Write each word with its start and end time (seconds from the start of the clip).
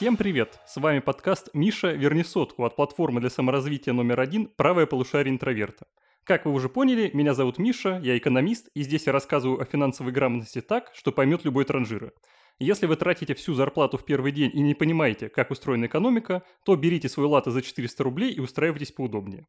Всем 0.00 0.16
привет! 0.16 0.58
С 0.66 0.78
вами 0.78 1.00
подкаст 1.00 1.50
«Миша, 1.52 1.92
верни 1.92 2.24
сотку» 2.24 2.64
от 2.64 2.74
платформы 2.74 3.20
для 3.20 3.28
саморазвития 3.28 3.92
номер 3.92 4.20
один 4.20 4.46
«Правое 4.46 4.86
полушарие 4.86 5.30
интроверта». 5.30 5.84
Как 6.24 6.46
вы 6.46 6.52
уже 6.52 6.70
поняли, 6.70 7.10
меня 7.12 7.34
зовут 7.34 7.58
Миша, 7.58 8.00
я 8.02 8.16
экономист, 8.16 8.70
и 8.72 8.80
здесь 8.80 9.06
я 9.06 9.12
рассказываю 9.12 9.60
о 9.60 9.66
финансовой 9.66 10.10
грамотности 10.14 10.62
так, 10.62 10.90
что 10.94 11.12
поймет 11.12 11.44
любой 11.44 11.66
транжира. 11.66 12.12
Если 12.58 12.86
вы 12.86 12.96
тратите 12.96 13.34
всю 13.34 13.52
зарплату 13.52 13.98
в 13.98 14.06
первый 14.06 14.32
день 14.32 14.50
и 14.54 14.60
не 14.62 14.72
понимаете, 14.72 15.28
как 15.28 15.50
устроена 15.50 15.84
экономика, 15.84 16.44
то 16.64 16.76
берите 16.76 17.10
свой 17.10 17.26
латы 17.26 17.50
за 17.50 17.60
400 17.60 18.02
рублей 18.02 18.32
и 18.32 18.40
устраивайтесь 18.40 18.92
поудобнее. 18.92 19.48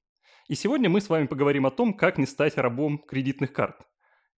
И 0.50 0.56
сегодня 0.56 0.90
мы 0.90 1.00
с 1.00 1.08
вами 1.08 1.28
поговорим 1.28 1.66
о 1.66 1.72
том, 1.72 1.94
как 1.94 2.18
не 2.18 2.26
стать 2.26 2.58
рабом 2.58 2.98
кредитных 2.98 3.54
карт. 3.54 3.78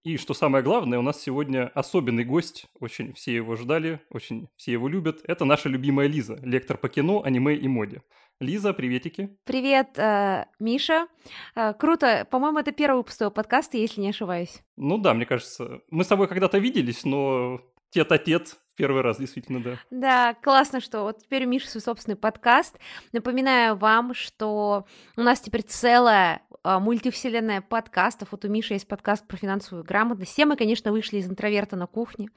И 0.03 0.17
что 0.17 0.33
самое 0.33 0.61
главное, 0.65 0.99
у 0.99 1.01
нас 1.01 1.21
сегодня 1.21 1.71
особенный 1.73 2.25
гость, 2.25 2.65
очень 2.81 3.13
все 3.13 3.33
его 3.33 3.55
ждали, 3.55 4.01
очень 4.09 4.49
все 4.57 4.73
его 4.73 4.89
любят. 4.89 5.21
Это 5.23 5.45
наша 5.45 5.69
любимая 5.69 6.07
Лиза, 6.07 6.37
лектор 6.43 6.77
по 6.77 6.89
кино, 6.89 7.23
аниме 7.23 7.55
и 7.55 7.69
моде. 7.69 8.03
Лиза, 8.41 8.73
приветики. 8.73 9.37
Привет, 9.45 9.97
э, 9.97 10.47
Миша. 10.59 11.07
Э, 11.55 11.73
круто. 11.73 12.27
По-моему, 12.29 12.59
это 12.59 12.73
первый 12.73 12.97
выпуск 12.97 13.19
твоего 13.19 13.31
подкаста, 13.31 13.77
если 13.77 14.01
не 14.01 14.09
ошибаюсь. 14.09 14.61
Ну 14.75 14.97
да, 14.97 15.13
мне 15.13 15.25
кажется. 15.25 15.79
Мы 15.89 16.03
с 16.03 16.07
тобой 16.07 16.27
когда-то 16.27 16.57
виделись, 16.57 17.05
но 17.05 17.61
тет-а-тет 17.91 18.57
Первый 18.75 19.03
раз, 19.03 19.19
действительно, 19.19 19.61
да. 19.61 19.79
Да, 19.91 20.33
классно, 20.41 20.81
что 20.81 21.03
вот 21.03 21.19
теперь 21.19 21.45
у 21.45 21.49
Миши 21.49 21.67
свой 21.67 21.81
собственный 21.81 22.17
подкаст. 22.17 22.79
Напоминаю 23.11 23.75
вам, 23.75 24.15
что 24.15 24.85
у 25.15 25.21
нас 25.21 25.39
теперь 25.41 25.61
целая 25.61 26.41
а, 26.63 26.79
мультивселенная 26.79 27.61
подкастов. 27.61 28.29
Вот 28.31 28.45
у 28.45 28.47
Миши 28.47 28.73
есть 28.73 28.87
подкаст 28.87 29.27
про 29.27 29.35
финансовую 29.35 29.83
грамотность. 29.83 30.31
Все 30.31 30.45
мы, 30.45 30.55
конечно, 30.55 30.91
вышли 30.91 31.17
из 31.17 31.29
интроверта 31.29 31.75
на 31.75 31.87
кухне, 31.87 32.29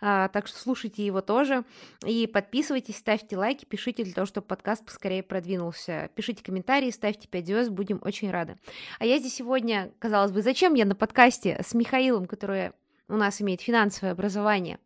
а, 0.00 0.28
так 0.28 0.48
что 0.48 0.58
слушайте 0.58 1.06
его 1.06 1.20
тоже. 1.20 1.64
И 2.04 2.26
подписывайтесь, 2.26 2.96
ставьте 2.96 3.36
лайки, 3.36 3.64
пишите 3.64 4.02
для 4.02 4.12
того, 4.12 4.26
чтобы 4.26 4.48
подкаст 4.48 4.84
поскорее 4.84 5.22
продвинулся. 5.22 6.10
Пишите 6.16 6.42
комментарии, 6.42 6.90
ставьте 6.90 7.28
5 7.28 7.46
звезд, 7.46 7.70
будем 7.70 8.00
очень 8.02 8.30
рады. 8.30 8.56
А 8.98 9.06
я 9.06 9.18
здесь 9.18 9.36
сегодня, 9.36 9.92
казалось 10.00 10.32
бы, 10.32 10.42
зачем 10.42 10.74
я 10.74 10.84
на 10.84 10.96
подкасте 10.96 11.62
с 11.64 11.72
Михаилом, 11.72 12.26
который 12.26 12.72
у 13.08 13.14
нас 13.14 13.40
имеет 13.40 13.60
финансовое 13.60 14.12
образование, 14.12 14.78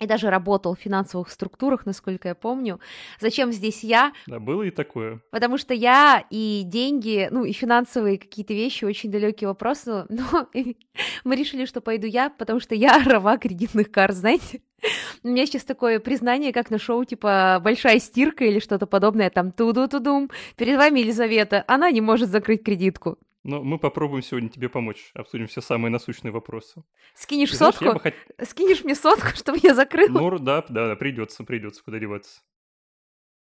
и 0.00 0.06
даже 0.06 0.30
работал 0.30 0.74
в 0.74 0.80
финансовых 0.80 1.30
структурах, 1.30 1.86
насколько 1.86 2.28
я 2.28 2.34
помню. 2.34 2.80
Зачем 3.20 3.52
здесь 3.52 3.84
я? 3.84 4.12
Да, 4.26 4.40
было 4.40 4.62
и 4.62 4.70
такое. 4.70 5.20
Потому 5.30 5.58
что 5.58 5.74
я 5.74 6.24
и 6.30 6.62
деньги, 6.64 7.28
ну 7.30 7.44
и 7.44 7.52
финансовые 7.52 8.18
какие-то 8.18 8.54
вещи 8.54 8.84
очень 8.84 9.10
далекие 9.10 9.48
вопросы, 9.48 10.06
но 10.08 10.48
мы 11.24 11.36
решили, 11.36 11.66
что 11.66 11.80
пойду 11.80 12.06
я, 12.06 12.30
потому 12.30 12.60
что 12.60 12.74
я 12.74 13.02
рава 13.04 13.36
кредитных 13.38 13.90
карт, 13.90 14.16
знаете? 14.16 14.62
У 15.22 15.28
меня 15.28 15.44
сейчас 15.44 15.64
такое 15.64 16.00
признание, 16.00 16.54
как 16.54 16.70
на 16.70 16.78
шоу, 16.78 17.04
типа 17.04 17.60
«Большая 17.62 17.98
стирка» 17.98 18.46
или 18.46 18.60
что-то 18.60 18.86
подобное, 18.86 19.28
там 19.28 19.52
«Туду-тудум», 19.52 20.30
перед 20.56 20.78
вами 20.78 21.00
Елизавета, 21.00 21.62
она 21.66 21.90
не 21.90 22.00
может 22.00 22.30
закрыть 22.30 22.64
кредитку. 22.64 23.18
Но 23.42 23.62
мы 23.62 23.78
попробуем 23.78 24.22
сегодня 24.22 24.50
тебе 24.50 24.68
помочь. 24.68 25.10
Обсудим 25.14 25.46
все 25.46 25.62
самые 25.62 25.90
насущные 25.90 26.30
вопросы. 26.30 26.84
Скинешь 27.14 27.54
знаешь, 27.54 27.76
сотку? 27.76 27.98
Хот... 27.98 28.14
Скинешь 28.46 28.84
мне 28.84 28.94
сотку, 28.94 29.28
чтобы 29.34 29.58
я 29.62 29.74
закрыл? 29.74 30.08
Ну, 30.08 30.38
да, 30.38 30.64
да, 30.68 30.88
да, 30.88 30.96
придется, 30.96 31.44
придется, 31.44 31.82
куда 31.82 31.98
деваться. 31.98 32.42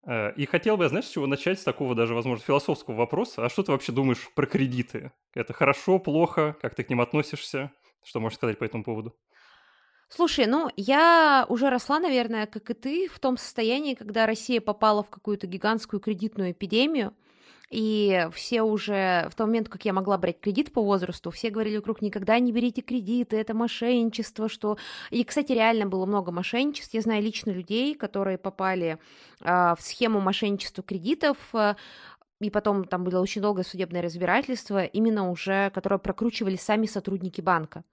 Э, 0.06 0.34
и 0.34 0.46
хотел 0.46 0.76
бы 0.76 0.84
я, 0.84 0.90
знаешь, 0.90 1.06
с 1.06 1.12
чего 1.12 1.28
начать, 1.28 1.60
с 1.60 1.64
такого 1.64 1.96
даже, 1.96 2.14
возможно, 2.14 2.44
философского 2.44 2.96
вопроса. 2.96 3.46
А 3.46 3.50
что 3.50 3.64
ты 3.64 3.72
вообще 3.72 3.94
думаешь 3.94 4.30
про 4.36 4.46
кредиты? 4.46 5.14
Это 5.34 5.54
хорошо, 5.54 5.98
плохо? 6.00 6.58
Как 6.62 6.76
ты 6.76 6.84
к 6.84 6.90
ним 6.90 7.00
относишься? 7.00 7.72
Что 8.04 8.20
можешь 8.20 8.38
сказать 8.38 8.60
по 8.60 8.66
этому 8.66 8.84
поводу? 8.84 9.16
Слушай, 10.08 10.46
ну 10.46 10.70
я 10.76 11.46
уже 11.50 11.70
росла, 11.70 12.00
наверное, 12.00 12.46
как 12.46 12.70
и 12.70 12.74
ты, 12.74 13.08
в 13.08 13.20
том 13.20 13.38
состоянии, 13.38 13.96
когда 13.96 14.28
Россия 14.28 14.62
попала 14.62 15.02
в 15.02 15.10
какую-то 15.10 15.48
гигантскую 15.48 16.00
кредитную 16.00 16.52
эпидемию, 16.52 17.16
и 17.70 18.28
все 18.34 18.62
уже 18.62 19.28
в 19.32 19.36
тот 19.36 19.48
момент, 19.48 19.70
как 19.70 19.86
я 19.86 19.94
могла 19.94 20.18
брать 20.18 20.40
кредит 20.40 20.72
по 20.72 20.82
возрасту, 20.82 21.32
все 21.32 21.50
говорили 21.50 21.78
вокруг, 21.78 22.02
никогда 22.02 22.38
не 22.40 22.52
берите 22.52 22.82
кредиты, 22.82 23.38
это 23.38 23.54
мошенничество, 23.54 24.50
что... 24.50 24.78
И, 25.10 25.24
кстати, 25.24 25.52
реально 25.52 25.86
было 25.86 26.06
много 26.06 26.32
мошенничеств. 26.32 26.94
Я 26.94 27.02
знаю 27.02 27.24
лично 27.24 27.52
людей, 27.52 27.96
которые 27.96 28.38
попали 28.38 28.98
э, 29.42 29.76
в 29.78 29.78
схему 29.80 30.20
мошенничества 30.20 30.84
кредитов, 30.84 31.38
э, 31.54 31.76
и 32.40 32.50
потом 32.50 32.86
там 32.86 33.04
было 33.04 33.22
очень 33.22 33.42
долгое 33.42 33.64
судебное 33.64 34.02
разбирательство, 34.02 34.84
именно 34.84 35.30
уже, 35.30 35.72
которое 35.72 35.98
прокручивали 35.98 36.58
сами 36.58 36.86
сотрудники 36.86 37.42
банка. 37.42 37.84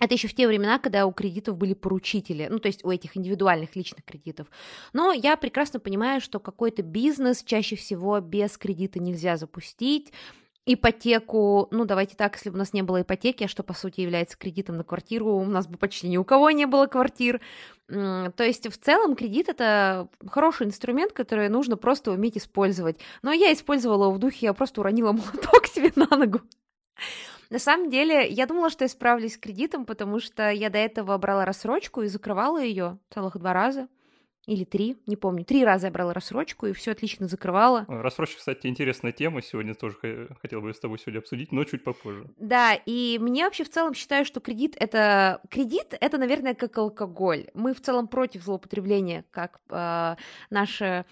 Это 0.00 0.14
еще 0.14 0.28
в 0.28 0.34
те 0.34 0.46
времена, 0.46 0.78
когда 0.78 1.06
у 1.06 1.12
кредитов 1.12 1.56
были 1.56 1.74
поручители, 1.74 2.48
ну, 2.50 2.58
то 2.58 2.68
есть 2.68 2.84
у 2.84 2.90
этих 2.90 3.16
индивидуальных 3.16 3.76
личных 3.76 4.04
кредитов. 4.04 4.48
Но 4.92 5.12
я 5.12 5.36
прекрасно 5.36 5.80
понимаю, 5.80 6.20
что 6.20 6.38
какой-то 6.38 6.82
бизнес 6.82 7.42
чаще 7.42 7.76
всего 7.76 8.20
без 8.20 8.58
кредита 8.58 9.00
нельзя 9.00 9.36
запустить, 9.36 10.12
ипотеку, 10.66 11.68
ну 11.70 11.84
давайте 11.84 12.16
так, 12.16 12.34
если 12.34 12.50
бы 12.50 12.56
у 12.56 12.58
нас 12.58 12.72
не 12.72 12.82
было 12.82 13.02
ипотеки, 13.02 13.44
а 13.44 13.48
что 13.48 13.62
по 13.62 13.72
сути 13.72 14.00
является 14.00 14.36
кредитом 14.36 14.76
на 14.76 14.84
квартиру, 14.84 15.28
у 15.28 15.44
нас 15.44 15.68
бы 15.68 15.78
почти 15.78 16.08
ни 16.08 16.16
у 16.16 16.24
кого 16.24 16.50
не 16.50 16.66
было 16.66 16.86
квартир. 16.86 17.40
То 17.86 18.34
есть 18.40 18.68
в 18.68 18.76
целом 18.76 19.14
кредит 19.14 19.48
это 19.48 20.08
хороший 20.28 20.66
инструмент, 20.66 21.12
который 21.12 21.48
нужно 21.48 21.76
просто 21.76 22.10
уметь 22.10 22.36
использовать. 22.36 22.98
Но 23.22 23.32
я 23.32 23.52
использовала 23.52 24.06
его 24.06 24.14
в 24.14 24.18
духе, 24.18 24.46
я 24.46 24.52
просто 24.52 24.80
уронила 24.80 25.12
молоток 25.12 25.66
себе 25.72 25.92
на 25.94 26.08
ногу. 26.16 26.40
На 27.50 27.58
самом 27.58 27.90
деле, 27.90 28.28
я 28.28 28.46
думала, 28.46 28.70
что 28.70 28.84
я 28.84 28.88
справлюсь 28.88 29.34
с 29.34 29.38
кредитом, 29.38 29.84
потому 29.84 30.20
что 30.20 30.50
я 30.50 30.70
до 30.70 30.78
этого 30.78 31.16
брала 31.18 31.44
рассрочку 31.44 32.02
и 32.02 32.08
закрывала 32.08 32.62
ее 32.62 32.98
целых 33.10 33.38
два 33.38 33.52
раза 33.52 33.88
или 34.46 34.64
три, 34.64 34.96
не 35.06 35.16
помню. 35.16 35.44
Три 35.44 35.64
раза 35.64 35.88
я 35.88 35.92
брала 35.92 36.14
рассрочку 36.14 36.66
и 36.66 36.72
все 36.72 36.92
отлично 36.92 37.26
закрывала. 37.26 37.84
Рассрочка, 37.88 38.38
кстати, 38.38 38.68
интересная 38.68 39.12
тема. 39.12 39.42
Сегодня 39.42 39.74
тоже 39.74 40.28
хотел 40.40 40.60
бы 40.60 40.72
с 40.72 40.78
тобой 40.78 40.98
сегодня 40.98 41.18
обсудить, 41.18 41.52
но 41.52 41.64
чуть 41.64 41.82
попозже. 41.84 42.26
Да, 42.38 42.74
и 42.74 43.18
мне 43.20 43.44
вообще 43.44 43.64
в 43.64 43.70
целом 43.70 43.94
считаю, 43.94 44.24
что 44.24 44.40
кредит 44.40 44.76
это 44.78 45.40
кредит 45.50 45.94
это, 46.00 46.18
наверное, 46.18 46.54
как 46.54 46.78
алкоголь. 46.78 47.48
Мы 47.54 47.74
в 47.74 47.80
целом 47.80 48.06
против 48.06 48.44
злоупотребления, 48.44 49.24
как 49.30 49.60
э, 49.70 50.16
наша 50.50 51.06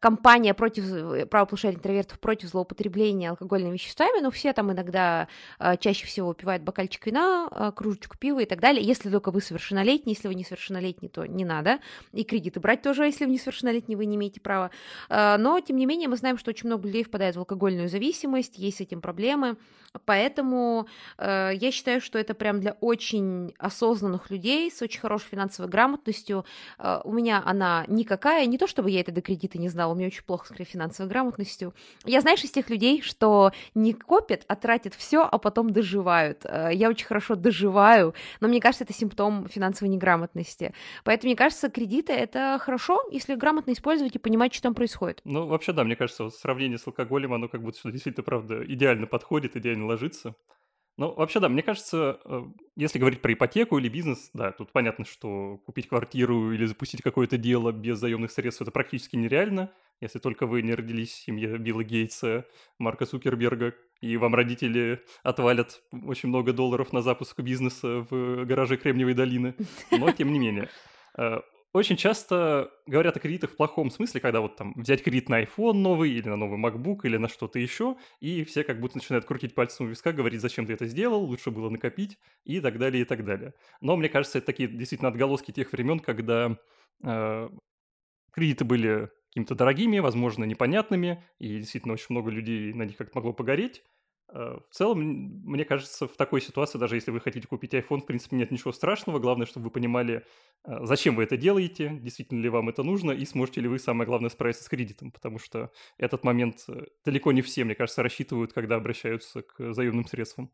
компания 0.00 0.54
против 0.54 1.28
правополушария 1.28 1.76
интровертов 1.76 2.18
против 2.20 2.48
злоупотребления 2.48 3.30
алкогольными 3.30 3.74
веществами. 3.74 4.20
Но 4.22 4.30
все 4.30 4.52
там 4.52 4.72
иногда 4.72 5.28
э, 5.58 5.76
чаще 5.78 6.06
всего 6.06 6.28
выпивают 6.28 6.62
бокальчик 6.62 7.04
вина, 7.06 7.48
э, 7.50 7.72
кружечку 7.74 8.16
пива 8.16 8.40
и 8.40 8.46
так 8.46 8.60
далее. 8.60 8.82
Если 8.82 9.10
только 9.10 9.30
вы 9.30 9.42
совершеннолетний, 9.42 10.14
если 10.14 10.28
вы 10.28 10.34
несовершеннолетний, 10.34 11.08
то 11.08 11.26
не 11.26 11.44
надо 11.44 11.80
и 12.12 12.24
кредиты 12.24 12.60
брать 12.60 12.77
тоже, 12.82 13.04
если 13.04 13.24
вы 13.24 13.32
несовершеннолетний, 13.32 13.96
вы 13.96 14.06
не 14.06 14.16
имеете 14.16 14.40
права. 14.40 14.70
А, 15.08 15.38
но, 15.38 15.60
тем 15.60 15.76
не 15.76 15.86
менее, 15.86 16.08
мы 16.08 16.16
знаем, 16.16 16.38
что 16.38 16.50
очень 16.50 16.66
много 16.68 16.86
людей 16.86 17.04
впадает 17.04 17.36
в 17.36 17.38
алкогольную 17.38 17.88
зависимость, 17.88 18.58
есть 18.58 18.78
с 18.78 18.80
этим 18.80 19.00
проблемы. 19.00 19.56
Поэтому 20.04 20.86
э, 21.18 21.52
я 21.54 21.70
считаю, 21.70 22.00
что 22.00 22.18
это 22.18 22.34
прям 22.34 22.60
для 22.60 22.72
очень 22.80 23.54
осознанных 23.58 24.30
людей 24.30 24.70
с 24.70 24.82
очень 24.82 25.00
хорошей 25.00 25.28
финансовой 25.30 25.70
грамотностью. 25.70 26.44
Э, 26.78 27.00
у 27.04 27.12
меня 27.12 27.42
она 27.44 27.84
никакая, 27.88 28.46
не 28.46 28.58
то 28.58 28.66
чтобы 28.66 28.90
я 28.90 29.00
это 29.00 29.12
до 29.12 29.20
кредита 29.20 29.58
не 29.58 29.68
знала, 29.68 29.92
у 29.92 29.96
меня 29.96 30.08
очень 30.08 30.24
плохо 30.24 30.46
с 30.46 30.64
финансовой 30.64 31.10
грамотностью. 31.10 31.74
Я, 32.04 32.20
знаешь, 32.20 32.42
из 32.44 32.50
тех 32.50 32.70
людей, 32.70 33.02
что 33.02 33.52
не 33.74 33.92
копят, 33.92 34.44
а 34.48 34.56
тратят 34.56 34.94
все, 34.94 35.22
а 35.22 35.38
потом 35.38 35.70
доживают. 35.70 36.44
Э, 36.44 36.70
я 36.72 36.88
очень 36.88 37.06
хорошо 37.06 37.34
доживаю, 37.34 38.14
но 38.40 38.48
мне 38.48 38.60
кажется, 38.60 38.84
это 38.84 38.92
симптом 38.92 39.48
финансовой 39.48 39.92
неграмотности. 39.92 40.72
Поэтому, 41.04 41.28
мне 41.28 41.36
кажется, 41.36 41.68
кредиты— 41.68 42.12
это 42.14 42.58
хорошо, 42.60 43.02
если 43.10 43.34
грамотно 43.34 43.72
использовать 43.72 44.14
и 44.16 44.18
понимать, 44.18 44.54
что 44.54 44.64
там 44.64 44.74
происходит. 44.74 45.20
Ну, 45.24 45.46
вообще, 45.46 45.72
да, 45.72 45.84
мне 45.84 45.96
кажется, 45.96 46.24
вот 46.24 46.34
сравнение 46.34 46.78
с 46.78 46.86
алкоголем, 46.86 47.32
оно 47.32 47.48
как 47.48 47.62
будто 47.62 47.90
действительно, 47.90 48.24
правда, 48.24 48.64
идеально 48.64 49.06
подходит, 49.06 49.56
идеально 49.56 49.86
ложится. 49.88 50.36
Ну, 50.98 51.14
вообще, 51.14 51.38
да, 51.38 51.48
мне 51.48 51.62
кажется, 51.62 52.20
э, 52.24 52.42
если 52.74 52.98
говорить 52.98 53.22
про 53.22 53.32
ипотеку 53.32 53.78
или 53.78 53.88
бизнес, 53.88 54.30
да, 54.34 54.50
тут 54.50 54.72
понятно, 54.72 55.04
что 55.04 55.58
купить 55.58 55.88
квартиру 55.88 56.52
или 56.52 56.66
запустить 56.66 57.02
какое-то 57.02 57.38
дело 57.38 57.70
без 57.70 57.98
заемных 58.00 58.32
средств 58.32 58.62
это 58.62 58.72
практически 58.72 59.14
нереально, 59.14 59.70
если 60.00 60.18
только 60.18 60.46
вы 60.46 60.62
не 60.62 60.74
родились 60.74 61.12
в 61.12 61.22
семье 61.22 61.56
Билла 61.56 61.84
Гейтса, 61.84 62.46
Марка 62.80 63.06
Цукерберга, 63.06 63.74
и 64.00 64.16
вам 64.16 64.34
родители 64.34 65.00
отвалят 65.22 65.82
очень 65.92 66.30
много 66.30 66.52
долларов 66.52 66.92
на 66.92 67.00
запуск 67.00 67.38
бизнеса 67.40 68.04
в 68.10 68.44
гараже 68.44 68.76
Кремниевой 68.76 69.14
долины. 69.14 69.54
Но, 69.92 70.10
тем 70.10 70.32
не 70.32 70.40
менее, 70.40 70.68
э, 71.16 71.38
очень 71.72 71.96
часто 71.96 72.70
говорят 72.86 73.16
о 73.16 73.20
кредитах 73.20 73.50
в 73.50 73.56
плохом 73.56 73.90
смысле, 73.90 74.20
когда 74.20 74.40
вот 74.40 74.56
там 74.56 74.72
взять 74.74 75.02
кредит 75.02 75.28
на 75.28 75.42
iPhone 75.42 75.74
новый 75.74 76.10
или 76.12 76.28
на 76.28 76.36
новый 76.36 76.58
MacBook 76.58 77.00
или 77.04 77.16
на 77.16 77.28
что-то 77.28 77.58
еще, 77.58 77.96
и 78.20 78.44
все 78.44 78.64
как 78.64 78.80
будто 78.80 78.96
начинают 78.96 79.26
крутить 79.26 79.54
пальцем 79.54 79.86
у 79.86 79.88
виска, 79.90 80.12
говорить, 80.12 80.40
зачем 80.40 80.66
ты 80.66 80.72
это 80.72 80.86
сделал, 80.86 81.22
лучше 81.24 81.50
было 81.50 81.68
накопить 81.68 82.18
и 82.44 82.60
так 82.60 82.78
далее, 82.78 83.02
и 83.02 83.04
так 83.04 83.24
далее. 83.24 83.54
Но 83.80 83.96
мне 83.96 84.08
кажется, 84.08 84.38
это 84.38 84.46
такие 84.46 84.68
действительно 84.68 85.10
отголоски 85.10 85.52
тех 85.52 85.70
времен, 85.72 86.00
когда 86.00 86.56
э, 87.04 87.48
кредиты 88.32 88.64
были 88.64 89.10
какими-то 89.28 89.54
дорогими, 89.54 89.98
возможно, 89.98 90.44
непонятными, 90.44 91.24
и 91.38 91.58
действительно 91.58 91.94
очень 91.94 92.06
много 92.10 92.30
людей 92.30 92.72
на 92.72 92.84
них 92.84 92.96
как-то 92.96 93.18
могло 93.18 93.32
погореть. 93.32 93.84
Э, 94.30 94.58
в 94.70 94.74
целом, 94.74 95.00
мне 95.00 95.64
кажется, 95.64 96.06
в 96.06 96.16
такой 96.16 96.40
ситуации, 96.40 96.78
даже 96.78 96.96
если 96.96 97.10
вы 97.10 97.20
хотите 97.20 97.46
купить 97.46 97.74
iPhone, 97.74 98.00
в 98.00 98.06
принципе, 98.06 98.36
нет 98.36 98.50
ничего 98.50 98.72
страшного. 98.72 99.18
Главное, 99.18 99.46
чтобы 99.46 99.64
вы 99.64 99.70
понимали, 99.70 100.24
э, 100.64 100.84
зачем 100.84 101.16
вы 101.16 101.24
это 101.24 101.36
делаете, 101.36 101.98
действительно 102.00 102.40
ли 102.40 102.48
вам 102.48 102.68
это 102.68 102.82
нужно, 102.82 103.12
и 103.12 103.24
сможете 103.24 103.60
ли 103.60 103.68
вы, 103.68 103.78
самое 103.78 104.06
главное, 104.06 104.30
справиться 104.30 104.64
с 104.64 104.68
кредитом, 104.68 105.10
потому 105.10 105.38
что 105.38 105.70
этот 105.96 106.24
момент 106.24 106.64
э, 106.68 106.86
далеко 107.04 107.32
не 107.32 107.42
все, 107.42 107.64
мне 107.64 107.74
кажется, 107.74 108.02
рассчитывают, 108.02 108.52
когда 108.52 108.76
обращаются 108.76 109.42
к 109.42 109.72
заемным 109.72 110.06
средствам. 110.06 110.50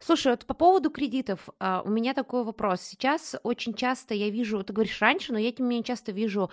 Слушай, 0.00 0.32
вот 0.32 0.44
по 0.44 0.52
поводу 0.52 0.90
кредитов, 0.90 1.48
а, 1.58 1.80
у 1.82 1.88
меня 1.88 2.12
такой 2.12 2.44
вопрос. 2.44 2.82
Сейчас 2.82 3.36
очень 3.42 3.72
часто 3.72 4.12
я 4.12 4.28
вижу, 4.28 4.62
ты 4.62 4.74
говоришь 4.74 5.00
раньше, 5.00 5.32
но 5.32 5.38
я 5.38 5.50
тем 5.50 5.66
не 5.66 5.70
менее 5.70 5.84
часто 5.84 6.12
вижу 6.12 6.50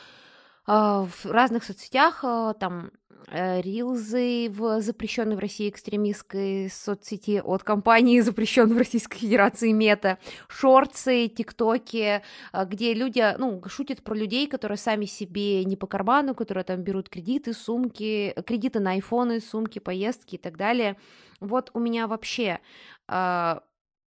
в 0.68 1.26
разных 1.26 1.64
соцсетях, 1.64 2.24
а, 2.24 2.54
там, 2.54 2.92
э, 3.28 3.62
рилзы 3.62 4.50
в 4.50 4.82
запрещенной 4.82 5.36
в 5.36 5.40
России 5.40 5.70
экстремистской 5.70 6.70
соцсети 6.70 7.42
от 7.44 7.64
компании, 7.64 8.20
запрещенной 8.22 8.76
в 8.76 8.78
Российской 8.78 9.20
Федерации 9.20 9.72
Мета, 9.72 10.18
шорцы, 10.48 11.28
тиктоки, 11.28 12.22
а, 12.52 12.66
где 12.66 12.94
люди, 12.94 13.24
ну, 13.38 13.62
шутят 13.68 14.04
про 14.04 14.16
людей, 14.16 14.48
которые 14.48 14.78
сами 14.78 15.06
себе 15.06 15.64
не 15.66 15.76
по 15.76 15.88
карману, 15.88 16.36
которые 16.36 16.64
там 16.64 16.82
берут 16.84 17.10
кредиты, 17.10 17.54
сумки, 17.54 18.34
кредиты 18.46 18.80
на 18.80 18.92
айфоны, 18.92 19.40
сумки, 19.40 19.80
поездки 19.80 20.36
и 20.36 20.40
так 20.40 20.58
далее. 20.58 20.98
Вот 21.40 21.72
у 21.74 21.80
меня 21.80 22.08
вообще 22.08 22.60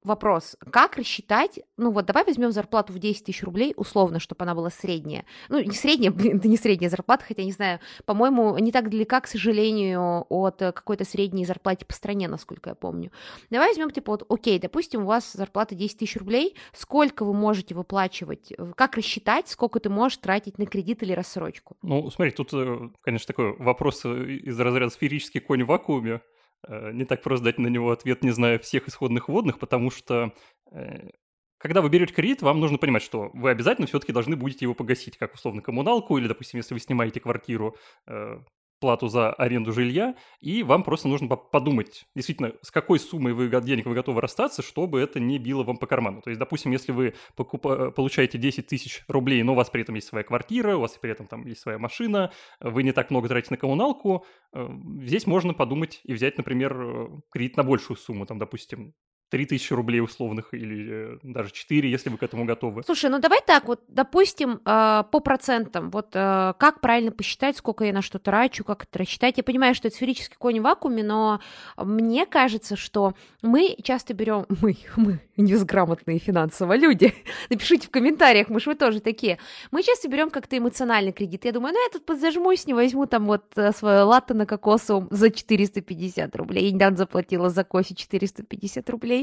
вопрос, 0.03 0.55
как 0.71 0.97
рассчитать, 0.97 1.59
ну 1.77 1.91
вот 1.91 2.05
давай 2.05 2.23
возьмем 2.25 2.51
зарплату 2.51 2.93
в 2.93 2.99
10 2.99 3.25
тысяч 3.25 3.43
рублей, 3.43 3.73
условно, 3.75 4.19
чтобы 4.19 4.43
она 4.43 4.55
была 4.55 4.69
средняя. 4.69 5.25
Ну, 5.49 5.59
не 5.59 5.73
средняя, 5.73 6.11
блин, 6.13 6.37
это 6.37 6.47
не 6.47 6.57
средняя 6.57 6.89
зарплата, 6.89 7.25
хотя, 7.27 7.43
не 7.43 7.51
знаю, 7.51 7.79
по-моему, 8.05 8.57
не 8.57 8.71
так 8.71 8.89
далека, 8.89 9.21
к 9.21 9.27
сожалению, 9.27 10.25
от 10.29 10.57
какой-то 10.57 11.05
средней 11.05 11.45
зарплаты 11.45 11.85
по 11.85 11.93
стране, 11.93 12.27
насколько 12.27 12.71
я 12.71 12.75
помню. 12.75 13.11
Давай 13.49 13.69
возьмем, 13.69 13.91
типа, 13.91 14.13
вот, 14.13 14.25
окей, 14.29 14.59
допустим, 14.59 15.03
у 15.03 15.05
вас 15.05 15.33
зарплата 15.33 15.75
10 15.75 15.99
тысяч 15.99 16.17
рублей, 16.17 16.55
сколько 16.73 17.25
вы 17.25 17.33
можете 17.33 17.75
выплачивать, 17.75 18.53
как 18.75 18.95
рассчитать, 18.95 19.47
сколько 19.47 19.79
ты 19.79 19.89
можешь 19.89 20.17
тратить 20.17 20.57
на 20.57 20.65
кредит 20.65 21.03
или 21.03 21.13
рассрочку? 21.13 21.77
Ну, 21.81 22.09
смотри, 22.09 22.31
тут, 22.31 22.53
э, 22.53 22.89
конечно, 23.01 23.27
такой 23.27 23.55
вопрос 23.57 24.05
э, 24.05 24.25
из 24.25 24.59
разряда 24.59 24.91
сферический 24.91 25.39
конь 25.39 25.63
в 25.63 25.67
вакууме, 25.67 26.13
Э, 26.13 26.19
не 26.67 27.05
так 27.05 27.21
просто 27.21 27.45
дать 27.45 27.59
на 27.59 27.67
него 27.67 27.91
ответ, 27.91 28.23
не 28.23 28.31
зная 28.31 28.59
всех 28.59 28.87
исходных 28.87 29.27
вводных, 29.27 29.59
потому 29.59 29.91
что 29.91 30.33
э, 30.71 31.09
когда 31.57 31.81
вы 31.81 31.89
берете 31.89 32.13
кредит, 32.13 32.41
вам 32.41 32.59
нужно 32.59 32.77
понимать, 32.77 33.03
что 33.03 33.31
вы 33.33 33.49
обязательно 33.49 33.87
все-таки 33.87 34.11
должны 34.11 34.35
будете 34.35 34.65
его 34.65 34.73
погасить, 34.73 35.17
как 35.17 35.33
условно 35.33 35.61
коммуналку, 35.61 36.17
или, 36.17 36.27
допустим, 36.27 36.57
если 36.57 36.73
вы 36.73 36.79
снимаете 36.79 37.19
квартиру, 37.19 37.77
э, 38.07 38.37
плату 38.83 39.07
за 39.07 39.31
аренду 39.31 39.71
жилья, 39.71 40.13
и 40.41 40.61
вам 40.61 40.83
просто 40.83 41.07
нужно 41.07 41.29
подумать, 41.29 42.03
действительно, 42.15 42.51
с 42.61 42.69
какой 42.69 42.99
суммой 42.99 43.31
вы, 43.31 43.49
денег 43.61 43.85
вы 43.85 43.95
готовы 43.95 44.19
расстаться, 44.19 44.61
чтобы 44.61 44.99
это 44.99 45.21
не 45.21 45.37
било 45.37 45.63
вам 45.63 45.77
по 45.77 45.87
карману. 45.87 46.21
То 46.21 46.31
есть, 46.31 46.37
допустим, 46.37 46.73
если 46.73 46.91
вы 46.91 47.13
покупа- 47.37 47.91
получаете 47.91 48.37
10 48.37 48.67
тысяч 48.67 49.05
рублей, 49.07 49.41
но 49.43 49.53
у 49.53 49.55
вас 49.55 49.69
при 49.69 49.83
этом 49.83 49.95
есть 49.95 50.09
своя 50.09 50.25
квартира, 50.25 50.75
у 50.75 50.81
вас 50.81 50.97
при 50.97 51.11
этом 51.11 51.27
там 51.27 51.45
есть 51.45 51.61
своя 51.61 51.79
машина, 51.79 52.33
вы 52.59 52.83
не 52.83 52.91
так 52.91 53.09
много 53.09 53.29
тратите 53.29 53.53
на 53.53 53.57
коммуналку, 53.57 54.25
здесь 54.53 55.25
можно 55.27 55.53
подумать 55.53 56.01
и 56.03 56.11
взять, 56.11 56.37
например, 56.37 57.21
кредит 57.31 57.55
на 57.55 57.63
большую 57.63 57.95
сумму, 57.95 58.25
там, 58.25 58.37
допустим, 58.37 58.93
3000 59.33 59.73
рублей 59.73 59.99
условных 59.99 60.53
или 60.53 61.15
э, 61.15 61.17
даже 61.23 61.51
4, 61.51 61.89
если 61.89 62.11
вы 62.11 62.19
к 62.19 62.23
этому 62.23 62.45
готовы. 62.45 62.83
Слушай, 62.83 63.09
ну 63.09 63.17
давай 63.17 63.39
так, 63.43 63.65
вот, 63.65 63.81
допустим, 63.87 64.61
э, 64.63 65.03
по 65.11 65.19
процентам, 65.21 65.89
вот 65.89 66.09
э, 66.13 66.53
как 66.59 66.81
правильно 66.81 67.11
посчитать, 67.11 67.57
сколько 67.57 67.83
я 67.83 67.93
на 67.93 68.03
что 68.03 68.19
трачу, 68.19 68.63
как 68.63 68.83
это 68.83 68.99
рассчитать. 68.99 69.37
Я 69.37 69.43
понимаю, 69.43 69.73
что 69.73 69.87
это 69.87 69.97
сферический 69.97 70.35
конь 70.37 70.59
в 70.59 70.61
вакууме, 70.61 71.03
но 71.03 71.39
мне 71.77 72.27
кажется, 72.27 72.75
что 72.75 73.15
мы 73.41 73.75
часто 73.81 74.13
берем, 74.13 74.45
мы, 74.61 74.77
мы, 74.97 75.19
безграмотные 75.35 76.19
финансово 76.19 76.77
люди, 76.77 77.11
напишите 77.49 77.87
в 77.87 77.89
комментариях, 77.89 78.49
мы 78.49 78.59
же 78.59 78.69
вы 78.69 78.75
тоже 78.75 78.99
такие, 78.99 79.39
мы 79.71 79.81
часто 79.81 80.09
берем 80.09 80.29
как-то 80.29 80.59
эмоциональный 80.59 81.11
кредит. 81.11 81.45
Я 81.45 81.53
думаю, 81.53 81.73
ну 81.73 81.83
я 81.83 81.89
тут 81.91 82.05
подзажмусь, 82.05 82.67
не 82.67 82.75
возьму 82.75 83.07
там 83.07 83.25
вот 83.25 83.45
свое 83.75 84.03
латте 84.03 84.35
на 84.35 84.45
кокосовом 84.45 85.07
за 85.09 85.31
450 85.31 86.35
рублей. 86.35 86.65
Я 86.65 86.71
недавно 86.71 86.97
заплатила 86.97 87.49
за 87.49 87.63
кофе 87.63 87.95
450 87.95 88.87
рублей 88.91 89.22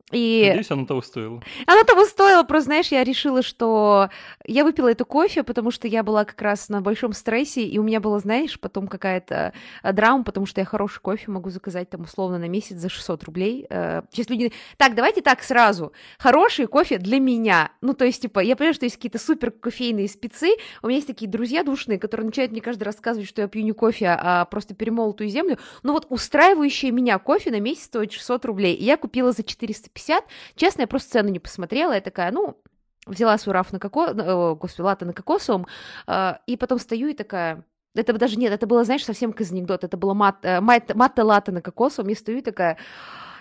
И... 0.11 0.45
Надеюсь, 0.47 0.71
оно 0.71 0.85
того 0.85 1.01
стоило. 1.01 1.41
Оно 1.65 1.83
того 1.83 2.05
стоило, 2.05 2.43
просто, 2.43 2.65
знаешь, 2.65 2.87
я 2.87 3.03
решила, 3.03 3.41
что 3.41 4.09
я 4.45 4.63
выпила 4.63 4.91
эту 4.91 5.05
кофе, 5.05 5.43
потому 5.43 5.71
что 5.71 5.87
я 5.87 6.03
была 6.03 6.25
как 6.25 6.41
раз 6.41 6.69
на 6.69 6.81
большом 6.81 7.13
стрессе, 7.13 7.63
и 7.63 7.77
у 7.77 7.83
меня 7.83 7.99
было, 7.99 8.19
знаешь, 8.19 8.59
потом 8.59 8.87
какая-то 8.87 9.53
э, 9.83 9.93
драма, 9.93 10.23
потому 10.23 10.45
что 10.45 10.61
я 10.61 10.65
хороший 10.65 11.01
кофе 11.01 11.31
могу 11.31 11.49
заказать 11.49 11.89
там 11.89 12.01
условно 12.01 12.37
на 12.37 12.47
месяц 12.47 12.77
за 12.77 12.89
600 12.89 13.23
рублей. 13.23 13.65
Э, 13.69 14.03
сейчас 14.11 14.29
люди... 14.29 14.51
Так, 14.77 14.95
давайте 14.95 15.21
так 15.21 15.43
сразу. 15.43 15.91
Хороший 16.17 16.67
кофе 16.67 16.97
для 16.97 17.19
меня. 17.19 17.71
Ну, 17.81 17.93
то 17.93 18.05
есть, 18.05 18.21
типа, 18.21 18.39
я 18.39 18.55
понимаю, 18.55 18.73
что 18.73 18.85
есть 18.85 18.95
какие-то 18.95 19.19
супер 19.19 19.51
кофейные 19.51 20.07
спецы. 20.07 20.51
У 20.81 20.87
меня 20.87 20.97
есть 20.97 21.07
такие 21.07 21.29
друзья 21.29 21.63
душные, 21.63 21.99
которые 21.99 22.25
начинают 22.25 22.51
мне 22.51 22.61
каждый 22.61 22.83
раз 22.83 22.91
рассказывать, 23.01 23.27
что 23.27 23.41
я 23.41 23.47
пью 23.47 23.63
не 23.63 23.71
кофе, 23.71 24.15
а 24.19 24.45
просто 24.45 24.75
перемолотую 24.75 25.29
землю. 25.29 25.57
Но 25.83 25.93
вот 25.93 26.05
устраивающее 26.09 26.91
меня 26.91 27.17
кофе 27.17 27.51
на 27.51 27.59
месяц 27.59 27.85
стоит 27.85 28.11
600 28.11 28.45
рублей. 28.45 28.75
И 28.75 28.83
я 28.83 28.97
купила 28.97 29.31
за 29.31 29.43
450 29.43 29.91
50. 30.01 30.23
Честно, 30.55 30.81
я 30.81 30.87
просто 30.87 31.11
цену 31.11 31.29
не 31.29 31.39
посмотрела, 31.39 31.93
я 31.93 32.01
такая, 32.01 32.31
ну, 32.31 32.57
взяла 33.05 33.37
свой 33.37 33.53
раф 33.53 33.71
на 33.73 33.79
коко... 33.79 34.07
О, 34.07 34.55
господи, 34.55 34.81
латте 34.81 35.05
на 35.05 35.13
кокосовом, 35.13 35.67
э, 36.07 36.33
и 36.47 36.57
потом 36.57 36.79
стою 36.79 37.09
и 37.09 37.13
такая... 37.13 37.63
Это 37.93 38.13
даже 38.13 38.37
нет, 38.37 38.53
это 38.53 38.67
было, 38.67 38.83
знаешь, 38.83 39.03
совсем 39.03 39.33
как 39.33 39.49
анекдот. 39.51 39.83
Это 39.83 39.97
было 39.97 40.13
мат, 40.13 40.37
э, 40.43 40.61
мат, 40.61 40.93
матте 40.95 41.51
на 41.51 41.61
кокосовом. 41.61 42.09
Я 42.09 42.15
стою 42.15 42.39
и 42.39 42.41
такая... 42.41 42.77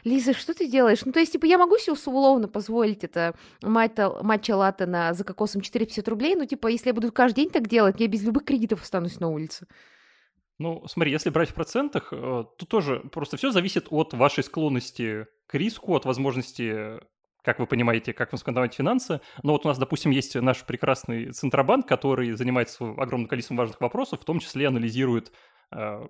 Лиза, 0.03 0.33
что 0.33 0.55
ты 0.55 0.67
делаешь? 0.67 1.05
Ну, 1.05 1.13
то 1.13 1.21
есть, 1.21 1.33
типа, 1.33 1.45
я 1.45 1.59
могу 1.59 1.77
себе 1.77 1.93
условно 1.93 2.49
позволить 2.49 3.05
это 3.05 3.35
матча 3.61 4.57
латте 4.57 4.87
на, 4.87 5.13
за 5.13 5.25
кокосом 5.25 5.61
450 5.61 6.09
рублей, 6.09 6.37
но, 6.37 6.47
типа, 6.47 6.69
если 6.69 6.89
я 6.89 6.95
буду 6.95 7.13
каждый 7.13 7.43
день 7.43 7.51
так 7.51 7.69
делать, 7.69 8.01
я 8.01 8.07
без 8.07 8.23
любых 8.23 8.47
кредитов 8.47 8.81
останусь 8.81 9.21
на 9.21 9.29
улице. 9.29 9.67
Ну, 10.61 10.87
смотри, 10.87 11.11
если 11.11 11.31
брать 11.31 11.49
в 11.49 11.55
процентах, 11.55 12.13
э, 12.13 12.17
то 12.17 12.67
тоже 12.67 13.01
просто 13.13 13.39
все 13.39 13.51
зависит 13.51 13.87
от 13.89 14.13
вашей 14.13 14.45
склонности 14.45 15.27
к 15.47 15.55
риску, 15.55 15.97
от 15.97 16.05
возможности 16.05 17.01
как 17.43 17.59
вы 17.59 17.67
понимаете, 17.67 18.13
как 18.13 18.29
контролировать 18.31 18.75
финансы. 18.75 19.23
Но 19.43 19.53
вот 19.53 19.65
у 19.65 19.69
нас, 19.69 19.79
допустим, 19.79 20.11
есть 20.11 20.35
наш 20.35 20.63
прекрасный 20.67 21.33
Центробанк, 21.33 21.89
который 21.89 22.33
занимается 22.33 22.85
огромным 22.99 23.29
количеством 23.29 23.57
важных 23.57 23.81
вопросов, 23.81 24.21
в 24.21 24.25
том 24.27 24.41
числе 24.41 24.69
анализирует 24.69 25.33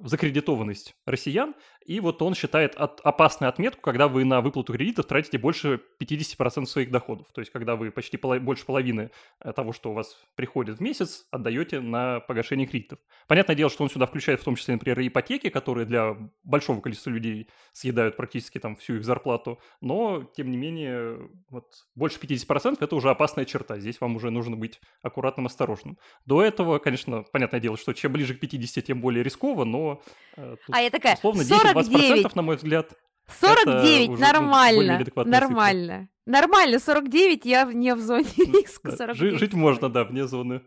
закредитованность 0.00 0.94
россиян, 1.06 1.54
и 1.84 1.98
вот 2.00 2.22
он 2.22 2.34
считает 2.34 2.74
от, 2.76 3.00
опасной 3.00 3.49
отметку, 3.49 3.80
когда 3.80 4.06
вы 4.06 4.25
на 4.25 4.40
выплату 4.40 4.73
кредитов 4.73 5.06
тратите 5.06 5.38
больше 5.38 5.80
50% 6.00 6.66
своих 6.66 6.90
доходов. 6.90 7.26
То 7.32 7.40
есть, 7.40 7.50
когда 7.50 7.75
вы 7.75 7.90
почти 7.90 8.16
поло, 8.16 8.38
больше 8.38 8.64
половины 8.64 9.11
э, 9.40 9.52
того, 9.52 9.73
что 9.73 9.90
у 9.90 9.94
вас 9.94 10.16
приходит 10.37 10.78
в 10.78 10.80
месяц, 10.80 11.26
отдаете 11.30 11.80
на 11.80 12.20
погашение 12.20 12.66
кредитов. 12.66 12.99
Понятное 13.26 13.56
дело, 13.56 13.70
что 13.70 13.82
он 13.82 13.90
сюда 13.90 14.06
включает 14.06 14.40
в 14.40 14.44
том 14.44 14.56
числе, 14.56 14.75
например, 14.75 15.00
ипотеки, 15.00 15.49
которые 15.49 15.87
для 15.87 16.16
большого 16.44 16.80
количества 16.80 17.11
людей 17.11 17.49
съедают 17.73 18.16
практически 18.16 18.58
там 18.58 18.76
всю 18.76 18.96
их 18.96 19.04
зарплату, 19.04 19.58
но, 19.80 20.30
тем 20.37 20.50
не 20.50 20.56
менее, 20.56 21.30
вот 21.49 21.87
больше 21.94 22.20
50% 22.20 22.76
это 22.80 22.94
уже 22.94 23.11
опасная 23.11 23.46
черта. 23.46 23.78
Здесь 23.78 24.00
вам 24.00 24.16
уже 24.16 24.30
нужно 24.30 24.56
быть 24.56 24.80
аккуратным, 25.02 25.46
осторожным. 25.46 25.99
До 26.26 26.42
этого, 26.42 26.78
конечно, 26.78 27.25
понятное 27.32 27.61
дело, 27.61 27.76
что 27.76 27.92
чем 27.94 28.12
ближе 28.12 28.35
к 28.35 28.40
50, 28.40 28.85
тем 28.85 29.00
более 29.00 29.25
рисково, 29.50 29.64
но... 29.64 30.02
Э, 30.37 30.57
а 30.71 30.80
я 30.80 30.90
такая, 30.90 31.16
условно, 31.16 31.45
40 31.45 31.85
49. 31.85 32.37
на 32.37 32.42
мой 32.42 32.57
взгляд. 32.57 32.92
49, 33.40 34.09
уже, 34.11 34.21
нормально, 34.21 35.04
нормально. 35.25 35.92
Цифра. 35.92 36.09
Нормально, 36.26 36.78
49, 36.78 37.45
я 37.45 37.64
не 37.64 37.95
в 37.95 38.00
зоне 38.00 38.25
риска. 38.37 38.97
49. 38.97 39.38
Жить 39.38 39.54
можно, 39.54 39.88
да, 39.88 40.04
вне 40.04 40.26
зоны 40.26 40.62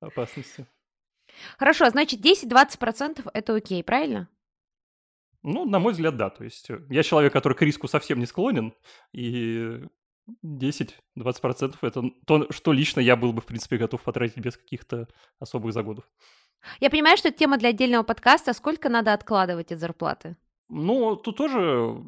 опасности. 0.00 0.66
Хорошо, 1.58 1.88
значит, 1.88 2.20
10-20% 2.20 3.30
это 3.32 3.54
окей, 3.54 3.82
правильно? 3.82 4.28
Ну, 5.42 5.64
на 5.64 5.78
мой 5.78 5.92
взгляд, 5.92 6.16
да. 6.18 6.28
То 6.28 6.44
есть 6.44 6.68
э, 6.68 6.80
я 6.90 7.02
человек, 7.02 7.32
который 7.32 7.54
к 7.54 7.62
риску 7.62 7.88
совсем 7.88 8.18
не 8.18 8.26
склонен, 8.26 8.74
и 9.14 9.80
10-20% 10.44 11.76
это 11.80 12.02
то, 12.26 12.52
что 12.52 12.72
лично 12.72 13.00
я 13.00 13.16
был 13.16 13.32
бы, 13.32 13.40
в 13.40 13.46
принципе, 13.46 13.78
готов 13.78 14.02
потратить 14.02 14.36
без 14.36 14.58
каких-то 14.58 15.08
особых 15.38 15.72
загодов. 15.72 16.04
Я 16.80 16.90
понимаю, 16.90 17.16
что 17.16 17.28
это 17.28 17.38
тема 17.38 17.58
для 17.58 17.70
отдельного 17.70 18.02
подкаста. 18.02 18.52
Сколько 18.52 18.88
надо 18.88 19.12
откладывать 19.12 19.72
от 19.72 19.80
зарплаты? 19.80 20.36
Ну, 20.68 21.16
тут 21.16 21.36
тоже 21.36 22.02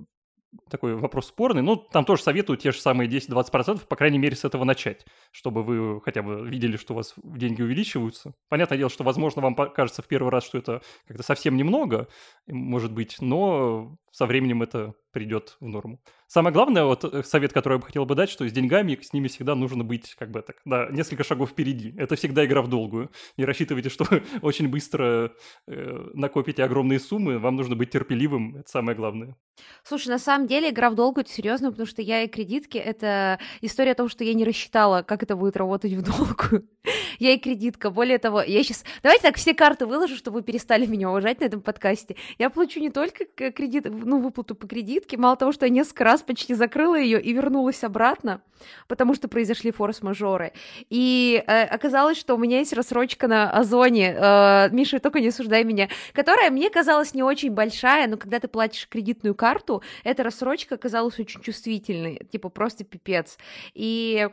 такой 0.71 0.95
вопрос 0.95 1.29
спорный. 1.29 1.63
Ну, 1.63 1.77
там 1.77 2.05
тоже 2.05 2.23
советуют 2.23 2.61
те 2.61 2.73
же 2.73 2.81
самые 2.81 3.09
10-20%, 3.09 3.87
по 3.87 3.97
крайней 3.97 4.19
мере, 4.19 4.37
с 4.37 4.45
этого 4.45 4.65
начать, 4.65 5.07
чтобы 5.31 5.63
вы 5.63 6.01
хотя 6.03 6.23
бы 6.23 6.47
видели, 6.47 6.77
что 6.77 6.93
у 6.93 6.97
вас 6.97 7.15
деньги 7.17 7.63
увеличиваются. 7.63 8.35
Понятное 8.49 8.79
дело, 8.79 8.91
что, 8.91 9.05
возможно, 9.05 9.43
вам 9.43 9.55
кажется 9.55 10.03
в 10.03 10.09
первый 10.09 10.31
раз, 10.31 10.45
что 10.45 10.59
это 10.59 10.83
как-то 11.07 11.23
совсем 11.23 11.57
немного, 11.57 12.09
может 12.47 12.93
быть, 12.93 13.17
но 13.21 13.89
со 14.13 14.27
временем 14.27 14.63
это 14.63 14.95
придет 15.11 15.57
в 15.61 15.67
норму. 15.67 16.01
Самое 16.27 16.55
главное, 16.55 16.85
вот 16.85 17.05
э, 17.05 17.23
совет, 17.25 17.53
который 17.53 17.75
я 17.75 17.79
бы 17.79 17.85
хотел 17.85 18.07
бы 18.07 18.15
дать, 18.15 18.31
что 18.31 18.49
с 18.49 18.53
деньгами, 18.53 18.99
с 19.01 19.13
ними 19.13 19.29
всегда 19.29 19.55
нужно 19.55 19.85
быть, 19.85 20.15
как 20.15 20.31
бы 20.31 20.41
так, 20.41 20.57
да, 20.65 20.89
несколько 20.91 21.25
шагов 21.25 21.51
впереди. 21.51 21.95
Это 21.99 22.17
всегда 22.17 22.45
игра 22.47 22.63
в 22.63 22.69
долгую. 22.69 23.11
Не 23.37 23.45
рассчитывайте, 23.45 23.91
что 23.91 24.07
очень 24.43 24.69
быстро 24.69 25.33
э, 25.67 26.11
накопите 26.15 26.65
огромные 26.65 27.01
суммы, 27.01 27.39
вам 27.39 27.57
нужно 27.57 27.77
быть 27.77 27.91
терпеливым, 27.91 28.57
это 28.57 28.71
самое 28.71 28.97
главное. 28.97 29.37
Слушай, 29.83 30.09
на 30.09 30.19
самом 30.19 30.47
деле 30.47 30.71
игра 30.71 30.89
в 30.89 30.95
долгую 30.95 31.25
это 31.25 31.33
серьезно, 31.33 31.71
потому 31.71 31.87
что 31.87 32.01
я 32.01 32.23
и 32.23 32.29
кредитки 32.29 32.79
это 32.79 33.39
история 33.61 33.93
о 33.93 33.97
том, 33.97 34.09
что 34.09 34.25
я 34.25 34.33
не 34.33 34.45
рассчитала, 34.45 35.03
как 35.03 35.23
это 35.23 35.37
будет 35.37 35.57
работать 35.57 35.93
в 35.93 36.03
долгую. 36.03 36.69
я 37.19 37.35
и 37.35 37.39
кредитка. 37.39 37.91
Более 37.91 38.19
того, 38.19 38.43
я 38.43 38.63
сейчас. 38.63 38.85
Давайте 39.03 39.23
так 39.23 39.37
все 39.37 39.55
карты 39.55 39.87
выложу, 39.87 40.17
чтобы 40.17 40.39
вы 40.39 40.43
перестали 40.43 40.87
меня 40.87 41.11
уважать 41.11 41.41
на 41.41 41.45
этом 41.45 41.61
подкасте. 41.61 42.17
Я 42.39 42.51
получу 42.51 42.81
не 42.81 42.91
только 42.91 43.27
кредит, 43.27 43.87
ну, 44.05 44.21
выплату 44.21 44.55
по 44.55 44.67
кредитке, 44.67 45.17
мало 45.17 45.37
того, 45.37 45.53
что 45.53 45.67
я 45.67 45.71
несколько 45.71 46.05
раз 46.05 46.23
почти 46.23 46.55
закрыла 46.55 46.99
ее 46.99 47.21
и 47.21 47.33
вернулась 47.33 47.83
обратно, 47.85 48.43
потому 48.89 49.15
что 49.15 49.29
произошли 49.29 49.71
форс-мажоры. 49.71 50.53
И 50.91 51.43
э, 51.47 51.65
оказалось, 51.65 52.19
что 52.19 52.35
у 52.35 52.39
меня 52.39 52.59
есть 52.59 52.73
рассрочка 52.73 53.29
на 53.29 53.51
Озоне, 53.51 54.15
э, 54.17 54.69
Миша, 54.71 54.99
только 55.01 55.21
не 55.21 55.29
осуждай 55.29 55.65
меня, 55.65 55.89
которая 56.13 56.51
мне 56.51 56.71
казалась 56.71 57.15
не 57.15 57.23
очень 57.23 57.51
большая, 57.51 58.07
но 58.09 58.17
когда 58.17 58.41
ты 58.41 58.49
платишь 58.49 58.89
кредитную 58.89 59.35
карту, 59.35 59.83
эта 60.05 60.23
рассрочка 60.23 60.75
оказалась 60.75 61.19
очень 61.19 61.41
чувствительной, 61.41 62.21
типа 62.31 62.49
просто 62.49 62.85
пипец. 62.85 63.39
И 63.75 64.29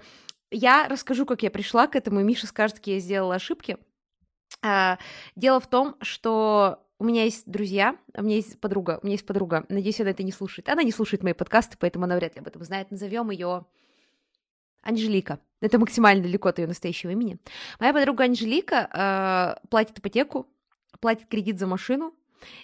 я 0.52 0.88
расскажу, 0.88 1.26
как 1.26 1.44
я 1.44 1.52
пришла 1.52 1.88
к 1.88 1.96
этому, 1.96 2.22
и 2.22 2.24
Миша 2.24 2.48
скажет, 2.48 2.78
какие 2.78 2.96
я 2.96 3.02
сделала 3.02 3.36
ошибки. 3.36 3.78
А, 4.62 4.98
дело 5.36 5.60
в 5.60 5.68
том, 5.68 5.96
что 6.02 6.84
у 7.00 7.06
меня 7.06 7.24
есть 7.24 7.50
друзья, 7.50 7.96
у 8.14 8.24
меня 8.24 8.36
есть 8.36 8.60
подруга, 8.60 9.00
у 9.02 9.06
меня 9.06 9.14
есть 9.14 9.26
подруга, 9.26 9.66
надеюсь, 9.70 10.02
она 10.02 10.10
это 10.10 10.22
не 10.22 10.34
слушает. 10.34 10.68
Она 10.68 10.84
не 10.84 10.92
слушает 10.92 11.24
мои 11.24 11.34
подкасты, 11.34 11.78
поэтому 11.80 12.06
она 12.06 12.18
вряд 12.18 12.36
ли 12.36 12.42
об 12.42 12.48
этом 12.48 12.64
знает. 12.64 12.92
Назовем 12.92 13.32
ее 13.32 13.66
Анжелика. 14.82 15.40
Это 15.62 15.80
максимально 15.80 16.24
далеко 16.24 16.50
от 16.50 16.60
ее 16.60 16.68
настоящего 16.68 17.12
имени. 17.12 17.40
Моя 17.80 17.94
подруга 17.94 18.26
Анжелика 18.26 19.58
э, 19.64 19.68
платит 19.70 20.00
ипотеку, 20.00 20.48
платит 21.00 21.28
кредит 21.28 21.58
за 21.58 21.68
машину, 21.68 22.14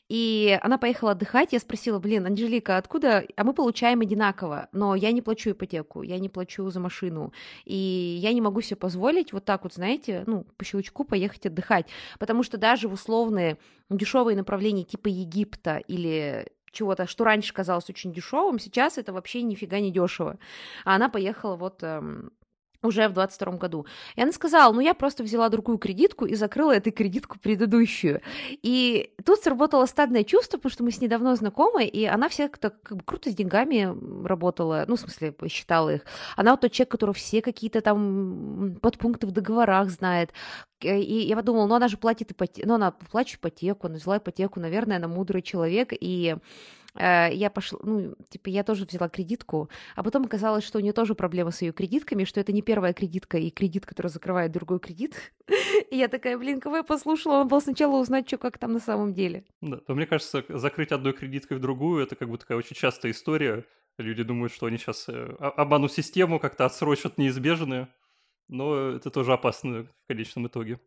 и 0.09 0.57
она 0.61 0.77
поехала 0.77 1.11
отдыхать, 1.11 1.53
я 1.53 1.59
спросила, 1.59 1.99
блин, 1.99 2.25
Анжелика, 2.25 2.77
откуда? 2.77 3.25
А 3.35 3.43
мы 3.43 3.53
получаем 3.53 4.01
одинаково, 4.01 4.69
но 4.71 4.95
я 4.95 5.11
не 5.11 5.21
плачу 5.21 5.51
ипотеку, 5.51 6.01
я 6.01 6.19
не 6.19 6.29
плачу 6.29 6.69
за 6.69 6.79
машину, 6.79 7.33
и 7.65 8.17
я 8.19 8.33
не 8.33 8.41
могу 8.41 8.61
себе 8.61 8.77
позволить 8.77 9.33
вот 9.33 9.45
так 9.45 9.63
вот, 9.63 9.73
знаете, 9.73 10.23
ну, 10.27 10.45
по 10.57 10.65
щелчку 10.65 11.03
поехать 11.03 11.45
отдыхать, 11.45 11.87
потому 12.19 12.43
что 12.43 12.57
даже 12.57 12.87
в 12.87 12.93
условные 12.93 13.57
дешевые 13.89 14.35
направления 14.35 14.83
типа 14.83 15.07
Египта 15.07 15.77
или 15.77 16.47
чего-то, 16.75 17.07
что 17.07 17.23
раньше 17.23 17.53
казалось 17.53 17.89
очень 17.89 18.13
дешевым, 18.13 18.59
сейчас 18.59 18.97
это 18.97 19.13
вообще 19.13 19.41
нифига 19.41 19.79
не 19.79 19.91
дешево. 19.91 20.37
А 20.83 20.95
она 20.95 21.09
поехала 21.09 21.55
вот 21.55 21.81
эм, 21.81 22.31
уже 22.85 23.07
в 23.07 23.13
22 23.13 23.53
году. 23.53 23.85
И 24.15 24.21
она 24.21 24.31
сказала, 24.31 24.73
ну 24.73 24.81
я 24.81 24.93
просто 24.93 25.23
взяла 25.23 25.49
другую 25.49 25.77
кредитку 25.77 26.25
и 26.25 26.35
закрыла 26.35 26.73
эту 26.75 26.91
кредитку 26.91 27.39
предыдущую. 27.39 28.21
И 28.49 29.11
тут 29.25 29.39
сработало 29.39 29.85
стадное 29.85 30.23
чувство, 30.23 30.57
потому 30.57 30.71
что 30.71 30.83
мы 30.83 30.91
с 30.91 31.01
ней 31.01 31.07
давно 31.07 31.35
знакомы, 31.35 31.85
и 31.85 32.05
она 32.05 32.29
так 32.29 32.81
как 32.81 32.97
бы 32.97 33.03
круто 33.03 33.29
с 33.29 33.35
деньгами 33.35 33.95
работала, 34.25 34.85
ну, 34.87 34.95
в 34.95 34.99
смысле, 34.99 35.33
считала 35.47 35.95
их. 35.95 36.01
Она 36.35 36.51
вот 36.51 36.61
тот 36.61 36.71
человек, 36.71 36.91
который 36.91 37.13
все 37.13 37.41
какие-то 37.41 37.81
там 37.81 38.77
подпункты 38.81 39.27
в 39.27 39.31
договорах 39.31 39.89
знает. 39.89 40.31
И 40.81 41.25
я 41.27 41.35
подумала, 41.35 41.65
ну 41.67 41.75
она 41.75 41.87
же 41.87 41.97
платит 41.97 42.31
ипотеку, 42.31 42.67
ну 42.67 42.75
она 42.75 42.91
платит 42.91 43.37
ипотеку, 43.37 43.87
она 43.87 43.95
взяла 43.95 44.17
ипотеку, 44.17 44.59
наверное, 44.59 44.97
она 44.97 45.07
мудрый 45.07 45.41
человек, 45.41 45.89
и 45.91 46.35
Э, 46.35 46.37
я 46.97 47.51
пошла, 47.53 47.79
ну, 47.83 48.15
типа, 48.29 48.49
я 48.49 48.63
тоже 48.63 48.85
взяла 48.85 49.09
кредитку, 49.09 49.69
а 49.95 50.03
потом 50.03 50.25
оказалось, 50.25 50.63
что 50.63 50.79
у 50.79 50.81
нее 50.81 50.93
тоже 50.93 51.15
проблема 51.15 51.51
с 51.51 51.61
ее 51.61 51.71
кредитками, 51.71 52.23
что 52.23 52.39
это 52.39 52.51
не 52.51 52.61
первая 52.61 52.93
кредитка 52.93 53.37
и 53.37 53.49
кредит, 53.49 53.85
который 53.85 54.07
закрывает 54.07 54.51
другой 54.51 54.79
кредит. 54.79 55.33
И 55.91 55.97
я 55.97 56.07
такая, 56.07 56.37
блин, 56.37 56.59
кого 56.59 56.77
я 56.77 56.83
послушала, 56.83 57.37
надо 57.37 57.49
было 57.49 57.59
сначала 57.59 57.99
узнать, 57.99 58.27
что 58.27 58.37
как 58.37 58.57
там 58.57 58.73
на 58.73 58.79
самом 58.79 59.13
деле. 59.13 59.45
Да, 59.61 59.77
то 59.77 59.95
мне 59.95 60.05
кажется, 60.05 60.43
закрыть 60.49 60.91
одной 60.91 61.13
кредиткой 61.13 61.57
в 61.57 61.61
другую, 61.61 62.03
это 62.03 62.15
как 62.15 62.29
бы 62.29 62.37
такая 62.37 62.57
очень 62.57 62.75
частая 62.75 63.11
история. 63.11 63.65
Люди 63.97 64.23
думают, 64.23 64.51
что 64.51 64.65
они 64.65 64.77
сейчас 64.77 65.07
э, 65.07 65.35
обманут 65.39 65.93
систему, 65.93 66.39
как-то 66.39 66.65
отсрочат 66.65 67.17
неизбежное, 67.17 67.93
но 68.49 68.91
это 68.91 69.09
тоже 69.09 69.33
опасно 69.33 69.83
в 69.83 70.07
конечном 70.07 70.47
итоге. 70.47 70.79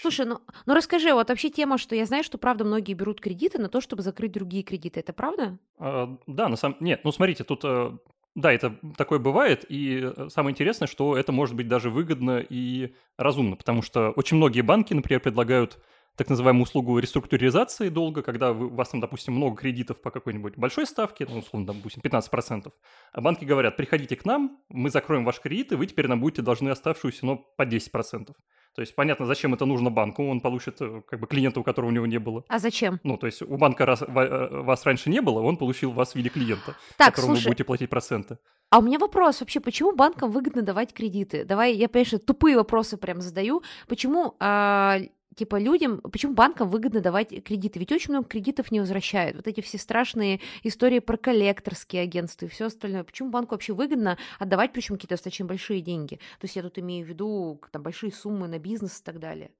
Слушай, 0.00 0.26
ну, 0.26 0.40
ну 0.66 0.74
расскажи, 0.74 1.12
вот 1.12 1.28
вообще 1.28 1.50
тема, 1.50 1.78
что 1.78 1.94
я 1.94 2.06
знаю, 2.06 2.24
что 2.24 2.38
правда 2.38 2.64
многие 2.64 2.94
берут 2.94 3.20
кредиты 3.20 3.58
на 3.58 3.68
то, 3.68 3.80
чтобы 3.80 4.02
закрыть 4.02 4.32
другие 4.32 4.62
кредиты. 4.62 5.00
Это 5.00 5.12
правда? 5.12 5.58
А, 5.78 6.16
да, 6.26 6.48
на 6.48 6.56
самом 6.56 6.76
нет, 6.80 7.00
ну 7.04 7.12
смотрите, 7.12 7.44
тут 7.44 7.60
э, 7.64 7.92
да, 8.34 8.52
это 8.52 8.78
такое 8.96 9.18
бывает, 9.18 9.64
и 9.68 10.00
э, 10.02 10.28
самое 10.30 10.52
интересное, 10.52 10.86
что 10.86 11.16
это 11.16 11.32
может 11.32 11.56
быть 11.56 11.68
даже 11.68 11.90
выгодно 11.90 12.38
и 12.38 12.94
разумно, 13.16 13.56
потому 13.56 13.82
что 13.82 14.10
очень 14.10 14.36
многие 14.36 14.60
банки, 14.60 14.94
например, 14.94 15.20
предлагают 15.20 15.78
так 16.14 16.28
называемую 16.28 16.64
услугу 16.64 16.98
реструктуризации 16.98 17.88
долга, 17.90 18.22
когда 18.22 18.52
вы, 18.52 18.66
у 18.66 18.74
вас 18.74 18.88
там, 18.88 19.00
допустим, 19.00 19.34
много 19.34 19.56
кредитов 19.56 20.00
по 20.00 20.10
какой-нибудь 20.10 20.56
большой 20.56 20.86
ставке, 20.86 21.26
ну, 21.28 21.38
условно, 21.38 21.68
допустим, 21.68 22.02
15%, 22.02 22.72
а 23.12 23.20
банки 23.20 23.44
говорят, 23.44 23.76
приходите 23.76 24.16
к 24.16 24.24
нам, 24.24 24.58
мы 24.68 24.90
закроем 24.90 25.24
ваш 25.24 25.40
кредит, 25.40 25.72
и 25.72 25.76
вы 25.76 25.86
теперь 25.86 26.08
нам 26.08 26.20
будете 26.20 26.42
должны 26.42 26.70
оставшуюся, 26.70 27.26
но 27.26 27.36
по 27.36 27.64
10%. 27.64 28.32
То 28.78 28.82
есть 28.82 28.94
понятно, 28.94 29.26
зачем 29.26 29.54
это 29.54 29.66
нужно 29.66 29.90
банку, 29.90 30.24
он 30.28 30.40
получит 30.40 30.80
э, 30.80 31.02
как 31.08 31.18
бы 31.18 31.26
клиента, 31.26 31.58
у 31.58 31.64
которого 31.64 31.90
у 31.90 31.92
него 31.92 32.06
не 32.06 32.18
было. 32.18 32.44
А 32.46 32.60
зачем? 32.60 33.00
Ну, 33.02 33.16
то 33.16 33.26
есть 33.26 33.42
у 33.42 33.56
банка 33.56 33.84
раз, 33.84 34.02
э, 34.02 34.06
вас 34.06 34.86
раньше 34.86 35.10
не 35.10 35.20
было, 35.20 35.40
он 35.40 35.56
получил 35.56 35.90
вас 35.90 36.12
в 36.12 36.14
виде 36.14 36.28
клиента, 36.28 36.76
так, 36.96 37.16
которому 37.16 37.34
слушай, 37.34 37.46
вы 37.46 37.50
будете 37.50 37.64
платить 37.64 37.90
проценты. 37.90 38.38
А 38.70 38.78
у 38.78 38.82
меня 38.82 39.00
вопрос 39.00 39.40
вообще, 39.40 39.58
почему 39.58 39.96
банкам 39.96 40.30
выгодно 40.30 40.62
давать 40.62 40.92
кредиты? 40.92 41.44
Давай, 41.44 41.74
я, 41.74 41.88
конечно, 41.88 42.20
тупые 42.20 42.56
вопросы 42.56 42.96
прям 42.96 43.20
задаю. 43.20 43.62
Почему 43.88 44.36
а, 44.38 44.98
типа 45.38 45.58
людям, 45.58 46.00
почему 46.00 46.34
банкам 46.34 46.68
выгодно 46.68 47.00
давать 47.00 47.28
кредиты? 47.44 47.78
Ведь 47.78 47.92
очень 47.92 48.10
много 48.10 48.28
кредитов 48.28 48.70
не 48.70 48.80
возвращают. 48.80 49.36
Вот 49.36 49.46
эти 49.46 49.60
все 49.60 49.78
страшные 49.78 50.40
истории 50.62 50.98
про 50.98 51.16
коллекторские 51.16 52.02
агентства 52.02 52.46
и 52.46 52.48
все 52.48 52.66
остальное. 52.66 53.04
Почему 53.04 53.30
банку 53.30 53.54
вообще 53.54 53.72
выгодно 53.72 54.18
отдавать, 54.38 54.72
причем 54.72 54.96
какие-то 54.96 55.14
достаточно 55.14 55.46
большие 55.46 55.80
деньги? 55.80 56.16
То 56.16 56.44
есть 56.44 56.56
я 56.56 56.62
тут 56.62 56.78
имею 56.78 57.06
в 57.06 57.08
виду 57.08 57.60
там 57.70 57.82
большие 57.82 58.12
суммы 58.12 58.48
на 58.48 58.58
бизнес 58.58 59.00
и 59.00 59.04
так 59.04 59.20
далее. 59.20 59.50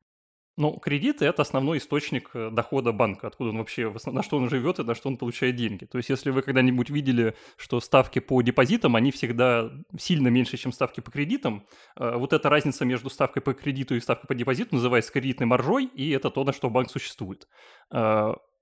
Ну, 0.58 0.72
кредиты– 0.72 1.24
это 1.26 1.42
основной 1.42 1.78
источник 1.78 2.30
э, 2.34 2.50
дохода 2.50 2.90
банка, 2.90 3.28
откуда 3.28 3.50
он 3.50 3.58
вообще, 3.58 3.94
на 4.06 4.24
что 4.24 4.38
он 4.38 4.50
живет 4.50 4.80
и 4.80 4.82
на 4.82 4.96
что 4.96 5.08
он 5.08 5.16
получает 5.16 5.54
деньги. 5.54 5.84
То 5.84 5.98
есть, 5.98 6.10
если 6.10 6.30
вы 6.30 6.42
когда-нибудь 6.42 6.90
видели, 6.90 7.36
что 7.56 7.78
ставки 7.78 8.18
по 8.18 8.42
депозитам, 8.42 8.96
они 8.96 9.12
всегда 9.12 9.70
сильно 9.96 10.26
меньше, 10.26 10.56
чем 10.56 10.72
ставки 10.72 11.00
по 11.00 11.12
кредитам, 11.12 11.64
э, 11.96 12.16
вот 12.16 12.32
эта 12.32 12.50
разница 12.50 12.84
между 12.84 13.08
ставкой 13.08 13.40
по 13.40 13.54
кредиту 13.54 13.94
и 13.94 14.00
ставкой 14.00 14.26
по 14.26 14.34
депозиту 14.34 14.74
называется 14.74 15.12
кредитной 15.12 15.46
маржой, 15.46 15.84
и 15.84 16.10
это 16.10 16.28
то, 16.28 16.42
на 16.42 16.52
что 16.52 16.68
банк 16.68 16.90
существует. 16.90 17.46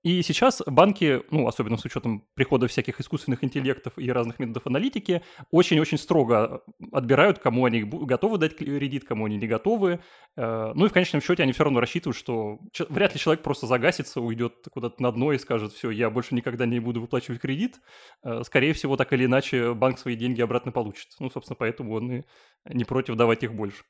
И 0.03 0.21
сейчас 0.21 0.61
банки, 0.65 1.23
ну, 1.31 1.47
особенно 1.47 1.77
с 1.77 1.83
учетом 1.83 2.23
прихода 2.35 2.67
всяких 2.67 2.99
искусственных 2.99 3.43
интеллектов 3.43 3.93
и 3.97 4.11
разных 4.11 4.39
методов 4.39 4.67
аналитики, 4.67 5.23
очень-очень 5.51 5.97
строго 5.97 6.61
отбирают, 6.91 7.39
кому 7.39 7.65
они 7.65 7.81
готовы 7.83 8.37
дать 8.37 8.55
кредит, 8.55 9.05
кому 9.05 9.25
они 9.25 9.37
не 9.37 9.47
готовы. 9.47 9.99
Э, 10.35 10.71
ну 10.75 10.85
и 10.85 10.89
в 10.89 10.93
конечном 10.93 11.21
счете 11.21 11.43
они 11.43 11.51
все 11.51 11.63
равно 11.63 11.79
рассчитывают, 11.79 12.15
что 12.15 12.59
вряд 12.89 13.13
ли 13.13 13.19
человек 13.19 13.43
просто 13.43 13.65
загасится, 13.65 14.21
уйдет 14.21 14.67
куда-то 14.71 15.01
на 15.01 15.11
дно 15.11 15.33
и 15.33 15.39
скажет, 15.39 15.73
все, 15.73 15.89
я 15.89 16.09
больше 16.09 16.35
никогда 16.35 16.65
не 16.65 16.79
буду 16.79 17.01
выплачивать 17.01 17.41
кредит. 17.41 17.81
Э, 18.23 18.43
скорее 18.43 18.73
всего, 18.73 18.97
так 18.97 19.11
или 19.13 19.25
иначе, 19.25 19.73
банк 19.73 19.97
свои 19.97 20.15
деньги 20.15 20.41
обратно 20.41 20.71
получит. 20.71 21.07
Ну, 21.19 21.29
собственно, 21.31 21.57
поэтому 21.57 21.93
он 21.95 22.11
и 22.11 22.23
не 22.65 22.85
против 22.85 23.15
давать 23.15 23.43
их 23.43 23.53
больше. 23.53 23.83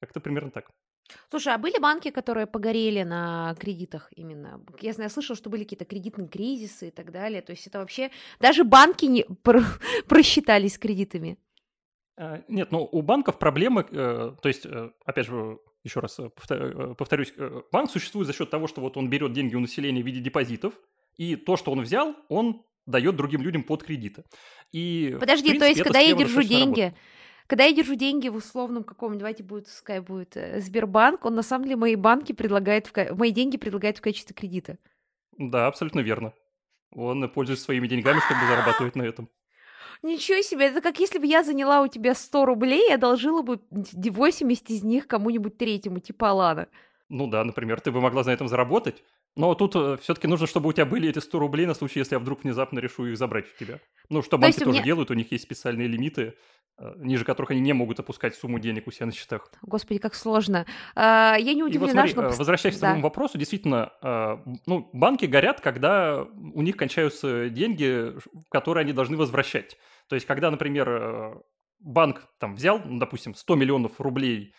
Как-то 0.00 0.20
примерно 0.20 0.50
так. 0.50 0.70
Слушай, 1.30 1.54
а 1.54 1.58
были 1.58 1.78
банки, 1.78 2.10
которые 2.10 2.46
погорели 2.46 3.02
на 3.02 3.54
кредитах 3.58 4.08
именно? 4.16 4.60
Я 4.80 4.92
знаю, 4.92 5.08
я 5.08 5.12
слышала, 5.12 5.36
что 5.36 5.50
были 5.50 5.64
какие-то 5.64 5.84
кредитные 5.84 6.28
кризисы 6.28 6.88
и 6.88 6.90
так 6.90 7.12
далее. 7.12 7.42
То 7.42 7.52
есть 7.52 7.66
это 7.66 7.78
вообще... 7.78 8.10
Даже 8.40 8.64
банки 8.64 9.04
не 9.04 9.24
про... 9.42 9.62
просчитались 10.08 10.78
кредитами. 10.78 11.38
А, 12.16 12.42
нет, 12.48 12.70
ну 12.70 12.88
у 12.90 13.02
банков 13.02 13.38
проблемы, 13.38 13.86
э, 13.90 14.32
то 14.40 14.48
есть, 14.48 14.66
э, 14.66 14.90
опять 15.04 15.26
же, 15.26 15.58
еще 15.82 16.00
раз 16.00 16.18
э, 16.18 16.30
повторюсь, 16.96 17.34
банк 17.72 17.90
существует 17.90 18.26
за 18.26 18.32
счет 18.32 18.50
того, 18.50 18.68
что 18.68 18.80
вот 18.80 18.96
он 18.96 19.10
берет 19.10 19.32
деньги 19.32 19.56
у 19.56 19.60
населения 19.60 20.02
в 20.02 20.06
виде 20.06 20.20
депозитов, 20.20 20.74
и 21.16 21.36
то, 21.36 21.56
что 21.56 21.72
он 21.72 21.80
взял, 21.82 22.14
он 22.28 22.64
дает 22.86 23.16
другим 23.16 23.42
людям 23.42 23.62
под 23.64 23.82
кредиты. 23.82 24.24
И, 24.72 25.16
Подожди, 25.18 25.50
принципе, 25.50 25.58
то 25.58 25.66
есть, 25.66 25.82
когда 25.82 25.98
я 25.98 26.14
держу 26.14 26.42
деньги, 26.42 26.80
работает. 26.80 26.94
Когда 27.46 27.64
я 27.64 27.74
держу 27.74 27.94
деньги 27.94 28.28
в 28.28 28.36
условном 28.36 28.84
каком-нибудь, 28.84 29.18
давайте 29.18 29.42
будет, 29.42 29.64
пускай 29.66 30.00
будет 30.00 30.36
э, 30.36 30.60
Сбербанк, 30.60 31.24
он 31.26 31.34
на 31.34 31.42
самом 31.42 31.64
деле 31.64 31.76
мои 31.76 31.94
банки 31.94 32.32
предлагает, 32.32 32.86
в, 32.86 33.16
мои 33.18 33.32
деньги 33.32 33.58
предлагает 33.58 33.98
в 33.98 34.00
качестве 34.00 34.34
кредита. 34.34 34.78
Да, 35.36 35.66
абсолютно 35.66 36.00
верно. 36.00 36.32
Он 36.94 37.28
пользуется 37.28 37.66
своими 37.66 37.86
деньгами, 37.86 38.20
чтобы 38.20 38.46
зарабатывать 38.46 38.96
на 38.96 39.02
этом. 39.02 39.28
Ничего 40.02 40.40
себе, 40.40 40.66
это 40.66 40.80
как 40.80 40.98
если 41.00 41.18
бы 41.18 41.26
я 41.26 41.42
заняла 41.42 41.82
у 41.82 41.88
тебя 41.88 42.14
100 42.14 42.46
рублей 42.46 42.88
и 42.88 42.92
одолжила 42.92 43.42
бы 43.42 43.60
80 43.70 44.70
из 44.70 44.82
них 44.82 45.06
кому-нибудь 45.06 45.58
третьему, 45.58 45.98
типа 45.98 46.30
Алана. 46.30 46.68
Ну 47.10 47.26
да, 47.26 47.44
например, 47.44 47.80
ты 47.80 47.90
бы 47.92 48.00
могла 48.00 48.24
на 48.24 48.30
этом 48.30 48.48
заработать, 48.48 49.02
Но 49.36 49.54
тут 49.54 49.74
э, 49.74 49.96
все-таки 50.00 50.28
нужно, 50.28 50.46
чтобы 50.46 50.68
у 50.68 50.72
тебя 50.72 50.86
были 50.86 51.08
эти 51.08 51.18
100 51.18 51.38
рублей 51.38 51.66
на 51.66 51.74
случай, 51.74 51.98
если 51.98 52.14
я 52.14 52.18
вдруг 52.20 52.44
внезапно 52.44 52.78
решу 52.78 53.06
их 53.06 53.18
забрать 53.18 53.46
у 53.52 53.58
тебя. 53.58 53.80
Ну, 54.08 54.22
что 54.22 54.38
банки 54.38 54.58
тоже 54.58 54.72
меня... 54.72 54.82
делают, 54.84 55.10
у 55.10 55.14
них 55.14 55.32
есть 55.32 55.44
специальные 55.44 55.88
лимиты, 55.88 56.34
э, 56.78 56.92
ниже 56.98 57.24
которых 57.24 57.50
они 57.50 57.60
не 57.60 57.72
могут 57.72 57.98
опускать 57.98 58.36
сумму 58.36 58.60
денег 58.60 58.86
у 58.86 58.92
себя 58.92 59.06
на 59.06 59.12
счетах. 59.12 59.50
Господи, 59.62 59.98
как 59.98 60.14
сложно. 60.14 60.66
А, 60.94 61.36
я 61.36 61.54
не 61.54 61.64
удивлена, 61.64 62.04
И 62.04 62.04
вот 62.04 62.10
смотри, 62.10 62.30
что... 62.30 62.38
возвращаясь 62.38 62.78
да. 62.78 62.86
к 62.86 62.90
твоему 62.90 63.02
вопросу, 63.02 63.36
действительно, 63.36 63.92
ну, 64.66 64.88
банки 64.92 65.24
горят, 65.24 65.60
когда 65.60 66.22
у 66.22 66.62
них 66.62 66.76
кончаются 66.76 67.48
деньги, 67.48 68.14
которые 68.50 68.82
они 68.82 68.92
должны 68.92 69.16
возвращать. 69.16 69.76
То 70.08 70.14
есть, 70.14 70.26
когда, 70.26 70.50
например, 70.50 71.42
банк 71.80 72.28
там 72.38 72.54
взял, 72.54 72.80
ну, 72.84 72.98
допустим, 73.00 73.34
100 73.34 73.54
миллионов 73.56 74.00
рублей 74.00 74.54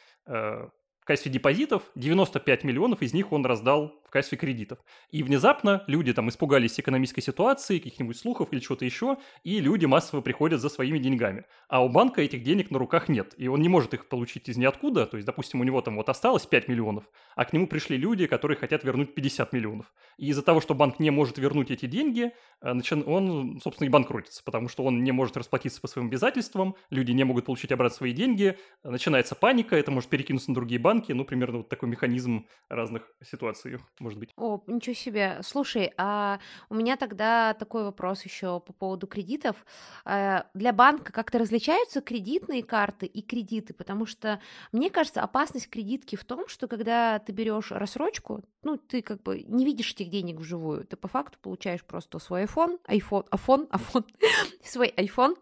в 1.05 1.07
качестве 1.07 1.31
депозитов, 1.31 1.83
95 1.93 2.63
миллионов 2.63 3.03
из 3.03 3.13
них 3.13 3.31
он 3.31 3.45
раздал 3.45 4.01
в 4.03 4.09
качестве 4.09 4.39
кредитов. 4.39 4.79
И 5.11 5.21
внезапно 5.21 5.83
люди 5.85 6.11
там 6.13 6.29
испугались 6.29 6.79
экономической 6.79 7.21
ситуации, 7.21 7.77
каких-нибудь 7.77 8.17
слухов 8.17 8.47
или 8.51 8.59
чего-то 8.59 8.85
еще, 8.85 9.17
и 9.43 9.59
люди 9.59 9.85
массово 9.85 10.21
приходят 10.21 10.61
за 10.61 10.69
своими 10.69 10.97
деньгами. 10.97 11.45
А 11.67 11.85
у 11.85 11.89
банка 11.89 12.23
этих 12.23 12.41
денег 12.41 12.71
на 12.71 12.79
руках 12.79 13.07
нет, 13.07 13.35
и 13.37 13.47
он 13.47 13.61
не 13.61 13.69
может 13.69 13.93
их 13.93 14.07
получить 14.07 14.49
из 14.49 14.57
ниоткуда, 14.57 15.05
то 15.05 15.17
есть, 15.17 15.27
допустим, 15.27 15.61
у 15.61 15.63
него 15.63 15.79
там 15.81 15.95
вот 15.97 16.09
осталось 16.09 16.47
5 16.47 16.67
миллионов, 16.69 17.03
а 17.35 17.45
к 17.45 17.53
нему 17.53 17.67
пришли 17.67 17.97
люди, 17.97 18.25
которые 18.25 18.57
хотят 18.57 18.83
вернуть 18.83 19.13
50 19.13 19.53
миллионов. 19.53 19.93
И 20.17 20.29
из-за 20.29 20.41
того, 20.41 20.59
что 20.59 20.73
банк 20.73 20.99
не 20.99 21.11
может 21.11 21.37
вернуть 21.37 21.69
эти 21.69 21.85
деньги, 21.85 22.31
э, 22.61 22.73
он, 23.05 23.59
собственно, 23.63 23.87
и 23.87 23.91
банкротится, 23.91 24.43
потому 24.43 24.69
что 24.69 24.83
он 24.83 25.03
не 25.03 25.11
может 25.11 25.37
расплатиться 25.37 25.79
по 25.79 25.87
своим 25.87 26.07
обязательствам, 26.07 26.75
люди 26.89 27.11
не 27.11 27.25
могут 27.25 27.45
получить 27.45 27.71
обратно 27.71 27.95
свои 27.95 28.11
деньги, 28.11 28.57
начинается 28.83 29.35
паника, 29.35 29.75
это 29.75 29.91
может 29.91 30.09
перекинуться 30.09 30.49
на 30.49 30.55
другие 30.55 30.79
банки, 30.79 30.94
банки, 30.95 31.11
ну, 31.11 31.25
примерно 31.25 31.57
вот 31.57 31.69
такой 31.69 31.89
механизм 31.89 32.47
разных 32.69 33.03
ситуаций, 33.21 33.79
может 33.99 34.19
быть. 34.19 34.29
О, 34.37 34.61
ничего 34.67 34.95
себе. 34.95 35.39
Слушай, 35.43 35.93
а 35.97 36.39
у 36.69 36.75
меня 36.75 36.95
тогда 36.95 37.53
такой 37.53 37.83
вопрос 37.83 38.23
еще 38.23 38.59
по 38.59 38.73
поводу 38.73 39.07
кредитов. 39.07 39.65
Э, 40.05 40.43
для 40.53 40.71
банка 40.71 41.11
как-то 41.11 41.39
различаются 41.39 42.01
кредитные 42.01 42.63
карты 42.63 43.05
и 43.05 43.21
кредиты? 43.21 43.73
Потому 43.73 44.05
что, 44.05 44.39
мне 44.71 44.89
кажется, 44.89 45.21
опасность 45.21 45.69
кредитки 45.69 46.15
в 46.15 46.23
том, 46.23 46.47
что 46.47 46.67
когда 46.67 47.19
ты 47.19 47.33
берешь 47.33 47.71
рассрочку, 47.71 48.43
ну, 48.63 48.77
ты 48.77 49.01
как 49.01 49.21
бы 49.21 49.43
не 49.47 49.65
видишь 49.65 49.91
этих 49.91 50.09
денег 50.09 50.39
вживую, 50.39 50.85
ты 50.85 50.95
по 50.95 51.07
факту 51.07 51.37
получаешь 51.41 51.83
просто 51.83 52.19
свой 52.19 52.43
iPhone, 52.43 52.79
iPhone, 52.87 53.27
iPhone, 53.31 53.67
iPhone, 53.69 54.05
свой 54.63 54.93
iPhone, 54.97 55.35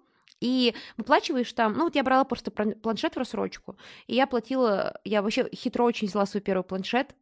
и 0.43 0.75
выплачиваешь 0.97 1.53
там, 1.53 1.73
ну 1.73 1.85
вот 1.85 1.95
я 1.95 2.03
брала 2.03 2.25
просто 2.25 2.51
планшет 2.51 3.15
в 3.15 3.17
рассрочку, 3.17 3.77
и 4.07 4.15
я 4.15 4.27
платила, 4.27 5.00
я 5.05 5.21
вообще 5.21 5.50
хитро 5.55 5.85
очень 5.85 6.07
взяла 6.07 6.25
свой 6.25 6.41
первый 6.41 6.63
планшет, 6.63 7.15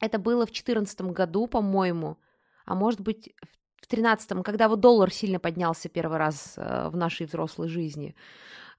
это 0.00 0.18
было 0.18 0.42
в 0.42 0.50
2014 0.50 1.02
году, 1.02 1.46
по-моему, 1.46 2.18
а 2.66 2.74
может 2.74 3.00
быть 3.00 3.32
в 3.40 3.59
2013, 3.88 4.42
когда 4.44 4.68
вот 4.68 4.80
доллар 4.80 5.12
сильно 5.12 5.38
поднялся 5.38 5.88
первый 5.88 6.18
раз 6.18 6.54
э, 6.56 6.88
в 6.88 6.96
нашей 6.96 7.26
взрослой 7.26 7.68
жизни. 7.68 8.14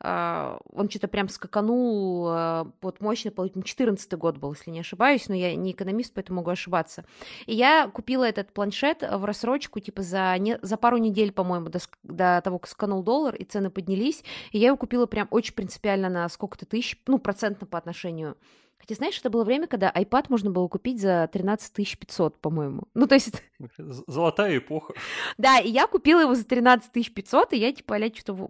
А, 0.04 0.60
он 0.74 0.90
что-то 0.90 1.08
прям 1.08 1.30
скаканул, 1.30 2.28
а, 2.28 2.68
вот 2.82 3.02
мощно, 3.02 3.30
по-моему, 3.30 3.62
14 3.62 4.14
год 4.14 4.38
был, 4.38 4.54
если 4.54 4.72
не 4.72 4.80
ошибаюсь, 4.80 5.30
но 5.30 5.36
я 5.36 5.56
не 5.56 5.72
экономист, 5.72 6.14
поэтому 6.14 6.38
могу 6.38 6.50
ошибаться. 6.50 7.06
И 7.46 7.54
я 7.54 7.88
купила 7.88 8.24
этот 8.24 8.52
планшет 8.52 9.04
в 9.04 9.26
рассрочку, 9.26 9.80
типа, 9.80 10.02
за, 10.02 10.36
не, 10.40 10.58
за 10.64 10.78
пару 10.78 10.98
недель, 10.98 11.32
по-моему, 11.32 11.70
до, 11.70 11.80
до 12.04 12.42
того, 12.44 12.58
как 12.58 12.70
сканул 12.70 13.04
доллар, 13.04 13.36
и 13.36 13.44
цены 13.44 13.70
поднялись, 13.70 14.24
и 14.52 14.58
я 14.58 14.68
его 14.68 14.78
купила 14.78 15.06
прям 15.06 15.28
очень 15.30 15.54
принципиально 15.54 16.10
на 16.10 16.28
сколько-то 16.30 16.66
тысяч, 16.66 17.00
ну, 17.06 17.20
процентно 17.20 17.68
по 17.68 17.78
отношению 17.78 18.38
Хотя, 18.82 18.96
знаешь, 18.96 19.20
это 19.20 19.30
было 19.30 19.44
время, 19.44 19.68
когда 19.68 19.92
iPad 19.92 20.26
можно 20.30 20.50
было 20.50 20.68
купить 20.68 21.00
за 21.00 21.30
13 21.32 22.00
500, 22.00 22.42
по-моему. 22.42 22.88
Ну, 22.96 23.06
то 23.06 23.16
есть... 23.16 23.42
Золотая 23.78 24.58
эпоха. 24.58 24.94
Да, 25.38 25.60
и 25.60 25.70
я 25.70 25.88
купила 25.88 26.22
его 26.22 26.34
за 26.34 26.44
13 26.44 27.14
500, 27.14 27.54
и 27.54 27.58
я, 27.58 27.72
типа, 27.72 27.96
а 27.96 28.16
что-то 28.16 28.50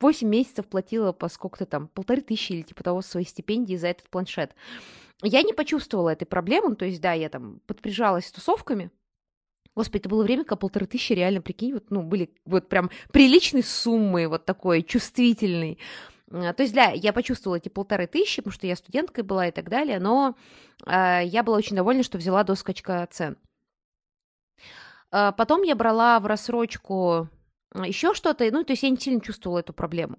8 0.00 0.28
месяцев 0.28 0.66
платила 0.66 1.12
по 1.12 1.28
сколько-то 1.28 1.64
там, 1.64 1.88
полторы 1.88 2.20
тысячи 2.20 2.52
или 2.52 2.62
типа 2.62 2.82
того 2.82 3.02
своей 3.02 3.26
стипендии 3.26 3.76
за 3.76 3.88
этот 3.88 4.10
планшет. 4.10 4.54
Я 5.22 5.42
не 5.42 5.52
почувствовала 5.52 6.10
этой 6.10 6.26
проблемы, 6.26 6.74
то 6.74 6.84
есть, 6.84 7.00
да, 7.00 7.12
я 7.12 7.28
там 7.28 7.60
подприжалась 7.66 8.30
тусовками, 8.30 8.90
Господи, 9.78 10.00
это 10.00 10.08
было 10.08 10.24
время, 10.24 10.42
когда 10.42 10.56
полторы 10.56 10.86
тысячи 10.86 11.12
реально, 11.12 11.40
прикинь, 11.40 11.72
вот, 11.72 11.84
ну, 11.90 12.02
были 12.02 12.30
вот 12.44 12.68
прям 12.68 12.90
приличной 13.12 13.62
суммы, 13.62 14.26
вот 14.26 14.44
такой 14.44 14.82
чувствительной. 14.82 15.78
А, 16.30 16.52
то 16.52 16.62
есть, 16.62 16.74
да, 16.74 16.90
я 16.90 17.12
почувствовала 17.12 17.56
эти 17.56 17.68
полторы 17.68 18.06
тысячи, 18.06 18.42
потому 18.42 18.52
что 18.52 18.66
я 18.66 18.76
студенткой 18.76 19.24
была 19.24 19.48
и 19.48 19.50
так 19.50 19.68
далее, 19.68 19.98
но 19.98 20.36
э, 20.86 21.22
я 21.24 21.42
была 21.42 21.56
очень 21.56 21.76
довольна, 21.76 22.02
что 22.02 22.18
взяла 22.18 22.44
до 22.44 22.54
скачка 22.54 23.06
цен. 23.10 23.36
Э, 25.10 25.32
потом 25.36 25.62
я 25.62 25.74
брала 25.74 26.18
в 26.20 26.26
рассрочку 26.26 27.28
еще 27.74 28.14
что-то, 28.14 28.48
ну, 28.50 28.64
то 28.64 28.72
есть 28.72 28.82
я 28.82 28.90
не 28.90 28.96
сильно 28.96 29.20
чувствовала 29.20 29.58
эту 29.58 29.72
проблему. 29.72 30.18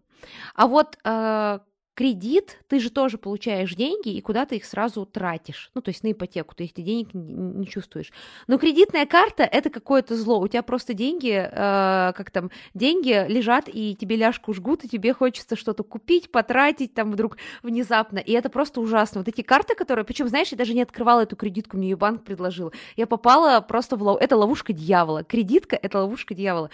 А 0.56 0.67
вот 0.67 0.98
э, 1.04 1.60
кредит, 2.00 2.60
ты 2.70 2.80
же 2.80 2.92
тоже 2.92 3.18
получаешь 3.18 3.76
деньги, 3.76 4.08
и 4.08 4.22
куда 4.22 4.46
ты 4.46 4.56
их 4.56 4.64
сразу 4.64 5.06
тратишь. 5.06 5.70
Ну, 5.76 5.82
то 5.82 5.90
есть 5.90 6.02
на 6.02 6.14
ипотеку, 6.14 6.56
ты 6.56 6.64
этих 6.64 6.86
денег 6.86 7.14
не, 7.14 7.34
не 7.34 7.68
чувствуешь. 7.68 8.14
Но 8.48 8.58
кредитная 8.58 9.06
карта– 9.06 9.44
это 9.52 9.70
какое-то 9.70 10.16
зло. 10.16 10.40
У 10.40 10.48
тебя 10.48 10.64
просто 10.64 10.94
деньги, 10.94 11.34
э, 11.34 12.14
как 12.16 12.32
там, 12.32 12.52
деньги 12.74 13.26
лежат, 13.28 13.66
и 13.68 13.98
тебе 14.00 14.16
ляжку 14.16 14.54
жгут, 14.54 14.86
и 14.86 14.88
тебе 14.88 15.14
хочется 15.14 15.58
что-то 15.58 15.84
купить, 15.84 16.32
потратить 16.32 16.94
там 16.94 17.12
вдруг 17.12 17.36
внезапно. 17.64 18.20
И 18.20 18.32
это 18.32 18.50
просто 18.50 18.80
ужасно. 18.80 19.20
Вот 19.20 19.28
эти 19.28 19.42
карты, 19.42 19.76
которые... 19.76 20.06
Причем, 20.06 20.30
знаешь, 20.30 20.54
я 20.54 20.58
даже 20.58 20.74
не 20.74 20.84
открывала 20.84 21.24
эту 21.24 21.36
кредитку, 21.36 21.76
мне 21.76 21.90
ее 21.90 21.98
банк 21.98 22.24
предложил. 22.24 22.72
Я 22.96 23.08
попала 23.08 23.60
просто 23.60 23.98
в... 23.98 24.04
Лов... 24.04 24.22
Это 24.22 24.38
ловушка 24.38 24.72
дьявола. 24.72 25.26
Кредитка– 25.26 25.76
это 25.82 26.00
ловушка 26.00 26.34
дьявола. 26.34 26.70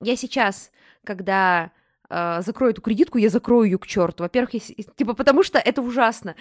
Я 0.00 0.14
сейчас, 0.14 0.70
когда 1.02 1.72
э, 2.10 2.42
закрою 2.42 2.72
эту 2.72 2.82
кредитку, 2.82 3.18
я 3.18 3.28
закрою 3.28 3.64
ее 3.64 3.78
к 3.78 3.86
черту. 3.86 4.24
Во-первых, 4.24 4.54
я, 4.54 4.84
типа, 4.96 5.14
потому 5.14 5.42
что 5.42 5.58
это 5.58 5.82
ужасно 5.82 6.34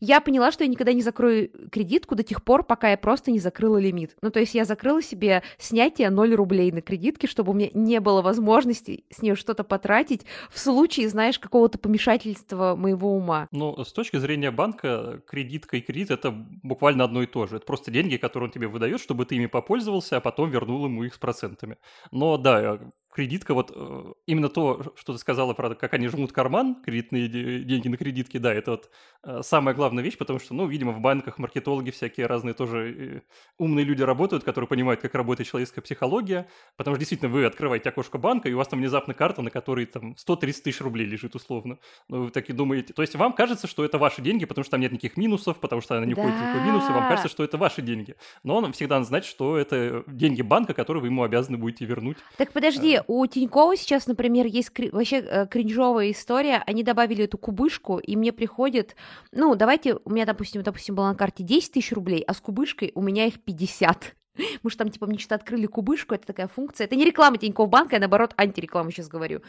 я 0.00 0.20
поняла, 0.20 0.52
что 0.52 0.64
я 0.64 0.70
никогда 0.70 0.92
не 0.92 1.02
закрою 1.02 1.50
кредитку 1.70 2.14
до 2.14 2.22
тех 2.22 2.42
пор, 2.42 2.64
пока 2.64 2.90
я 2.90 2.96
просто 2.96 3.30
не 3.30 3.38
закрыла 3.38 3.78
лимит. 3.78 4.16
Ну, 4.22 4.30
то 4.30 4.40
есть 4.40 4.54
я 4.54 4.64
закрыла 4.64 5.02
себе 5.02 5.42
снятие 5.58 6.10
0 6.10 6.34
рублей 6.34 6.72
на 6.72 6.80
кредитке, 6.80 7.26
чтобы 7.26 7.52
у 7.52 7.54
меня 7.54 7.70
не 7.74 8.00
было 8.00 8.22
возможности 8.22 9.04
с 9.10 9.22
нее 9.22 9.34
что-то 9.34 9.64
потратить 9.64 10.24
в 10.50 10.58
случае, 10.58 11.08
знаешь, 11.08 11.38
какого-то 11.38 11.78
помешательства 11.78 12.74
моего 12.76 13.14
ума. 13.14 13.48
Ну, 13.50 13.84
с 13.84 13.92
точки 13.92 14.16
зрения 14.16 14.50
банка, 14.50 15.20
кредитка 15.26 15.76
и 15.76 15.80
кредит— 15.80 16.10
это 16.10 16.30
буквально 16.30 17.04
одно 17.04 17.22
и 17.22 17.26
то 17.26 17.46
же. 17.46 17.56
Это 17.56 17.66
просто 17.66 17.90
деньги, 17.90 18.16
которые 18.16 18.48
он 18.48 18.52
тебе 18.52 18.68
выдает, 18.68 19.00
чтобы 19.00 19.24
ты 19.26 19.36
ими 19.36 19.46
попользовался, 19.46 20.18
а 20.18 20.20
потом 20.20 20.50
вернул 20.50 20.84
ему 20.84 21.04
их 21.04 21.14
с 21.14 21.18
процентами. 21.18 21.76
Но 22.10 22.36
да, 22.36 22.78
кредитка, 23.12 23.54
вот 23.54 23.72
э, 23.74 24.12
именно 24.26 24.48
то, 24.48 24.92
что 24.96 25.12
ты 25.12 25.18
сказала 25.18 25.54
про 25.54 25.74
как 25.74 25.94
они 25.94 26.08
жмут 26.08 26.32
карман, 26.32 26.76
кредитные 26.82 27.28
деньги 27.28 27.88
на 27.88 27.96
кредитке, 27.96 28.38
да, 28.38 28.52
это 28.52 28.72
вот 28.72 28.90
э, 29.24 29.40
самая 29.42 29.74
главная 29.74 30.04
вещь, 30.04 30.16
потому 30.16 30.38
что, 30.38 30.54
ну, 30.54 30.66
видимо, 30.66 30.92
в 30.92 31.00
банках 31.00 31.38
маркетологи 31.38 31.90
всякие 31.90 32.26
разные 32.26 32.54
тоже 32.54 32.94
э, 32.96 33.20
умные 33.58 33.84
люди 33.84 34.02
работают, 34.02 34.44
которые 34.44 34.68
понимают, 34.68 35.00
как 35.00 35.14
работает 35.14 35.48
человеческая 35.48 35.80
психология, 35.80 36.48
потому 36.76 36.94
что 36.94 37.00
действительно 37.00 37.30
вы 37.30 37.44
открываете 37.44 37.88
окошко 37.88 38.18
банка, 38.18 38.48
и 38.48 38.52
у 38.52 38.58
вас 38.58 38.68
там 38.68 38.78
внезапно 38.78 39.14
карта, 39.14 39.42
на 39.42 39.50
которой 39.50 39.86
там 39.86 40.16
130 40.16 40.62
тысяч 40.64 40.80
рублей 40.80 41.06
лежит 41.06 41.34
условно. 41.34 41.78
Ну, 42.08 42.24
вы 42.24 42.30
такие 42.30 42.54
думаете, 42.54 42.92
то 42.92 43.02
есть 43.02 43.14
вам 43.14 43.32
кажется, 43.32 43.66
что 43.66 43.84
это 43.84 43.98
ваши 43.98 44.22
деньги, 44.22 44.44
потому 44.44 44.64
что 44.64 44.72
там 44.72 44.80
нет 44.80 44.92
никаких 44.92 45.16
минусов, 45.16 45.58
потому 45.58 45.80
что 45.80 45.96
она 45.96 46.06
не 46.06 46.14
да. 46.14 46.20
уходит 46.20 46.40
никакой 46.40 46.62
минус, 46.62 46.84
и 46.88 46.92
вам 46.92 47.08
кажется, 47.08 47.28
что 47.28 47.42
это 47.42 47.58
ваши 47.58 47.82
деньги. 47.82 48.16
Но 48.44 48.56
он 48.56 48.72
всегда 48.72 49.02
знать, 49.02 49.24
что 49.24 49.56
это 49.56 50.04
деньги 50.06 50.42
банка, 50.42 50.74
которые 50.74 51.00
вы 51.00 51.08
ему 51.08 51.22
обязаны 51.22 51.58
будете 51.58 51.84
вернуть. 51.84 52.18
Так 52.36 52.52
подожди, 52.52 52.97
у 53.06 53.26
Тинькова 53.26 53.76
сейчас, 53.76 54.06
например, 54.06 54.46
есть 54.46 54.70
кри- 54.70 54.90
вообще 54.90 55.18
э, 55.18 55.46
кринжовая 55.46 56.10
история. 56.10 56.62
Они 56.66 56.82
добавили 56.82 57.24
эту 57.24 57.38
кубышку, 57.38 57.98
и 57.98 58.16
мне 58.16 58.32
приходит... 58.32 58.96
Ну, 59.32 59.54
давайте, 59.54 59.96
у 60.04 60.10
меня, 60.10 60.26
допустим, 60.26 60.62
допустим, 60.62 60.94
была 60.94 61.10
на 61.10 61.14
карте 61.16 61.42
10 61.42 61.72
тысяч 61.72 61.92
рублей, 61.92 62.22
а 62.26 62.34
с 62.34 62.40
кубышкой 62.40 62.92
у 62.94 63.02
меня 63.02 63.26
их 63.26 63.42
50. 63.42 64.17
Мы 64.62 64.70
же 64.70 64.76
там, 64.76 64.90
типа, 64.90 65.06
мне 65.06 65.18
что-то 65.18 65.36
открыли 65.36 65.66
кубышку, 65.66 66.14
это 66.14 66.26
такая 66.26 66.48
функция. 66.48 66.86
Это 66.86 66.96
не 66.96 67.04
реклама 67.04 67.38
Тинькофф 67.38 67.68
банка, 67.68 67.96
я, 67.96 68.00
наоборот, 68.00 68.34
антиреклама 68.36 68.90
сейчас 68.90 69.08
говорю. 69.08 69.42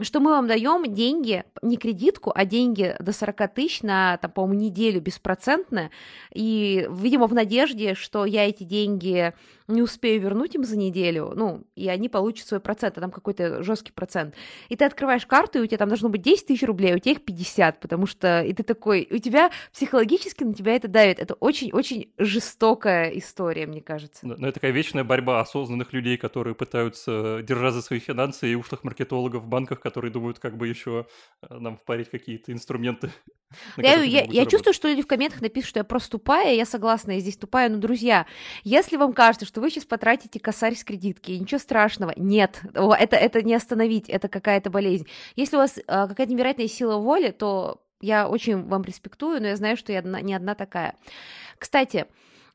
Что 0.00 0.20
мы 0.20 0.30
вам 0.30 0.46
даем 0.46 0.90
деньги, 0.92 1.44
не 1.62 1.76
кредитку, 1.76 2.32
а 2.34 2.44
деньги 2.44 2.96
до 3.00 3.12
40 3.12 3.54
тысяч 3.54 3.82
на, 3.82 4.16
там, 4.18 4.30
по-моему, 4.30 4.60
неделю 4.60 5.00
беспроцентно. 5.00 5.90
И, 6.32 6.88
видимо, 6.90 7.26
в 7.26 7.34
надежде, 7.34 7.94
что 7.94 8.24
я 8.24 8.48
эти 8.48 8.62
деньги 8.62 9.34
не 9.70 9.82
успею 9.82 10.20
вернуть 10.20 10.54
им 10.54 10.64
за 10.64 10.76
неделю, 10.76 11.32
ну, 11.34 11.64
и 11.76 11.88
они 11.88 12.08
получат 12.08 12.46
свой 12.46 12.60
процент, 12.60 12.98
а 12.98 13.00
там 13.00 13.10
какой-то 13.10 13.62
жесткий 13.62 13.92
процент. 13.92 14.34
И 14.68 14.76
ты 14.76 14.84
открываешь 14.84 15.26
карту, 15.26 15.58
и 15.58 15.62
у 15.62 15.66
тебя 15.66 15.78
там 15.78 15.88
должно 15.88 16.08
быть 16.08 16.22
10 16.22 16.46
тысяч 16.46 16.62
рублей, 16.62 16.94
а 16.94 16.96
у 16.96 16.98
тебя 16.98 17.12
их 17.12 17.24
50, 17.24 17.80
потому 17.80 18.06
что, 18.06 18.42
и 18.42 18.52
ты 18.52 18.62
такой, 18.62 19.06
у 19.10 19.18
тебя 19.18 19.50
психологически 19.72 20.44
на 20.44 20.54
тебя 20.54 20.76
это 20.76 20.88
давит. 20.88 21.18
Это 21.18 21.34
очень-очень 21.34 22.12
жестокая 22.18 23.10
история, 23.10 23.66
мне 23.66 23.80
кажется. 23.80 24.19
Получается. 24.20 24.42
Но 24.42 24.46
это 24.46 24.54
такая 24.54 24.70
вечная 24.70 25.04
борьба 25.04 25.40
осознанных 25.40 25.92
людей, 25.92 26.16
которые 26.16 26.54
пытаются 26.54 27.42
держать 27.42 27.74
за 27.74 27.82
свои 27.82 27.98
финансы, 27.98 28.50
и 28.50 28.54
ушлых 28.54 28.84
маркетологов 28.84 29.42
в 29.42 29.46
банках, 29.46 29.80
которые 29.80 30.10
думают, 30.10 30.38
как 30.38 30.56
бы 30.56 30.68
еще 30.68 31.06
э, 31.42 31.58
нам 31.58 31.76
впарить 31.76 32.10
какие-то 32.10 32.52
инструменты. 32.52 33.10
Я, 33.76 34.00
я, 34.00 34.22
я 34.22 34.46
чувствую, 34.46 34.72
что 34.72 34.86
люди 34.86 35.02
в 35.02 35.08
комментах 35.08 35.40
напишут, 35.40 35.70
что 35.70 35.80
я 35.80 35.84
просто 35.84 36.12
тупая, 36.12 36.54
я 36.54 36.64
согласна, 36.64 37.10
я 37.10 37.18
здесь 37.18 37.36
тупая, 37.36 37.68
но, 37.68 37.78
друзья, 37.78 38.26
если 38.62 38.96
вам 38.96 39.12
кажется, 39.12 39.44
что 39.44 39.60
вы 39.60 39.70
сейчас 39.70 39.84
потратите 39.84 40.38
косарь 40.38 40.76
с 40.76 40.84
кредитки, 40.84 41.32
ничего 41.32 41.58
страшного, 41.58 42.12
нет, 42.14 42.62
это, 42.74 43.16
это 43.16 43.42
не 43.42 43.54
остановить, 43.54 44.08
это 44.08 44.28
какая-то 44.28 44.70
болезнь. 44.70 45.08
Если 45.34 45.56
у 45.56 45.58
вас 45.58 45.80
а, 45.88 46.06
какая-то 46.06 46.32
невероятная 46.32 46.68
сила 46.68 46.98
воли, 46.98 47.32
то 47.32 47.82
я 48.00 48.28
очень 48.28 48.62
вам 48.68 48.84
респектую, 48.84 49.40
но 49.40 49.48
я 49.48 49.56
знаю, 49.56 49.76
что 49.76 49.92
я 49.92 49.98
одна, 49.98 50.20
не 50.20 50.32
одна 50.32 50.54
такая. 50.54 50.94
Кстати, 51.58 52.06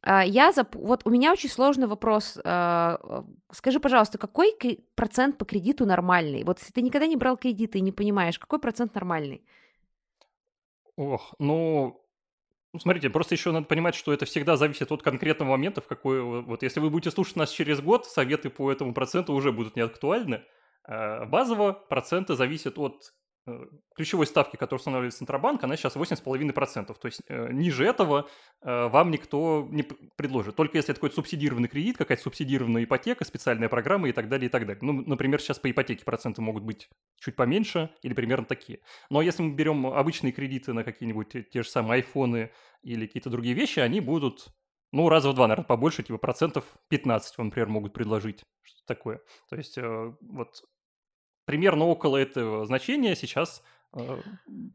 я 0.06 0.52
зап... 0.52 0.76
вот 0.76 1.02
у 1.06 1.10
меня 1.10 1.32
очень 1.32 1.50
сложный 1.50 1.88
вопрос. 1.88 2.38
А, 2.44 3.26
скажи, 3.52 3.80
пожалуйста, 3.80 4.18
какой 4.18 4.56
процент 4.96 5.38
по 5.38 5.46
кредиту 5.46 5.86
нормальный? 5.86 6.44
Вот 6.44 6.60
если 6.60 6.72
ты 6.72 6.82
никогда 6.82 7.08
не 7.08 7.16
брал 7.16 7.38
кредиты 7.38 7.80
и 7.80 7.82
не 7.82 7.92
понимаешь, 7.92 8.38
какой 8.38 8.60
процент 8.60 8.94
нормальный? 8.94 9.44
Ох, 10.96 11.34
ну, 11.40 12.06
смотрите, 12.80 13.10
просто 13.10 13.36
еще 13.36 13.52
надо 13.52 13.66
понимать, 13.66 13.96
что 13.96 14.14
это 14.14 14.26
всегда 14.26 14.58
зависит 14.58 14.92
от 14.92 15.02
конкретного 15.02 15.52
момента, 15.52 15.82
в 15.82 15.88
какой... 15.88 16.22
Вот 16.22 16.64
если 16.64 16.80
вы 16.80 16.90
будете 16.90 17.12
слушать 17.12 17.36
нас 17.36 17.50
через 17.50 17.82
год, 17.82 18.06
советы 18.06 18.50
по 18.50 18.72
этому 18.72 18.94
проценту 18.94 19.34
уже 19.34 19.52
будут 19.52 19.76
не 19.76 19.82
актуальны. 19.82 20.44
А, 20.84 21.26
базово 21.26 21.74
проценты 21.74 22.36
зависят 22.36 22.78
от 22.78 23.14
ключевой 23.96 24.26
ставки, 24.26 24.56
которую 24.56 24.80
устанавливает 24.80 25.14
Центробанк, 25.14 25.64
она 25.64 25.78
сейчас 25.78 25.96
8,5%. 25.96 26.96
То 27.00 27.06
есть 27.06 27.22
э, 27.28 27.52
ниже 27.52 27.86
этого 27.86 28.28
э, 28.62 28.88
вам 28.88 29.12
никто 29.12 29.68
не 29.70 29.84
предложит. 29.84 30.56
Только 30.56 30.78
если 30.78 30.92
это 30.92 31.00
какой-то 31.00 31.16
субсидированный 31.16 31.68
кредит, 31.68 31.98
какая-то 31.98 32.24
субсидированная 32.24 32.86
ипотека, 32.86 33.24
специальная 33.24 33.70
программа 33.70 34.10
и 34.10 34.12
так 34.12 34.30
далее, 34.30 34.48
и 34.48 34.50
так 34.50 34.66
далее. 34.66 34.80
Ну, 34.82 34.94
например, 35.06 35.40
сейчас 35.40 35.60
по 35.60 35.70
ипотеке 35.70 36.04
проценты 36.04 36.42
могут 36.42 36.64
быть 36.64 36.90
чуть 37.20 37.36
поменьше 37.36 37.92
или 38.02 38.14
примерно 38.14 38.46
такие. 38.46 38.80
Но 39.10 39.22
если 39.22 39.44
мы 39.44 39.54
берем 39.54 39.86
обычные 39.88 40.32
кредиты 40.32 40.74
на 40.74 40.84
какие-нибудь 40.84 41.50
те 41.52 41.64
же 41.64 41.70
самые 41.70 41.98
айфоны 41.98 42.52
или 42.82 43.06
какие-то 43.06 43.30
другие 43.30 43.56
вещи, 43.56 43.80
они 43.80 44.02
будут 44.02 44.48
ну, 44.92 45.10
раза 45.10 45.30
в 45.30 45.34
два, 45.36 45.48
наверное, 45.48 45.68
побольше, 45.68 46.04
типа 46.04 46.18
процентов 46.18 46.64
15 46.90 47.38
вам, 47.38 47.48
например, 47.48 47.68
могут 47.68 47.94
предложить. 47.94 48.44
Что-то 48.64 48.88
такое. 48.88 49.22
То 49.50 49.56
есть 49.56 49.78
вот 49.78 50.64
примерно 51.46 51.86
около 51.86 52.18
этого 52.18 52.66
значения 52.66 53.16
сейчас 53.16 53.64
э, 53.94 54.22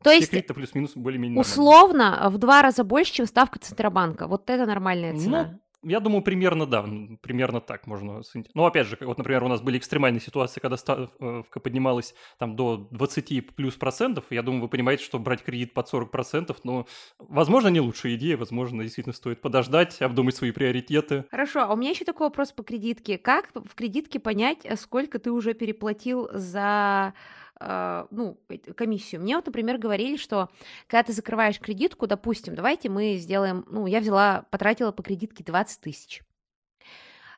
то 0.03 0.11
есть 0.11 0.31
плюс-минус 0.47 0.93
более-менее 0.95 1.39
условно 1.41 2.29
в 2.31 2.39
два 2.39 2.63
раза 2.63 2.85
больше, 2.85 3.13
чем 3.15 3.27
ставка 3.27 3.59
Центробанка. 3.59 4.27
Вот 4.27 4.49
это 4.49 4.67
нормальная 4.67 5.17
цена. 5.17 5.45
Ну, 5.53 5.61
я 5.83 6.01
думаю, 6.01 6.23
примерно, 6.23 6.67
да, 6.67 6.85
примерно 7.21 7.61
так 7.61 7.87
можно 7.87 8.23
Ну, 8.55 8.65
опять 8.65 8.87
же, 8.87 8.99
вот, 9.01 9.19
например, 9.19 9.45
у 9.45 9.49
нас 9.49 9.61
были 9.61 9.79
экстремальные 9.79 10.21
ситуации, 10.21 10.61
когда 10.61 10.77
ставка 10.77 11.61
поднималась 11.61 12.15
там 12.39 12.57
до 12.57 12.89
20 12.91 13.55
плюс 13.55 13.75
процентов. 13.75 14.25
Я 14.31 14.43
думаю, 14.43 14.63
вы 14.63 14.69
понимаете, 14.69 15.05
что 15.05 15.19
брать 15.19 15.43
кредит 15.43 15.75
под 15.75 15.89
40 15.89 16.11
процентов, 16.11 16.59
но, 16.65 16.87
возможно, 17.19 17.69
не 17.69 17.81
лучшая 17.81 18.15
идея, 18.17 18.37
возможно, 18.37 18.83
действительно 18.83 19.15
стоит 19.15 19.41
подождать, 19.41 20.01
обдумать 20.03 20.37
свои 20.37 20.51
приоритеты. 20.51 21.25
Хорошо, 21.31 21.63
а 21.63 21.73
у 21.73 21.77
меня 21.77 21.91
еще 21.91 22.05
такой 22.05 22.27
вопрос 22.27 22.53
по 22.53 22.63
кредитке. 22.63 23.19
Как 23.19 23.51
в 23.55 23.75
кредитке 23.75 24.21
понять, 24.21 24.67
сколько 24.79 25.19
ты 25.19 25.31
уже 25.31 25.55
переплатил 25.55 26.29
за 26.33 27.15
ну, 27.61 28.41
комиссию. 28.75 29.21
Мне 29.21 29.37
вот, 29.37 29.47
например, 29.47 29.79
говорили, 29.79 30.17
что 30.17 30.49
когда 30.87 31.03
ты 31.03 31.13
закрываешь 31.13 31.61
кредитку, 31.61 32.07
допустим, 32.07 32.55
давайте 32.55 32.89
мы 32.89 33.17
сделаем, 33.17 33.67
ну, 33.71 33.87
я 33.87 34.01
взяла, 34.01 34.47
потратила 34.51 34.93
по 34.93 35.03
кредитке 35.03 35.45
20 35.45 35.81
тысяч. 35.81 36.23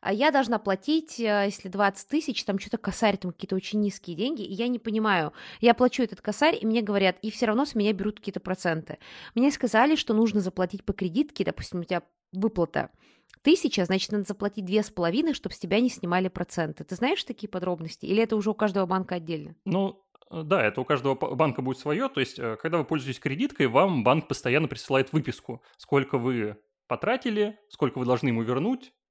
А 0.03 0.13
я 0.13 0.33
должна 0.33 0.59
платить, 0.59 1.21
э, 1.21 1.45
если 1.47 1.69
20 1.69 2.09
тысяч, 2.09 2.45
там 2.45 2.59
что-то 2.59 2.77
косарь, 2.77 3.17
там 3.17 3.31
какие-то 3.31 3.55
очень 3.55 3.81
низкие 3.81 4.17
деньги, 4.17 4.43
и 4.43 4.53
я 4.53 4.67
не 4.67 4.81
понимаю. 4.81 5.33
Я 5.61 5.75
плачу 5.75 6.03
этот 6.03 6.21
косарь, 6.21 6.59
и 6.61 6.67
мне 6.67 6.83
говорят, 6.83 7.17
и 7.23 7.31
все 7.31 7.47
равно 7.47 7.65
с 7.65 7.77
меня 7.77 7.93
берут 7.93 8.19
какие-то 8.19 8.41
проценты. 8.41 8.99
Мне 9.37 9.53
сказали, 9.53 9.95
что 9.95 10.13
нужно 10.13 10.41
заплатить 10.41 10.85
по 10.85 10.93
кредитке, 10.93 11.45
допустим, 11.45 11.81
у 11.81 11.85
тебя 11.85 12.03
выплата 12.33 12.91
тысяча, 13.43 13.85
значит, 13.85 14.11
надо 14.11 14.25
заплатить 14.25 14.65
две 14.65 14.83
с 14.83 14.91
половиной, 14.91 15.35
чтобы 15.35 15.55
с 15.55 15.59
тебя 15.59 15.81
не 15.81 15.89
снимали 15.89 16.29
проценты. 16.29 16.83
Ты 16.83 16.97
знаешь 16.97 17.23
такие 17.23 17.49
подробности? 17.49 18.05
Или 18.05 18.25
это 18.25 18.35
уже 18.35 18.51
у 18.51 18.55
каждого 18.55 18.87
банка 18.87 19.17
отдельно? 19.17 19.55
Ну, 19.65 20.03
да, 20.33 20.65
это 20.65 20.81
у 20.81 20.85
каждого 20.85 21.15
банка 21.15 21.63
будет 21.63 21.79
свое. 21.79 22.09
То 22.09 22.21
есть, 22.21 22.39
э, 22.39 22.57
когда 22.61 22.79
вы 22.79 22.85
пользуетесь 22.85 23.21
кредиткой, 23.21 23.67
вам 23.67 24.05
банк 24.05 24.29
постоянно 24.29 24.69
присылает 24.69 25.13
выписку, 25.13 25.63
сколько 25.77 26.19
вы 26.19 26.57
потратили, 26.89 27.59
сколько 27.69 27.99
вы 27.99 28.07
должны 28.07 28.29
ему 28.29 28.43
вернуть, 28.43 28.93
Э, 28.93 29.02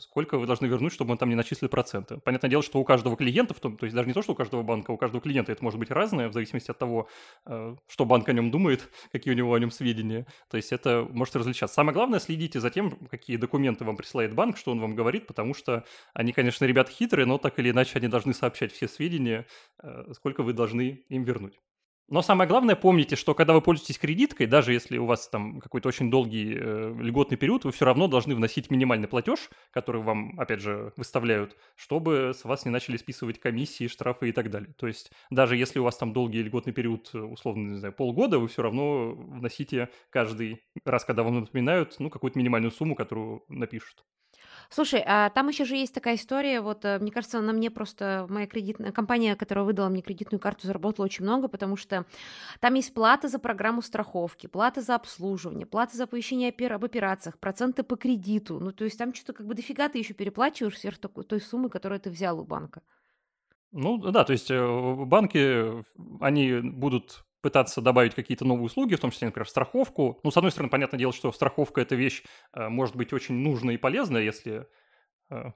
сколько 0.00 0.38
вы 0.38 0.46
должны 0.46 0.66
вернуть, 0.66 0.92
чтобы 0.92 1.12
он 1.12 1.18
там 1.18 1.28
не 1.28 1.34
начислил 1.34 1.68
проценты. 1.68 2.18
Понятное 2.18 2.50
дело, 2.50 2.62
что 2.62 2.78
у 2.78 2.84
каждого 2.84 3.16
клиента, 3.16 3.54
то, 3.54 3.70
то 3.70 3.84
есть 3.84 3.94
даже 3.94 4.08
не 4.08 4.14
то, 4.14 4.22
что 4.22 4.32
у 4.32 4.34
каждого 4.34 4.62
банка, 4.62 4.90
у 4.90 4.96
каждого 4.96 5.20
клиента 5.20 5.52
это 5.52 5.62
может 5.62 5.78
быть 5.78 5.90
разное, 5.90 6.28
в 6.28 6.32
зависимости 6.32 6.70
от 6.70 6.78
того, 6.78 7.08
э, 7.46 7.76
что 7.86 8.04
банк 8.04 8.28
о 8.28 8.32
нем 8.32 8.50
думает, 8.50 8.90
какие 9.12 9.32
у 9.34 9.36
него 9.36 9.54
о 9.54 9.58
нем 9.58 9.70
сведения. 9.70 10.26
То 10.50 10.56
есть 10.56 10.72
это 10.72 11.06
может 11.10 11.36
различаться. 11.36 11.74
Самое 11.74 11.94
главное, 11.94 12.18
следите 12.18 12.60
за 12.60 12.70
тем, 12.70 12.90
какие 13.10 13.36
документы 13.36 13.84
вам 13.84 13.96
присылает 13.96 14.34
банк, 14.34 14.56
что 14.56 14.72
он 14.72 14.80
вам 14.80 14.94
говорит, 14.94 15.26
потому 15.26 15.54
что 15.54 15.84
они, 16.14 16.32
конечно, 16.32 16.64
ребята 16.64 16.90
хитрые, 16.90 17.26
но 17.26 17.38
так 17.38 17.58
или 17.58 17.70
иначе 17.70 17.98
они 17.98 18.08
должны 18.08 18.34
сообщать 18.34 18.72
все 18.72 18.88
сведения, 18.88 19.46
э, 19.82 20.12
сколько 20.14 20.42
вы 20.42 20.52
должны 20.52 21.04
им 21.08 21.24
вернуть. 21.24 21.58
Но 22.08 22.20
самое 22.20 22.48
главное, 22.48 22.76
помните, 22.76 23.16
что 23.16 23.34
когда 23.34 23.54
вы 23.54 23.62
пользуетесь 23.62 23.98
кредиткой, 23.98 24.46
даже 24.46 24.72
если 24.72 24.98
у 24.98 25.06
вас 25.06 25.28
там 25.28 25.60
какой-то 25.60 25.88
очень 25.88 26.10
долгий 26.10 26.54
э, 26.54 26.94
льготный 26.98 27.38
период, 27.38 27.64
вы 27.64 27.72
все 27.72 27.84
равно 27.84 28.06
должны 28.06 28.34
вносить 28.34 28.70
минимальный 28.70 29.08
платеж, 29.08 29.48
который 29.70 30.02
вам, 30.02 30.38
опять 30.38 30.60
же, 30.60 30.92
выставляют, 30.96 31.56
чтобы 31.74 32.32
с 32.34 32.44
вас 32.44 32.66
не 32.66 32.70
начали 32.70 32.96
списывать 32.98 33.40
комиссии, 33.40 33.86
штрафы 33.86 34.28
и 34.28 34.32
так 34.32 34.50
далее. 34.50 34.74
То 34.76 34.86
есть 34.86 35.10
даже 35.30 35.56
если 35.56 35.78
у 35.78 35.84
вас 35.84 35.96
там 35.96 36.12
долгий 36.12 36.42
льготный 36.42 36.72
период, 36.72 37.10
э, 37.14 37.18
условно, 37.18 37.70
не 37.70 37.78
знаю, 37.78 37.94
полгода, 37.94 38.38
вы 38.38 38.48
все 38.48 38.62
равно 38.62 39.12
вносите 39.14 39.88
каждый 40.10 40.62
раз, 40.84 41.04
когда 41.04 41.22
вам 41.22 41.40
напоминают, 41.40 41.96
ну, 41.98 42.10
какую-то 42.10 42.38
минимальную 42.38 42.72
сумму, 42.72 42.94
которую 42.94 43.44
напишут. 43.48 44.04
Слушай, 44.72 45.02
а 45.06 45.28
там 45.28 45.48
еще 45.48 45.66
же 45.66 45.76
есть 45.76 45.92
такая 45.92 46.14
история, 46.14 46.62
вот, 46.62 46.86
э, 46.86 46.98
мне 46.98 47.10
кажется, 47.10 47.42
на 47.42 47.52
мне 47.52 47.70
просто, 47.70 48.26
моя 48.30 48.46
кредитная 48.46 48.90
компания, 48.90 49.36
которая 49.36 49.66
выдала 49.66 49.90
мне 49.90 50.00
кредитную 50.00 50.40
карту, 50.40 50.66
заработала 50.66 51.04
очень 51.04 51.24
много, 51.24 51.48
потому 51.48 51.76
что 51.76 52.06
там 52.58 52.72
есть 52.72 52.94
плата 52.94 53.28
за 53.28 53.38
программу 53.38 53.82
страховки, 53.82 54.46
плата 54.46 54.80
за 54.80 54.94
обслуживание, 54.94 55.66
плата 55.66 55.94
за 55.94 56.04
оповещение 56.04 56.54
об 56.72 56.84
операциях, 56.86 57.38
проценты 57.38 57.82
по 57.82 57.96
кредиту, 57.96 58.60
ну, 58.60 58.72
то 58.72 58.84
есть 58.84 58.96
там 58.96 59.12
что-то 59.12 59.34
как 59.34 59.46
бы 59.46 59.54
дофига 59.54 59.90
ты 59.90 59.98
еще 59.98 60.14
переплачиваешь 60.14 60.78
сверх 60.78 60.96
той 60.98 61.40
суммы, 61.42 61.68
которую 61.68 62.00
ты 62.00 62.08
взял 62.08 62.40
у 62.40 62.44
банка. 62.44 62.80
Ну 63.72 63.98
да, 63.98 64.24
то 64.24 64.32
есть 64.32 64.50
э, 64.50 64.94
банки, 65.04 65.84
они 66.20 66.60
будут 66.60 67.26
пытаться 67.42 67.80
добавить 67.82 68.14
какие-то 68.14 68.44
новые 68.44 68.66
услуги, 68.66 68.94
в 68.94 69.00
том 69.00 69.10
числе, 69.10 69.26
например, 69.26 69.48
страховку. 69.48 70.20
Ну, 70.22 70.30
с 70.30 70.36
одной 70.36 70.50
стороны, 70.52 70.70
понятное 70.70 70.98
дело, 70.98 71.12
что 71.12 71.30
страховка– 71.32 71.80
это 71.82 71.94
вещь, 71.94 72.22
э, 72.54 72.68
может 72.68 72.96
быть, 72.96 73.12
очень 73.12 73.34
нужная 73.34 73.74
и 73.74 73.78
полезная, 73.78 74.22
если, 74.22 74.66
э, 75.30 75.52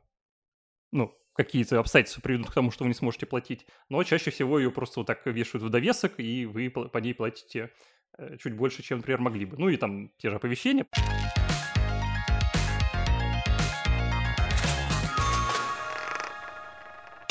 ну, 0.92 1.14
какие-то 1.32 1.78
обстоятельства 1.78 2.20
приведут 2.20 2.50
к 2.50 2.54
тому, 2.54 2.70
что 2.70 2.84
вы 2.84 2.88
не 2.88 2.94
сможете 2.94 3.26
платить. 3.26 3.66
Но 3.88 4.02
чаще 4.02 4.30
всего 4.30 4.58
ее 4.58 4.70
просто 4.70 5.00
вот 5.00 5.06
так 5.06 5.24
вешают 5.26 5.62
в 5.62 5.70
довесок, 5.70 6.18
и 6.18 6.46
вы 6.46 6.70
по 6.70 6.98
ней 6.98 7.14
платите 7.14 7.70
э, 8.18 8.36
чуть 8.38 8.54
больше, 8.54 8.82
чем, 8.82 8.98
например, 8.98 9.20
могли 9.20 9.44
бы. 9.44 9.56
Ну 9.56 9.68
и 9.68 9.76
там 9.76 10.10
те 10.18 10.30
же 10.30 10.36
оповещения. 10.36 10.86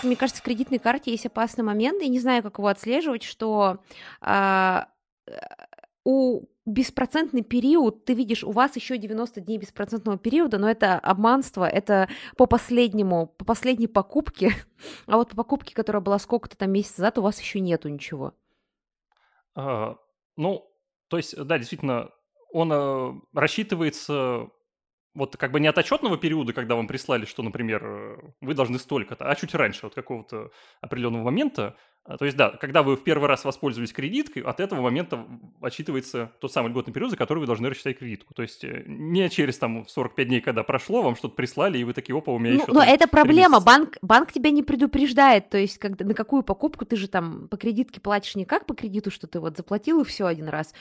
Мне 0.06 0.16
кажется, 0.16 0.42
в 0.42 0.46
кредитной 0.46 0.80
карте 0.80 1.12
есть 1.12 1.26
опасный 1.26 1.64
момент, 1.64 2.02
я 2.02 2.08
не 2.08 2.20
знаю, 2.20 2.44
как 2.44 2.58
его 2.58 2.68
отслеживать, 2.68 3.24
что 3.24 3.80
а, 4.22 4.88
у 6.04 6.46
беспроцентный 6.66 7.44
период, 7.44 8.06
ты 8.06 8.14
видишь, 8.14 8.44
у 8.44 8.52
вас 8.52 8.76
еще 8.76 8.98
90 8.98 9.42
дней 9.42 9.58
беспроцентного 9.58 10.18
периода, 10.18 10.58
но 10.58 10.70
это 10.70 10.98
обманство, 10.98 11.68
это 11.68 12.10
по 12.38 12.48
последнему, 12.48 13.28
по 13.28 13.46
последней 13.46 13.88
покупке, 13.88 14.52
а 15.06 15.18
вот 15.18 15.30
по 15.30 15.36
покупке, 15.38 15.76
которая 15.76 16.02
была 16.02 16.20
сколько-то 16.20 16.58
там 16.58 16.72
месяцев 16.72 17.00
назад, 17.00 17.18
у 17.20 17.22
вас 17.22 17.40
еще 17.40 17.60
нету 17.60 17.90
ничего. 17.90 18.34
А, 19.54 19.98
ну, 20.36 20.68
то 21.08 21.18
есть, 21.18 21.36
да, 21.38 21.58
действительно, 21.58 22.10
он 22.52 22.72
а, 22.74 23.14
рассчитывается 23.34 24.50
вот 25.16 25.38
как 25.38 25.52
бы 25.52 25.60
не 25.60 25.68
от 25.68 25.78
отчетного 25.78 26.18
периода, 26.18 26.54
когда 26.54 26.76
вам 26.76 26.88
прислали, 26.88 27.26
что, 27.26 27.42
например, 27.42 28.34
вы 28.42 28.54
должны 28.54 28.78
столько-то, 28.78 29.30
а 29.30 29.36
чуть 29.36 29.56
раньше, 29.56 29.88
от 29.88 29.96
какого-то 29.96 30.52
определенного 30.82 31.24
момента, 31.24 31.76
то 32.06 32.26
есть, 32.26 32.38
да, 32.38 32.52
когда 32.52 32.84
вы 32.84 32.98
в 32.98 33.04
первый 33.04 33.28
раз 33.28 33.46
воспользовались 33.46 33.92
кредиткой, 33.92 34.44
от 34.44 34.60
этого 34.60 34.82
момента 34.82 35.26
отчитывается 35.60 36.32
тот 36.40 36.54
самый 36.54 36.70
льготный 36.70 36.94
период, 36.94 37.10
за 37.10 37.18
который 37.18 37.40
вы 37.40 37.48
должны 37.48 37.68
рассчитать 37.68 37.98
кредитку. 37.98 38.36
То 38.36 38.44
есть 38.44 38.64
э, 38.64 38.84
не 38.86 39.28
через 39.32 39.58
там 39.58 39.88
45 39.88 40.28
дней, 40.28 40.40
когда 40.40 40.62
прошло, 40.64 41.02
вам 41.02 41.16
что-то 41.16 41.34
прислали, 41.34 41.80
и 41.80 41.84
вы 41.84 41.94
такие, 41.94 42.16
опа, 42.16 42.32
у 42.32 42.38
меня 42.38 42.58
ну, 42.58 42.62
еще... 42.62 42.72
Но 42.72 42.84
это 42.84 43.08
проблема, 43.08 43.60
банк, 43.60 43.98
банк 44.04 44.32
тебя 44.32 44.52
не 44.52 44.62
предупреждает, 44.62 45.50
то 45.50 45.58
есть 45.58 45.80
когда, 45.80 46.06
на 46.06 46.14
какую 46.14 46.44
покупку 46.44 46.86
ты 46.86 46.96
же 46.96 47.08
там 47.08 47.48
по 47.48 47.58
кредитке 47.58 48.00
платишь 48.00 48.36
не 48.36 48.46
как 48.46 48.68
по 48.68 48.76
кредиту, 48.76 49.10
что 49.10 49.26
ты 49.26 49.40
вот 49.40 49.58
заплатил 49.58 50.02
и 50.02 50.06
все 50.06 50.28
один 50.28 50.48
раз. 50.48 50.76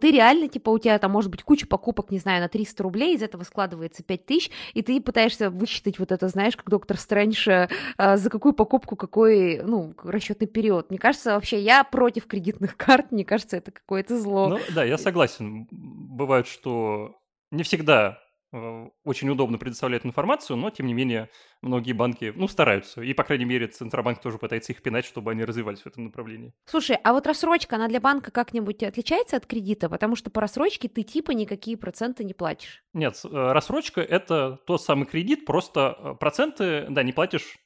Ты 0.00 0.12
реально, 0.12 0.46
типа, 0.46 0.70
у 0.70 0.78
тебя 0.78 1.00
там 1.00 1.10
может 1.10 1.32
быть 1.32 1.42
куча 1.42 1.66
покупок, 1.66 2.12
не 2.12 2.18
знаю, 2.20 2.42
на 2.42 2.48
300 2.48 2.82
рублей, 2.84 3.16
из 3.16 3.22
этого 3.22 3.42
складывается 3.42 4.04
5 4.04 4.24
тысяч, 4.24 4.52
и 4.74 4.82
ты 4.82 5.00
пытаешься 5.00 5.50
высчитать 5.50 5.98
вот 5.98 6.12
это, 6.12 6.28
знаешь, 6.28 6.56
как 6.56 6.70
доктор 6.70 6.96
Стрэндж, 6.96 7.48
э, 7.48 7.68
за 8.16 8.30
какую 8.30 8.52
покупку 8.52 8.94
какой, 8.94 9.62
ну, 9.64 9.94
расчетный 10.04 10.46
период. 10.46 10.59
Мне 10.90 10.98
кажется, 10.98 11.34
вообще 11.34 11.60
я 11.60 11.84
против 11.84 12.26
кредитных 12.26 12.76
карт, 12.76 13.12
мне 13.12 13.24
кажется, 13.24 13.56
это 13.56 13.70
какое-то 13.70 14.18
зло. 14.18 14.48
Ну 14.48 14.58
да, 14.74 14.84
я 14.84 14.98
согласен. 14.98 15.66
Бывает, 15.70 16.46
что 16.46 17.16
не 17.50 17.62
всегда 17.62 18.18
э, 18.52 18.88
очень 19.04 19.28
удобно 19.28 19.58
предоставляют 19.58 20.06
информацию, 20.06 20.56
но, 20.56 20.70
тем 20.70 20.86
не 20.86 20.94
менее, 20.94 21.30
многие 21.62 21.92
банки, 21.92 22.32
ну, 22.34 22.48
стараются. 22.48 23.02
И, 23.02 23.12
по 23.12 23.24
крайней 23.24 23.44
мере, 23.44 23.66
Центробанк 23.66 24.20
тоже 24.20 24.38
пытается 24.38 24.72
их 24.72 24.82
пинать, 24.82 25.04
чтобы 25.04 25.32
они 25.32 25.44
развивались 25.44 25.80
в 25.80 25.86
этом 25.86 26.04
направлении. 26.04 26.52
Слушай, 26.66 26.98
а 27.02 27.12
вот 27.12 27.26
рассрочка, 27.26 27.76
она 27.76 27.88
для 27.88 28.00
банка 28.00 28.30
как-нибудь 28.30 28.82
отличается 28.82 29.36
от 29.36 29.46
кредита? 29.46 29.88
Потому 29.88 30.16
что 30.16 30.30
по 30.30 30.40
рассрочке 30.40 30.88
ты 30.88 31.02
типа 31.02 31.32
никакие 31.32 31.76
проценты 31.76 32.24
не 32.24 32.34
платишь. 32.34 32.84
Нет, 32.92 33.20
э, 33.24 33.28
рассрочка– 33.52 34.00
это 34.02 34.58
тот 34.66 34.82
самый 34.82 35.06
кредит, 35.06 35.44
просто 35.44 35.96
э, 35.98 36.14
проценты, 36.14 36.86
да, 36.88 37.02
не 37.02 37.12
платишь 37.12 37.58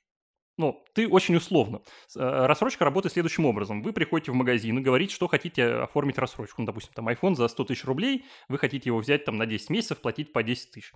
ну, 0.56 0.84
ты 0.94 1.08
очень 1.08 1.34
условно. 1.36 1.82
Э, 2.16 2.46
рассрочка 2.46 2.84
работает 2.84 3.12
следующим 3.12 3.46
образом. 3.46 3.82
Вы 3.82 3.92
приходите 3.92 4.30
в 4.30 4.34
магазин 4.34 4.78
и 4.78 4.82
говорите, 4.82 5.14
что 5.14 5.26
хотите 5.26 5.64
оформить 5.66 6.18
рассрочку. 6.18 6.62
Ну, 6.62 6.66
допустим, 6.66 6.92
там 6.94 7.08
iPhone 7.08 7.34
за 7.34 7.48
100 7.48 7.64
тысяч 7.64 7.84
рублей, 7.84 8.24
вы 8.48 8.58
хотите 8.58 8.90
его 8.90 8.98
взять 8.98 9.24
там 9.24 9.36
на 9.36 9.46
10 9.46 9.70
месяцев, 9.70 10.00
платить 10.00 10.32
по 10.32 10.42
10 10.42 10.70
тысяч. 10.70 10.92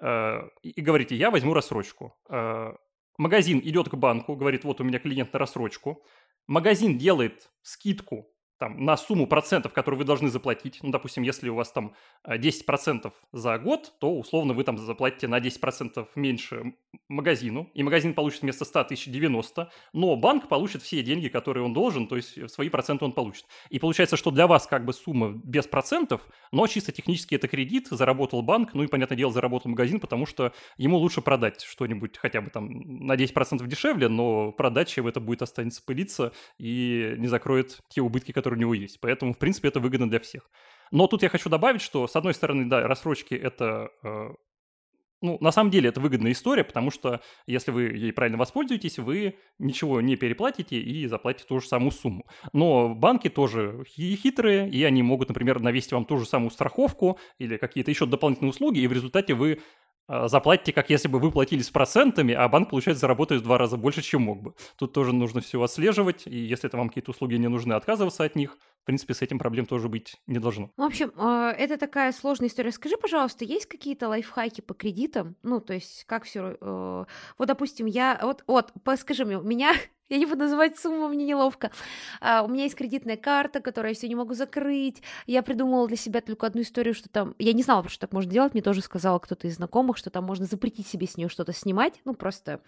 Э, 0.00 0.48
и 0.62 0.80
говорите, 0.80 1.14
я 1.14 1.30
возьму 1.30 1.52
рассрочку. 1.52 2.14
Э, 2.30 2.72
магазин 3.18 3.60
идет 3.62 3.90
к 3.90 3.94
банку, 3.94 4.34
говорит, 4.34 4.64
вот 4.64 4.80
у 4.80 4.84
меня 4.84 4.98
клиент 4.98 5.32
на 5.32 5.38
рассрочку. 5.38 6.04
Магазин 6.46 6.96
делает 6.98 7.50
скидку 7.62 8.31
там, 8.62 8.84
на 8.84 8.96
сумму 8.96 9.26
процентов, 9.26 9.72
которые 9.72 9.98
вы 9.98 10.04
должны 10.04 10.28
заплатить. 10.28 10.78
Ну, 10.82 10.92
допустим, 10.92 11.24
если 11.24 11.48
у 11.48 11.56
вас 11.56 11.72
там 11.72 11.94
10% 12.24 13.06
э, 13.06 13.10
за 13.32 13.58
год, 13.58 13.92
то 13.98 14.16
условно 14.16 14.54
вы 14.54 14.62
там 14.62 14.78
заплатите 14.78 15.26
на 15.26 15.40
10% 15.40 16.06
меньше 16.14 16.72
магазину, 17.08 17.68
и 17.74 17.82
магазин 17.82 18.14
получит 18.14 18.42
вместо 18.42 18.64
100 18.64 18.84
тысяч 18.84 19.06
90, 19.06 19.68
но 19.92 20.14
банк 20.14 20.48
получит 20.48 20.82
все 20.82 21.02
деньги, 21.02 21.26
которые 21.26 21.64
он 21.64 21.72
должен, 21.72 22.06
то 22.06 22.14
есть 22.14 22.50
свои 22.52 22.68
проценты 22.68 23.04
он 23.04 23.10
получит. 23.10 23.46
И 23.68 23.80
получается, 23.80 24.16
что 24.16 24.30
для 24.30 24.46
вас 24.46 24.68
как 24.68 24.84
бы 24.84 24.92
сумма 24.92 25.32
без 25.42 25.66
процентов, 25.66 26.20
но 26.52 26.64
чисто 26.68 26.92
технически 26.92 27.34
это 27.34 27.48
кредит, 27.48 27.88
заработал 27.90 28.42
банк, 28.42 28.74
ну 28.74 28.84
и, 28.84 28.86
понятное 28.86 29.18
дело, 29.18 29.32
заработал 29.32 29.70
магазин, 29.70 29.98
потому 29.98 30.24
что 30.24 30.52
ему 30.76 30.98
лучше 30.98 31.20
продать 31.20 31.62
что-нибудь 31.62 32.16
хотя 32.16 32.40
бы 32.40 32.50
там 32.50 32.68
на 33.06 33.16
10% 33.16 33.66
дешевле, 33.66 34.06
но 34.06 34.52
продать, 34.52 34.88
чем 34.88 35.08
это 35.08 35.18
будет 35.18 35.42
останется 35.42 35.82
пылиться 35.84 36.32
и 36.58 37.16
не 37.18 37.26
закроет 37.26 37.80
те 37.88 38.00
убытки, 38.00 38.30
которые 38.30 38.51
который 38.52 38.58
у 38.58 38.60
него 38.60 38.74
есть. 38.74 39.00
Поэтому, 39.00 39.32
в 39.32 39.38
принципе, 39.38 39.68
это 39.68 39.80
выгодно 39.80 40.08
для 40.08 40.20
всех. 40.20 40.50
Но 40.90 41.06
тут 41.06 41.22
я 41.22 41.28
хочу 41.28 41.48
добавить, 41.48 41.80
что, 41.80 42.06
с 42.06 42.16
одной 42.16 42.34
стороны, 42.34 42.68
да, 42.68 42.86
рассрочки– 42.86 43.34
это 43.42 43.88
э, 44.04 44.28
ну, 45.22 45.38
на 45.40 45.52
самом 45.52 45.70
деле 45.70 45.88
это 45.88 46.00
выгодная 46.00 46.32
история, 46.32 46.64
потому 46.64 46.90
что 46.90 47.20
если 47.46 47.70
вы 47.70 47.84
ей 47.84 48.12
правильно 48.12 48.38
воспользуетесь, 48.38 48.98
вы 48.98 49.36
ничего 49.58 50.00
не 50.00 50.16
переплатите 50.16 50.80
и 50.80 51.06
заплатите 51.06 51.46
ту 51.48 51.60
же 51.60 51.66
самую 51.66 51.92
сумму. 51.92 52.26
Но 52.52 52.94
банки 52.94 53.30
тоже 53.30 53.84
хитрые, 53.86 54.68
и 54.68 54.82
они 54.84 55.02
могут, 55.02 55.28
например, 55.28 55.60
навесить 55.60 55.92
вам 55.92 56.04
ту 56.04 56.18
же 56.18 56.26
самую 56.26 56.50
страховку 56.50 57.18
или 57.38 57.56
какие-то 57.56 57.90
еще 57.90 58.04
дополнительные 58.04 58.50
услуги, 58.50 58.80
и 58.80 58.86
в 58.88 58.92
результате 58.92 59.34
вы 59.34 59.60
заплатите, 60.08 60.72
как 60.72 60.90
если 60.90 61.08
бы 61.08 61.18
вы 61.18 61.30
платили 61.30 61.62
с 61.62 61.70
процентами, 61.70 62.34
а 62.34 62.48
банк, 62.48 62.70
получается, 62.70 63.00
заработает 63.00 63.42
в 63.42 63.44
два 63.44 63.58
раза 63.58 63.76
больше, 63.76 64.02
чем 64.02 64.22
мог 64.22 64.42
бы. 64.42 64.54
Тут 64.76 64.92
тоже 64.92 65.12
нужно 65.12 65.40
все 65.40 65.62
отслеживать, 65.62 66.26
и 66.26 66.36
если 66.36 66.68
это 66.68 66.76
вам 66.76 66.88
какие-то 66.88 67.10
услуги 67.10 67.34
не 67.36 67.48
нужны, 67.48 67.74
отказываться 67.74 68.24
от 68.24 68.36
них. 68.36 68.58
В 68.82 68.84
принципе, 68.84 69.14
с 69.14 69.22
этим 69.22 69.38
проблем 69.38 69.66
тоже 69.66 69.88
быть 69.88 70.16
не 70.26 70.40
должно. 70.40 70.70
В 70.76 70.82
общем, 70.82 71.12
а, 71.16 71.52
это 71.52 71.78
такая 71.78 72.10
сложная 72.12 72.48
история. 72.48 72.72
Скажи, 72.72 72.96
пожалуйста, 72.96 73.44
есть 73.44 73.66
какие-то 73.66 74.08
лайфхаки 74.08 74.60
по 74.60 74.74
кредитам? 74.74 75.36
Ну, 75.42 75.60
то 75.60 75.74
есть, 75.74 76.04
как 76.06 76.24
все... 76.24 76.56
Э, 76.60 77.04
вот, 77.38 77.46
допустим, 77.46 77.86
я... 77.86 78.18
Вот, 78.20 78.42
вот, 78.48 78.72
скажи 78.98 79.24
мне, 79.24 79.38
у 79.38 79.42
меня 79.42 79.72
я 80.12 80.18
не 80.18 80.26
буду 80.26 80.40
называть 80.40 80.78
сумму, 80.78 81.08
мне 81.08 81.24
неловко. 81.24 81.70
А, 82.20 82.42
у 82.42 82.48
меня 82.48 82.64
есть 82.64 82.76
кредитная 82.76 83.16
карта, 83.16 83.60
которую 83.60 83.92
я 83.92 83.94
все 83.94 84.08
не 84.08 84.14
могу 84.14 84.34
закрыть. 84.34 85.02
Я 85.26 85.42
придумала 85.42 85.88
для 85.88 85.96
себя 85.96 86.20
только 86.20 86.46
одну 86.46 86.60
историю, 86.60 86.92
что 86.92 87.08
там... 87.08 87.34
Я 87.38 87.54
не 87.54 87.62
знала, 87.62 87.88
что 87.88 88.00
так 88.00 88.12
можно 88.12 88.30
делать. 88.30 88.52
Мне 88.52 88.62
тоже 88.62 88.82
сказал 88.82 89.18
кто-то 89.20 89.46
из 89.46 89.56
знакомых, 89.56 89.96
что 89.96 90.10
там 90.10 90.24
можно 90.24 90.44
запретить 90.44 90.86
себе 90.86 91.06
с 91.06 91.16
нее 91.16 91.30
что-то 91.30 91.54
снимать. 91.54 91.94
Ну, 92.04 92.12
просто... 92.12 92.60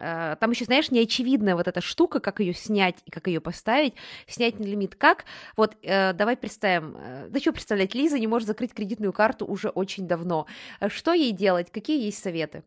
А, 0.00 0.34
там 0.36 0.50
еще, 0.50 0.64
знаешь, 0.64 0.90
неочевидная 0.90 1.54
вот 1.54 1.68
эта 1.68 1.80
штука, 1.80 2.18
как 2.18 2.40
ее 2.40 2.52
снять 2.52 2.96
и 3.04 3.12
как 3.12 3.28
ее 3.28 3.40
поставить. 3.40 3.94
Снять 4.26 4.58
на 4.58 4.64
лимит 4.64 4.96
как? 4.96 5.24
Вот, 5.56 5.76
э, 5.82 6.12
давай 6.14 6.36
представим... 6.36 6.96
Э, 6.98 7.28
да 7.30 7.38
что 7.38 7.52
представлять? 7.52 7.94
Лиза 7.94 8.18
не 8.18 8.26
может 8.26 8.48
закрыть 8.48 8.74
кредитную 8.74 9.12
карту 9.12 9.46
уже 9.46 9.68
очень 9.68 10.08
давно. 10.08 10.46
Что 10.88 11.12
ей 11.12 11.30
делать? 11.30 11.70
Какие 11.70 12.04
есть 12.04 12.20
советы? 12.20 12.64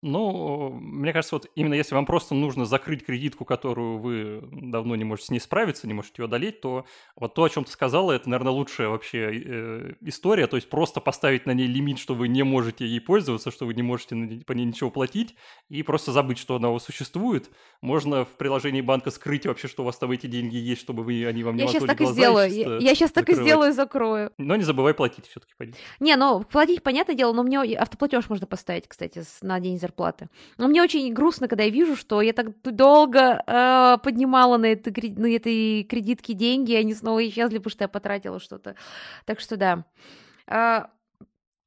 Ну, 0.00 0.70
мне 0.70 1.12
кажется, 1.12 1.34
вот 1.34 1.46
именно 1.56 1.74
если 1.74 1.94
вам 1.94 2.06
просто 2.06 2.34
нужно 2.34 2.66
закрыть 2.66 3.04
кредитку, 3.04 3.44
которую 3.44 3.98
вы 3.98 4.48
давно 4.52 4.94
не 4.94 5.02
можете 5.02 5.26
с 5.26 5.30
ней 5.30 5.40
справиться, 5.40 5.88
не 5.88 5.94
можете 5.94 6.22
ее 6.22 6.26
одолеть, 6.26 6.60
то 6.60 6.86
вот 7.16 7.34
то, 7.34 7.42
о 7.42 7.48
чем 7.50 7.64
ты 7.64 7.72
сказала, 7.72 8.12
это, 8.12 8.30
наверное, 8.30 8.52
лучшая 8.52 8.88
вообще 8.88 9.30
э, 9.32 9.94
история. 10.02 10.46
То 10.46 10.56
есть 10.56 10.70
просто 10.70 11.00
поставить 11.00 11.46
на 11.46 11.52
ней 11.52 11.66
лимит, 11.66 11.98
что 11.98 12.14
вы 12.14 12.28
не 12.28 12.44
можете 12.44 12.86
ей 12.86 13.00
пользоваться, 13.00 13.50
что 13.50 13.66
вы 13.66 13.74
не 13.74 13.82
можете 13.82 14.14
по 14.46 14.52
ней 14.52 14.66
ничего 14.66 14.90
платить, 14.90 15.34
и 15.68 15.82
просто 15.82 16.12
забыть, 16.12 16.38
что 16.38 16.54
она 16.54 16.70
у 16.70 16.74
вас 16.74 16.84
существует. 16.84 17.50
Можно 17.80 18.24
в 18.24 18.36
приложении 18.36 18.80
банка 18.80 19.10
скрыть 19.10 19.46
вообще, 19.46 19.66
что 19.66 19.82
у 19.82 19.86
вас 19.86 19.98
там 19.98 20.12
эти 20.12 20.28
деньги 20.28 20.56
есть, 20.56 20.80
чтобы 20.80 21.02
вы, 21.02 21.26
они 21.26 21.42
вам 21.42 21.56
не 21.56 21.62
Я 21.62 21.68
сейчас 21.68 21.84
так 21.84 22.00
и 22.00 22.06
сделаю. 22.06 22.48
Я, 22.48 22.76
я 22.76 22.94
сейчас 22.94 23.10
так 23.10 23.28
и 23.28 23.34
сделаю, 23.34 23.72
закрою. 23.72 24.30
Но 24.38 24.54
не 24.54 24.62
забывай 24.62 24.94
платить 24.94 25.26
все-таки. 25.26 25.74
Не, 25.98 26.14
ну 26.14 26.44
платить, 26.44 26.84
понятное 26.84 27.16
дело, 27.16 27.32
но 27.32 27.42
мне 27.42 27.60
автоплатеж 27.76 28.28
можно 28.28 28.46
поставить, 28.46 28.86
кстати, 28.86 29.24
на 29.42 29.58
день 29.58 29.78
зарплаты. 29.78 29.87
Но 30.58 30.68
мне 30.68 30.82
очень 30.82 31.12
грустно, 31.12 31.48
когда 31.48 31.64
я 31.64 31.70
вижу, 31.70 31.96
что 31.96 32.20
я 32.20 32.32
так 32.32 32.60
долго 32.62 33.42
э, 33.46 33.98
поднимала 34.02 34.56
на, 34.56 34.66
это, 34.66 34.92
на 35.16 35.26
этой 35.26 35.84
кредитке 35.84 36.34
деньги, 36.34 36.72
и 36.72 36.76
они 36.76 36.94
снова 36.94 37.26
исчезли, 37.26 37.58
потому 37.58 37.70
что 37.70 37.84
я 37.84 37.88
потратила 37.88 38.40
что-то. 38.40 38.74
Так 39.24 39.40
что 39.40 39.56
да. 39.56 39.84
Э, 40.46 40.86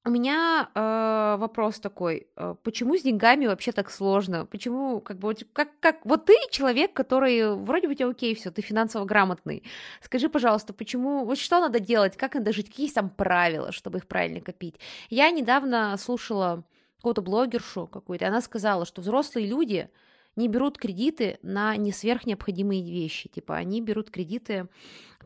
у 0.04 0.10
меня 0.10 0.70
э, 0.74 1.36
вопрос 1.38 1.80
такой: 1.80 2.28
э, 2.36 2.56
почему 2.64 2.98
с 2.98 3.04
деньгами 3.04 3.46
вообще 3.46 3.72
так 3.72 3.92
сложно? 3.92 4.48
Почему, 4.48 5.00
как 5.00 5.20
бы, 5.20 5.36
как, 5.54 5.80
как, 5.80 6.04
вот 6.06 6.26
ты 6.26 6.34
человек, 6.50 6.94
который 6.94 7.56
вроде 7.56 7.88
бы 7.88 7.94
у 7.94 7.96
тебя 7.96 8.10
окей, 8.10 8.34
все, 8.34 8.50
ты 8.50 8.64
финансово 8.64 9.06
грамотный. 9.06 9.64
Скажи, 10.02 10.28
пожалуйста, 10.28 10.74
почему, 10.74 11.24
вот 11.24 11.38
что 11.38 11.60
надо 11.60 11.80
делать, 11.80 12.18
как 12.18 12.34
надо 12.34 12.52
жить, 12.52 12.70
какие 12.70 12.86
есть 12.86 12.96
там 12.96 13.12
правила, 13.12 13.72
чтобы 13.72 14.00
их 14.00 14.08
правильно 14.08 14.42
копить? 14.42 14.80
Я 15.12 15.30
недавно 15.30 15.96
слушала 15.98 16.64
какую-то 17.02 17.24
блогершу 17.24 17.88
какую-то, 17.88 18.28
она 18.28 18.42
сказала, 18.42 18.86
что 18.86 19.02
взрослые 19.02 19.48
люди 19.48 19.90
не 20.36 20.48
берут 20.48 20.78
кредиты 20.78 21.40
на 21.42 21.76
не 21.76 21.92
сверхнеобходимые 21.92 22.84
вещи. 22.84 23.28
Типа 23.28 23.56
они 23.58 23.82
берут 23.82 24.12
кредиты 24.12 24.70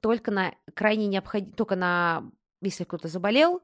только 0.02 0.32
на 0.32 0.54
крайне 0.74 1.08
необходим, 1.08 1.52
только 1.52 1.76
на, 1.76 2.32
если 2.62 2.86
кто-то 2.86 3.08
заболел, 3.10 3.62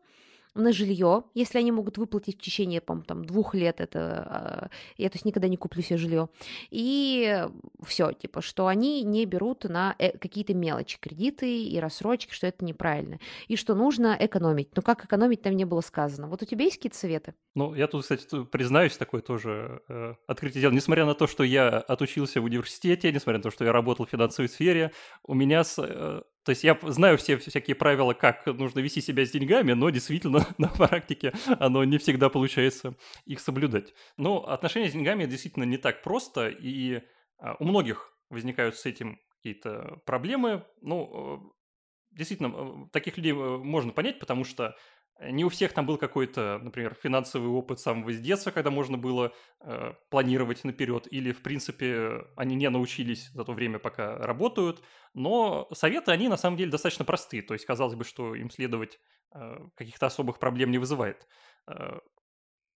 на 0.53 0.73
жилье, 0.73 1.23
если 1.33 1.57
они 1.59 1.71
могут 1.71 1.97
выплатить 1.97 2.37
в 2.37 2.41
течение, 2.41 2.81
по 2.81 2.97
там, 3.01 3.25
двух 3.25 3.55
лет, 3.55 3.79
это 3.79 3.99
а, 3.99 4.69
я 4.97 5.09
то 5.09 5.15
есть 5.15 5.25
никогда 5.25 5.47
не 5.47 5.57
куплю 5.57 5.81
себе 5.81 5.97
жилье. 5.97 6.29
И 6.69 7.45
все, 7.85 8.11
типа, 8.11 8.41
что 8.41 8.67
они 8.67 9.03
не 9.03 9.25
берут 9.25 9.63
на 9.63 9.95
э, 9.97 10.17
какие-то 10.17 10.53
мелочи, 10.53 10.99
кредиты 10.99 11.63
и 11.63 11.79
рассрочки, 11.79 12.33
что 12.33 12.47
это 12.47 12.65
неправильно. 12.65 13.19
И 13.47 13.55
что 13.55 13.75
нужно 13.75 14.15
экономить. 14.19 14.75
Но 14.75 14.81
как 14.81 15.05
экономить, 15.05 15.41
там 15.41 15.55
не 15.55 15.65
было 15.65 15.81
сказано. 15.81 16.27
Вот 16.27 16.41
у 16.41 16.45
тебя 16.45 16.65
есть 16.65 16.77
какие-то 16.77 16.97
советы? 16.97 17.33
Ну, 17.55 17.73
я 17.73 17.87
тут, 17.87 18.03
кстати, 18.03 18.43
признаюсь, 18.45 18.97
такое 18.97 19.21
тоже 19.21 19.81
э, 19.87 20.15
открытие 20.27 20.61
дела. 20.61 20.71
Несмотря 20.71 21.05
на 21.05 21.13
то, 21.13 21.27
что 21.27 21.43
я 21.43 21.69
отучился 21.69 22.41
в 22.41 22.45
университете, 22.45 23.11
несмотря 23.11 23.37
на 23.39 23.43
то, 23.43 23.51
что 23.51 23.65
я 23.65 23.71
работал 23.71 24.05
в 24.05 24.09
финансовой 24.09 24.49
сфере, 24.49 24.91
у 25.23 25.33
меня 25.33 25.63
с, 25.63 25.81
э, 25.81 26.21
то 26.43 26.49
есть 26.51 26.63
я 26.63 26.77
знаю 26.81 27.17
все 27.17 27.37
всякие 27.37 27.75
правила, 27.75 28.13
как 28.13 28.45
нужно 28.47 28.79
вести 28.79 29.01
себя 29.01 29.25
с 29.25 29.31
деньгами, 29.31 29.73
но 29.73 29.89
действительно 29.89 30.47
на 30.57 30.67
практике 30.67 31.33
оно 31.59 31.83
не 31.83 31.97
всегда 31.97 32.29
получается 32.29 32.95
их 33.25 33.39
соблюдать. 33.39 33.93
Но 34.17 34.47
отношения 34.47 34.89
с 34.89 34.93
деньгами 34.93 35.25
действительно 35.25 35.63
не 35.63 35.77
так 35.77 36.01
просто, 36.01 36.49
и 36.49 37.01
а, 37.37 37.55
у 37.59 37.65
многих 37.65 38.13
возникают 38.29 38.75
с 38.75 38.85
этим 38.85 39.19
какие-то 39.37 40.01
проблемы. 40.05 40.65
Ну, 40.81 41.09
э, 41.11 42.15
действительно, 42.15 42.53
э, 42.53 42.89
таких 42.91 43.17
людей 43.17 43.33
э, 43.33 43.35
можно 43.35 43.91
понять, 43.91 44.19
потому 44.19 44.45
что 44.45 44.75
Не 45.19 45.45
у 45.45 45.49
всех 45.49 45.73
там 45.73 45.85
был 45.85 45.97
какой-то, 45.97 46.59
например, 46.63 46.95
финансовый 46.95 47.47
опыт 47.47 47.79
самого 47.79 48.11
с 48.11 48.19
детства, 48.19 48.49
когда 48.49 48.71
можно 48.71 48.97
было 48.97 49.31
э, 49.59 49.93
планировать 50.09 50.63
наперед, 50.63 51.07
или, 51.11 51.31
в 51.31 51.43
принципе, 51.43 52.25
они 52.35 52.55
не 52.55 52.69
научились 52.69 53.29
за 53.31 53.43
то 53.43 53.53
время, 53.53 53.77
пока 53.77 54.17
работают. 54.17 54.81
Но 55.13 55.67
советы, 55.73 56.11
они 56.11 56.27
на 56.27 56.37
самом 56.37 56.57
деле 56.57 56.71
достаточно 56.71 57.05
простые. 57.05 57.43
То 57.43 57.53
есть, 57.53 57.65
казалось 57.65 57.93
бы, 57.93 58.03
что 58.03 58.33
им 58.33 58.49
следовать 58.49 58.99
э, 59.35 59.57
каких-то 59.75 60.07
особых 60.07 60.39
проблем 60.39 60.71
не 60.71 60.79
вызывает. 60.79 61.27
Э, 61.67 61.99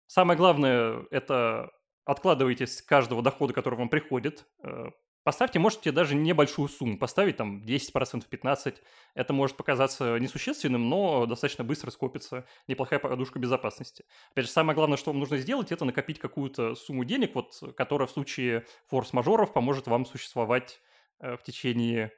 самое 0.06 0.38
главное– 0.38 1.04
это 1.10 1.72
откладывайте 2.06 2.68
с 2.68 2.82
каждого 2.84 3.24
дохода, 3.24 3.54
который 3.54 3.80
вам 3.80 3.90
приходит, 3.90 4.46
э, 4.64 4.92
Поставьте, 5.26 5.58
можете 5.58 5.92
даже 5.92 6.14
небольшую 6.14 6.70
сумму 6.70 7.00
поставить, 7.00 7.38
там 7.38 7.64
10%, 7.64 8.26
15%. 8.30 8.76
Это 9.16 9.34
может 9.34 9.58
показаться 9.58 10.20
несущественным, 10.20 10.88
но 10.88 11.26
достаточно 11.26 11.64
быстро 11.64 11.90
скопится 11.90 12.46
неплохая 12.68 13.00
подушка 13.00 13.40
безопасности. 13.40 14.06
Опять 14.34 14.46
же, 14.46 14.52
самое 14.52 14.76
главное, 14.76 14.98
что 14.98 15.10
вам 15.10 15.20
нужно 15.20 15.40
сделать, 15.40 15.72
это 15.72 15.84
накопить 15.84 16.20
какую-то 16.20 16.76
сумму 16.76 17.06
денег, 17.06 17.34
вот, 17.34 17.60
которая 17.76 18.08
в 18.08 18.12
случае 18.12 18.68
форс-мажоров 18.86 19.52
поможет 19.52 19.88
вам 19.88 20.06
существовать 20.06 20.80
э, 21.20 21.38
в 21.38 21.42
течение 21.42 22.12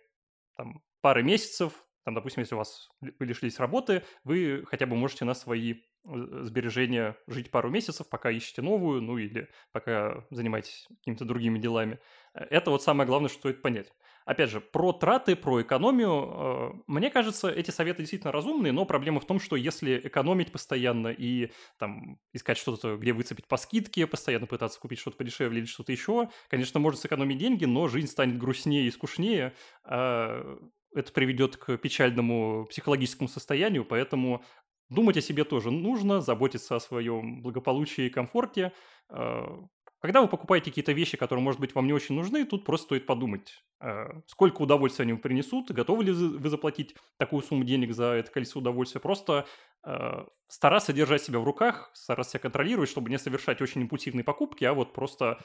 там, 0.58 0.84
пары 1.00 1.24
месяцев. 1.24 1.87
Там, 2.08 2.14
допустим, 2.16 2.40
если 2.40 2.56
у 2.56 2.60
вас 2.60 2.88
лишились 3.20 3.60
работы, 3.60 4.02
вы 4.24 4.64
хотя 4.66 4.86
бы 4.86 4.96
можете 4.96 5.26
на 5.26 5.34
свои 5.34 5.82
Э, 6.08 6.44
сбережения 6.44 7.18
жить 7.28 7.52
пару 7.52 7.70
месяцев, 7.70 8.08
пока 8.08 8.32
ищете 8.32 8.62
новую, 8.62 9.02
ну 9.02 9.18
или 9.18 9.50
пока 9.74 10.26
занимаетесь 10.30 10.88
какими-то 11.00 11.26
другими 11.26 11.60
делами. 11.60 12.00
Э, 12.34 12.46
это 12.50 12.72
вот 12.72 12.82
самое 12.82 13.08
главное, 13.08 13.30
что 13.30 13.40
стоит 13.40 13.62
понять. 13.62 13.92
Опять 14.26 14.50
же, 14.50 14.62
про 14.62 14.94
траты, 14.94 15.36
про 15.36 15.62
экономию, 15.62 16.12
э, 16.12 16.82
мне 16.88 17.10
кажется, 17.10 17.50
эти 17.50 17.72
советы 17.72 18.04
действительно 18.04 18.32
разумные, 18.32 18.72
но 18.72 18.86
проблема 18.86 19.20
в 19.20 19.26
том, 19.26 19.40
что 19.40 19.56
если 19.58 20.00
экономить 20.00 20.52
постоянно 20.52 21.10
и 21.10 21.52
там 21.78 22.20
искать 22.32 22.58
что-то, 22.58 22.96
где 22.96 23.12
выцепить 23.12 23.48
по 23.48 23.58
скидке, 23.58 24.08
постоянно 24.08 24.48
пытаться 24.48 24.80
купить 24.80 25.00
что-то 25.00 25.18
подешевле 25.18 25.60
или 25.60 25.66
что-то 25.66 25.92
еще, 25.92 26.30
конечно, 26.48 26.80
можно 26.80 27.00
сэкономить 27.00 27.38
деньги, 27.38 27.66
но 27.66 27.88
жизнь 27.90 28.08
станет 28.08 28.38
грустнее 28.38 28.88
и 28.88 28.92
скучнее, 28.92 29.54
а 29.84 30.58
это 30.94 31.12
приведет 31.12 31.58
к 31.58 31.78
печальному 31.78 32.66
психологическому 32.66 33.28
состоянию, 33.28 33.86
поэтому 33.86 34.44
Думать 34.90 35.18
о 35.18 35.22
себе 35.22 35.44
тоже 35.44 35.70
нужно, 35.70 36.22
заботиться 36.22 36.76
о 36.76 36.80
своем 36.80 37.42
благополучии 37.42 38.06
и 38.06 38.10
комфорте. 38.10 38.72
А, 39.10 39.60
когда 40.00 40.22
вы 40.22 40.30
покупаете 40.30 40.72
какие-то 40.72 40.94
вещи, 40.94 41.18
которые, 41.18 41.44
может 41.44 41.60
быть, 41.60 41.76
вам 41.76 41.88
не 41.88 41.94
очень 41.94 42.16
нужны, 42.16 42.46
тут 42.46 42.64
просто 42.64 42.86
стоит 42.86 43.06
подумать, 43.06 43.66
а, 43.82 44.22
сколько 44.28 44.62
удовольствия 44.62 45.04
они 45.04 45.12
вам 45.12 45.22
принесут, 45.22 45.72
готовы 45.72 46.06
ли 46.06 46.12
вы 46.14 46.50
заплатить 46.50 46.96
такую 47.18 47.42
сумму 47.42 47.66
денег 47.66 47.94
за 47.94 48.14
это 48.14 48.32
количество 48.32 48.60
удовольствия. 48.60 49.02
Просто 49.02 49.46
а, 49.84 50.28
стараться 50.48 50.94
держать 50.94 51.22
себя 51.22 51.40
в 51.40 51.44
руках, 51.44 51.92
стараться 51.94 52.34
себя 52.34 52.42
контролировать, 52.44 52.90
чтобы 52.90 53.10
не 53.10 53.20
совершать 53.20 53.62
очень 53.62 53.82
импульсивные 53.82 54.24
покупки, 54.24 54.64
а 54.64 54.74
вот 54.74 54.94
просто 54.94 55.44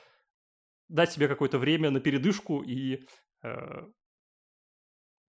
дать 0.89 1.11
себе 1.11 1.27
какое-то 1.27 1.59
время 1.59 1.91
на 1.91 1.99
передышку 1.99 2.63
и 2.63 3.07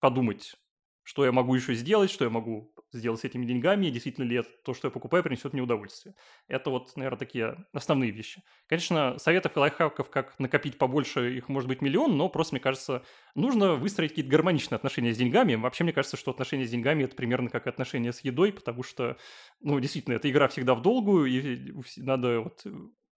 подумать, 0.03 0.55
что 1.03 1.23
я 1.23 1.31
могу 1.31 1.55
еще 1.55 1.75
сделать, 1.75 2.11
что 2.11 2.25
я 2.25 2.29
могу 2.29 2.73
сделать 2.91 3.21
с 3.21 3.23
этими 3.23 3.45
деньгами, 3.45 3.85
и 3.85 3.89
действительно 3.89 4.25
ли 4.25 4.35
это, 4.35 4.49
то, 4.65 4.73
что 4.73 4.87
я 4.87 4.91
покупаю, 4.91 5.23
принесет 5.23 5.53
мне 5.53 5.61
удовольствие. 5.61 6.13
Это 6.49 6.71
вот, 6.71 6.93
наверное, 6.97 7.17
такие 7.17 7.55
основные 7.71 8.11
вещи. 8.11 8.43
Конечно, 8.67 9.17
советов 9.17 9.55
и 9.55 9.59
лайфхаков, 9.59 10.09
как 10.09 10.37
накопить 10.39 10.77
побольше, 10.77 11.37
их 11.37 11.47
может 11.47 11.69
быть 11.69 11.81
миллион, 11.81 12.17
но 12.17 12.27
просто, 12.27 12.55
мне 12.55 12.59
кажется, 12.59 13.05
нужно 13.33 13.75
выстроить 13.75 14.09
какие-то 14.11 14.29
гармоничные 14.29 14.75
отношения 14.75 15.13
с 15.13 15.17
деньгами. 15.17 15.55
Вообще, 15.55 15.85
мне 15.85 15.93
кажется, 15.93 16.17
что 16.17 16.31
отношения 16.31 16.65
с 16.65 16.71
деньгами– 16.71 17.03
это 17.05 17.15
примерно 17.15 17.49
как 17.49 17.67
отношения 17.67 18.11
с 18.11 18.19
едой, 18.19 18.51
потому 18.51 18.83
что, 18.83 19.15
ну, 19.61 19.79
действительно, 19.79 20.15
эта 20.15 20.29
игра 20.29 20.49
всегда 20.49 20.75
в 20.75 20.81
долгую, 20.81 21.27
и 21.27 21.71
надо 21.95 22.41
вот 22.41 22.65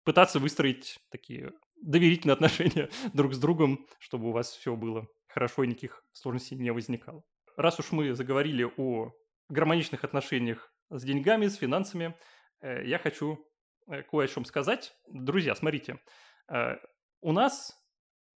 пытаться 0.05 0.39
выстроить 0.39 1.01
такие 1.11 1.51
доверительные 1.83 2.35
отношения 2.35 2.91
друг 3.13 3.35
с 3.35 3.39
другом, 3.39 3.89
чтобы 3.99 4.29
у 4.29 4.33
вас 4.33 4.53
все 4.53 4.77
было 4.77 5.09
хорошо 5.37 5.65
и 5.65 5.67
никаких 5.67 6.03
сложностей 6.13 6.57
не 6.57 6.73
возникало. 6.73 7.23
Раз 7.59 7.79
уж 7.79 7.93
мы 7.93 8.15
заговорили 8.15 8.67
о 8.79 9.13
гармоничных 9.51 10.03
отношениях 10.03 10.73
с 10.89 11.05
деньгами, 11.05 11.47
с 11.47 11.57
финансами, 11.57 12.17
э, 12.63 12.87
я 12.87 12.99
хочу 12.99 13.47
э, 13.87 14.03
кое 14.03 14.25
о 14.25 14.29
чем 14.29 14.47
сказать. 14.47 14.95
Друзья, 15.07 15.55
смотрите, 15.55 16.01
э, 16.49 16.77
у 17.21 17.33
нас 17.33 17.79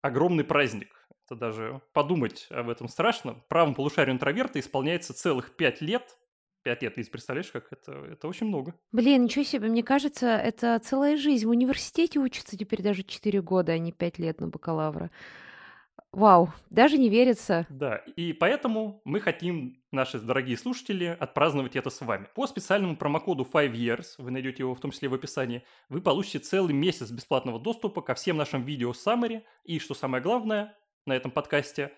огромный 0.03 0.45
праздник. 0.45 0.91
Это 1.25 1.37
даже 1.41 1.81
подумать 1.95 2.47
об 2.51 2.69
этом 2.69 2.87
страшно. 2.87 3.43
Правому 3.49 3.75
полушарию 3.75 4.15
интроверта 4.15 4.61
исполняется 4.61 5.15
целых 5.15 5.57
пять 5.57 5.81
лет. 5.81 6.19
Пять 6.63 6.83
лет, 6.83 6.97
ты 6.97 7.11
представляешь, 7.11 7.51
как 7.51 7.73
это, 7.73 7.93
это 7.93 8.29
очень 8.29 8.47
много. 8.47 8.75
Блин, 8.93 9.25
ничего 9.25 9.43
себе, 9.43 9.69
мне 9.69 9.83
кажется, 9.83 10.27
это 10.27 10.79
целая 10.81 11.17
жизнь. 11.17 11.47
В 11.47 11.51
университете 11.51 12.19
учатся 12.19 12.59
теперь 12.59 12.83
даже 12.83 13.05
четыре 13.05 13.41
года, 13.41 13.73
а 13.73 13.79
не 13.79 13.91
пять 13.91 14.19
лет 14.19 14.43
на 14.43 14.49
бакалавра. 14.49 15.11
Вау, 16.13 16.51
даже 16.71 16.99
не 16.99 17.09
верится. 17.09 17.67
Да, 17.69 17.99
и 18.17 18.33
поэтому 18.33 19.01
мы 19.05 19.21
хотим, 19.21 19.81
наши 19.93 20.19
дорогие 20.19 20.57
слушатели, 20.57 21.17
отпраздновать 21.19 21.77
это 21.77 21.89
с 21.89 22.01
вами. 22.01 22.27
По 22.35 22.49
специальному 22.49 22.97
промокоду 22.97 23.45
5 23.45 23.71
years, 23.73 24.05
вы 24.19 24.33
найдете 24.33 24.65
его 24.65 24.75
в 24.75 24.81
том 24.81 24.91
числе 24.91 25.09
в 25.09 25.15
описании, 25.15 25.63
вы 25.89 26.01
получите 26.01 26.41
целый 26.41 26.75
месяц 26.75 27.11
бесплатного 27.13 27.61
доступа 27.61 28.03
ко 28.03 28.15
всем 28.15 28.37
нашим 28.37 28.65
видео 28.65 28.91
summary 28.91 29.43
и, 29.63 29.79
что 29.79 29.95
самое 29.95 30.21
главное, 30.21 30.77
на 31.07 31.15
этом 31.15 31.31
подкасте, 31.31 31.93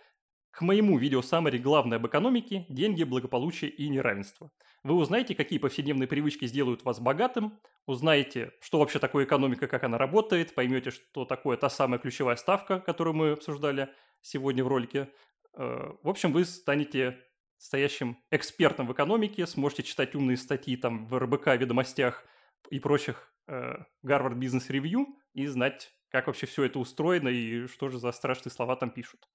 к 0.53 0.61
моему 0.61 0.99
видео 0.99 1.21
summary 1.21 1.59
«Главное 1.59 1.97
об 1.97 2.07
экономике, 2.07 2.67
деньги, 2.69 3.05
благополучие 3.05 3.71
и 3.71 3.89
неравенство». 3.89 4.53
Вы 4.85 4.95
узнаете, 4.95 5.35
какие 5.35 5.59
повседневные 5.59 6.07
привычки 6.07 6.45
сделают 6.47 6.85
вас 6.85 7.01
богатым, 7.01 7.59
узнаете, 7.87 8.53
что 8.61 8.79
вообще 8.79 8.99
такое 8.99 9.25
экономика, 9.25 9.67
как 9.67 9.83
она 9.83 9.97
работает, 9.97 10.55
поймете, 10.55 10.91
что 10.91 11.25
такое 11.25 11.57
та 11.57 11.71
самая 11.71 11.99
ключевая 11.99 12.37
ставка, 12.37 12.81
которую 12.81 13.15
мы 13.15 13.31
обсуждали 13.31 13.89
сегодня 14.21 14.63
в 14.63 14.69
ролике. 14.69 15.09
Э, 15.57 15.95
в 16.03 16.09
общем, 16.09 16.33
вы 16.33 16.45
станете 16.45 17.19
стоящим 17.57 18.19
экспертом 18.31 18.87
в 18.87 18.93
экономике, 18.93 19.47
сможете 19.47 19.85
читать 19.85 20.15
умные 20.15 20.37
статьи 20.37 20.77
там 20.77 21.07
в 21.07 21.19
РБК, 21.19 21.47
ведомостях 21.57 22.27
и 22.71 22.79
прочих 22.79 23.33
Гарвард 24.03 24.37
Бизнес 24.37 24.71
Ревью 24.71 25.07
и 25.33 25.47
знать, 25.47 25.93
как 26.11 26.27
вообще 26.27 26.47
все 26.47 26.65
это 26.65 26.79
устроено 26.79 27.29
и 27.29 27.67
что 27.67 27.89
же 27.89 27.99
за 27.99 28.13
страшные 28.13 28.53
слова 28.53 28.77
там 28.77 28.91
пишут. 28.91 29.29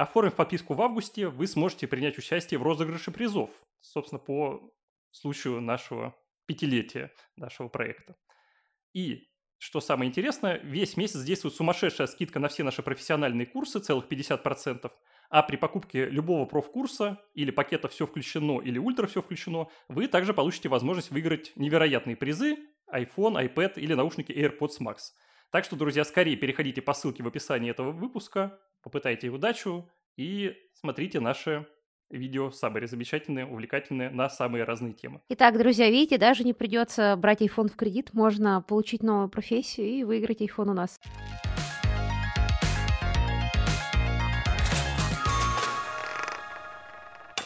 Оформив 0.00 0.34
подписку 0.34 0.72
в 0.72 0.80
августе, 0.80 1.28
вы 1.28 1.46
сможете 1.46 1.86
принять 1.86 2.16
участие 2.16 2.58
в 2.58 2.62
розыгрыше 2.62 3.10
призов, 3.10 3.50
собственно, 3.82 4.18
по 4.18 4.72
случаю 5.10 5.60
нашего 5.60 6.16
пятилетия 6.46 7.12
нашего 7.36 7.68
проекта. 7.68 8.16
И, 8.94 9.28
что 9.58 9.82
самое 9.82 10.08
интересное, 10.08 10.58
весь 10.60 10.96
месяц 10.96 11.20
действует 11.20 11.54
сумасшедшая 11.54 12.06
скидка 12.06 12.38
на 12.40 12.48
все 12.48 12.64
наши 12.64 12.82
профессиональные 12.82 13.44
курсы, 13.44 13.78
целых 13.78 14.06
50%, 14.06 14.90
а 15.28 15.42
при 15.42 15.56
покупке 15.56 16.06
любого 16.06 16.46
профкурса 16.46 17.22
или 17.34 17.50
пакета 17.50 17.88
«Все 17.88 18.06
включено» 18.06 18.62
или 18.62 18.78
«Ультра 18.78 19.06
все 19.06 19.20
включено» 19.20 19.68
вы 19.88 20.08
также 20.08 20.32
получите 20.32 20.70
возможность 20.70 21.10
выиграть 21.10 21.52
невероятные 21.56 22.16
призы 22.16 22.56
iPhone, 22.90 23.34
iPad 23.34 23.74
или 23.76 23.92
наушники 23.92 24.32
AirPods 24.32 24.80
Max. 24.80 24.96
Так 25.50 25.64
что, 25.64 25.74
друзья, 25.74 26.04
скорее 26.04 26.36
переходите 26.36 26.80
по 26.80 26.94
ссылке 26.94 27.24
в 27.24 27.26
описании 27.26 27.70
этого 27.70 27.90
выпуска, 27.90 28.58
попытайте 28.82 29.28
удачу 29.30 29.90
и 30.16 30.54
смотрите 30.74 31.18
наши 31.18 31.66
видео 32.08 32.50
самые 32.50 32.86
замечательные, 32.86 33.46
увлекательные 33.46 34.10
на 34.10 34.28
самые 34.28 34.64
разные 34.64 34.92
темы. 34.92 35.20
Итак, 35.28 35.58
друзья, 35.58 35.90
видите, 35.90 36.18
даже 36.18 36.44
не 36.44 36.52
придется 36.52 37.16
брать 37.16 37.42
iPhone 37.42 37.68
в 37.68 37.76
кредит, 37.76 38.10
можно 38.12 38.62
получить 38.62 39.02
новую 39.02 39.28
профессию 39.28 39.88
и 39.88 40.04
выиграть 40.04 40.40
iPhone 40.40 40.70
у 40.70 40.74
нас. 40.74 41.00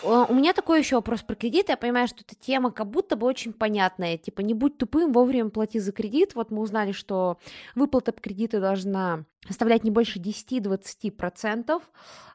У 0.04 0.34
меня 0.34 0.52
такой 0.52 0.80
еще 0.80 0.96
вопрос 0.96 1.22
про 1.22 1.34
кредит. 1.34 1.70
Я 1.70 1.78
понимаю, 1.78 2.08
что 2.08 2.18
эта 2.20 2.34
тема 2.34 2.70
как 2.70 2.90
будто 2.90 3.16
бы 3.16 3.26
очень 3.26 3.54
понятная. 3.54 4.18
Типа, 4.18 4.42
не 4.42 4.52
будь 4.52 4.76
тупым, 4.76 5.12
вовремя 5.12 5.48
плати 5.48 5.78
за 5.78 5.92
кредит. 5.92 6.34
Вот 6.34 6.50
мы 6.50 6.60
узнали, 6.60 6.92
что 6.92 7.38
выплата 7.74 8.12
по 8.12 8.20
кредиту 8.20 8.60
должна 8.60 9.24
составлять 9.46 9.82
не 9.82 9.90
больше 9.90 10.18
10-20%. 10.18 11.82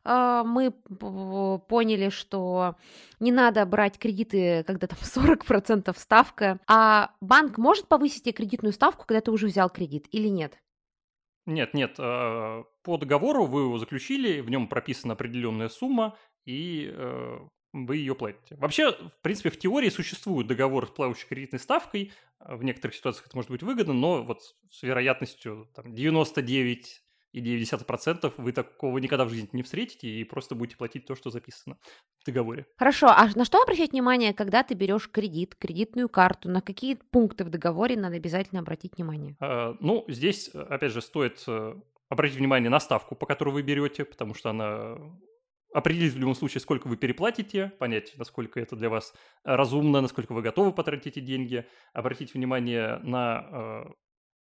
А, 0.04 0.44
мы 0.44 0.72
поняли, 0.72 2.10
что 2.10 2.76
не 3.20 3.32
надо 3.32 3.66
брать 3.68 4.00
кредиты, 4.00 4.64
когда 4.64 4.88
там 4.88 4.98
40% 5.02 5.96
ставка. 5.98 6.60
А 6.68 7.12
банк 7.22 7.60
может 7.60 7.88
повысить 7.88 8.24
тебе 8.24 8.34
кредитную 8.34 8.74
ставку, 8.74 9.06
когда 9.06 9.22
ты 9.22 9.32
уже 9.32 9.46
взял 9.46 9.70
кредит 9.70 10.08
или 10.12 10.28
нет? 10.28 10.58
Нет, 11.46 11.76
нет. 11.76 11.96
А, 12.00 12.64
по 12.82 12.98
договору 12.98 13.46
вы 13.46 13.62
его 13.62 13.78
заключили, 13.78 14.42
в 14.42 14.50
нем 14.50 14.68
прописана 14.68 15.14
определенная 15.14 15.70
сумма, 15.70 16.18
и 16.46 16.92
э, 16.92 17.38
вы 17.74 17.98
ее 17.98 18.16
платите. 18.16 18.56
Вообще, 18.56 18.92
в 18.92 19.22
принципе, 19.22 19.50
в 19.50 19.60
теории 19.60 19.90
существует 19.90 20.48
договор 20.48 20.88
с 20.88 20.92
плавающей 20.92 21.28
кредитной 21.28 21.60
ставкой. 21.60 22.12
В 22.40 22.64
некоторых 22.64 22.96
ситуациях 22.96 23.28
это 23.28 23.36
может 23.36 23.52
быть 23.52 23.64
выгодно, 23.64 23.94
но 23.94 24.24
вот 24.24 24.42
с 24.70 24.84
вероятностью 24.84 25.70
там, 25.76 25.94
99 25.94 27.04
9,9% 27.36 28.34
вы 28.38 28.52
такого 28.52 28.98
никогда 28.98 29.26
в 29.26 29.30
жизни 29.30 29.50
не 29.54 29.64
встретите 29.64 30.08
и 30.08 30.24
просто 30.24 30.56
будете 30.56 30.78
платить 30.78 31.06
то, 31.06 31.16
что 31.16 31.30
записано 31.30 31.78
в 32.20 32.26
договоре. 32.26 32.66
Хорошо, 32.78 33.08
а 33.08 33.30
на 33.36 33.46
что 33.46 33.62
обращать 33.62 33.92
внимание, 33.92 34.34
когда 34.34 34.64
ты 34.64 34.74
берешь 34.74 35.10
кредит, 35.10 35.56
кредитную 35.56 36.10
карту? 36.10 36.50
На 36.50 36.62
какие 36.62 36.96
пункты 36.96 37.46
в 37.46 37.50
договоре 37.50 37.98
надо 37.98 38.16
обязательно 38.16 38.62
обратить 38.62 38.98
внимание? 38.98 39.36
А, 39.40 39.76
ну, 39.80 40.06
здесь, 40.08 40.50
опять 40.50 40.92
же, 40.92 41.02
стоит 41.02 41.44
э, 41.48 41.76
обратить 42.10 42.38
внимание 42.38 42.70
на 42.70 42.80
ставку, 42.80 43.16
по 43.16 43.26
которой 43.26 43.52
вы 43.52 43.62
берете, 43.62 44.06
потому 44.06 44.34
что 44.34 44.50
она 44.50 44.98
определить 45.74 46.14
в 46.14 46.18
любом 46.18 46.36
случае, 46.36 46.62
сколько 46.62 46.88
вы 46.88 46.98
переплатите, 46.98 47.72
понять, 47.80 48.14
насколько 48.18 48.60
это 48.60 48.76
для 48.76 48.90
вас 48.90 49.14
разумно, 49.44 50.02
насколько 50.02 50.34
вы 50.34 50.42
готовы 50.42 50.72
потратить 50.72 51.18
эти 51.18 51.20
деньги, 51.20 51.66
обратить 51.94 52.34
внимание 52.34 53.00
на 53.04 53.48
э, 53.52 53.92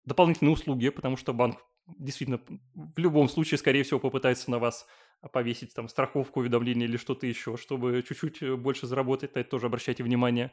дополнительные 0.05 0.53
услуги, 0.53 0.89
потому 0.89 1.17
что 1.17 1.33
банк 1.33 1.59
действительно 1.97 2.39
в 2.75 2.97
любом 2.97 3.27
случае, 3.27 3.57
скорее 3.57 3.83
всего, 3.83 3.99
попытается 3.99 4.49
на 4.51 4.59
вас 4.59 4.87
повесить 5.33 5.73
там 5.73 5.87
страховку, 5.87 6.39
уведомление 6.39 6.87
или 6.87 6.97
что-то 6.97 7.27
еще, 7.27 7.57
чтобы 7.57 8.03
чуть-чуть 8.07 8.41
э, 8.41 8.55
больше 8.55 8.87
заработать, 8.87 9.35
на 9.35 9.39
это 9.39 9.49
тоже 9.49 9.67
обращайте 9.67 10.03
внимание. 10.03 10.51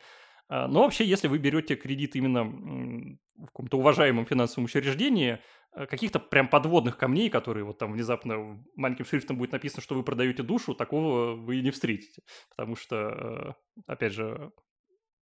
А, 0.49 0.66
но 0.66 0.82
вообще, 0.82 1.05
если 1.05 1.28
вы 1.28 1.38
берете 1.38 1.76
кредит 1.76 2.16
именно 2.16 2.44
в 2.44 3.46
каком-то 3.46 3.78
уважаемом 3.78 4.24
финансовом 4.24 4.64
учреждении, 4.64 5.38
э, 5.76 5.86
каких-то 5.86 6.18
прям 6.18 6.49
подводных 6.49 6.96
камней, 6.96 7.30
которые 7.30 7.64
вот 7.64 7.78
там 7.78 7.92
внезапно 7.92 8.64
маленьким 8.74 9.05
шрифтом 9.05 9.36
будет 9.36 9.53
написано, 9.53 9.82
что 9.82 9.94
вы 9.94 10.03
продаете 10.03 10.42
душу, 10.42 10.74
такого 10.74 11.34
вы 11.34 11.61
не 11.61 11.70
встретите. 11.70 12.22
Потому 12.51 12.76
что, 12.76 12.96
э, 12.96 13.82
опять 13.86 14.12
же, 14.12 14.53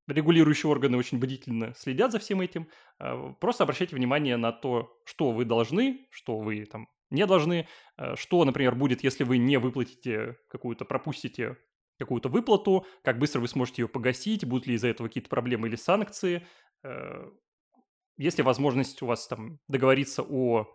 регулирующие 0.07 0.69
органы 0.69 0.97
очень 0.97 1.19
бдительно 1.19 1.73
следят 1.75 2.11
за 2.11 2.19
всем 2.19 2.41
этим. 2.41 2.69
А, 2.99 3.33
просто 3.33 3.63
обращайте 3.63 3.95
внимание 3.95 4.37
на 4.37 4.51
то, 4.51 4.99
что 5.05 5.31
вы 5.31 5.45
должны, 5.45 6.07
что 6.11 6.39
вы 6.39 6.65
там 6.65 6.87
не 7.09 7.25
должны, 7.25 7.67
э, 7.97 8.15
что, 8.15 8.43
например, 8.45 8.75
будет, 8.75 9.03
если 9.03 9.23
вы 9.23 9.37
не 9.37 9.57
выплатите 9.57 10.37
какую-то, 10.49 10.85
пропустите 10.85 11.57
какую-то 11.97 12.29
выплату, 12.29 12.85
как 13.03 13.19
быстро 13.19 13.39
вы 13.39 13.47
сможете 13.47 13.83
ее 13.83 13.87
погасить, 13.87 14.45
будут 14.45 14.67
ли 14.67 14.75
из-за 14.75 14.87
этого 14.89 15.07
какие-то 15.07 15.29
проблемы 15.29 15.67
или 15.67 15.75
санкции. 15.75 16.45
Э, 16.83 17.29
есть 18.17 18.37
ли 18.37 18.43
возможность 18.43 19.01
у 19.01 19.05
вас 19.05 19.27
там 19.27 19.59
договориться 19.67 20.23
о 20.23 20.71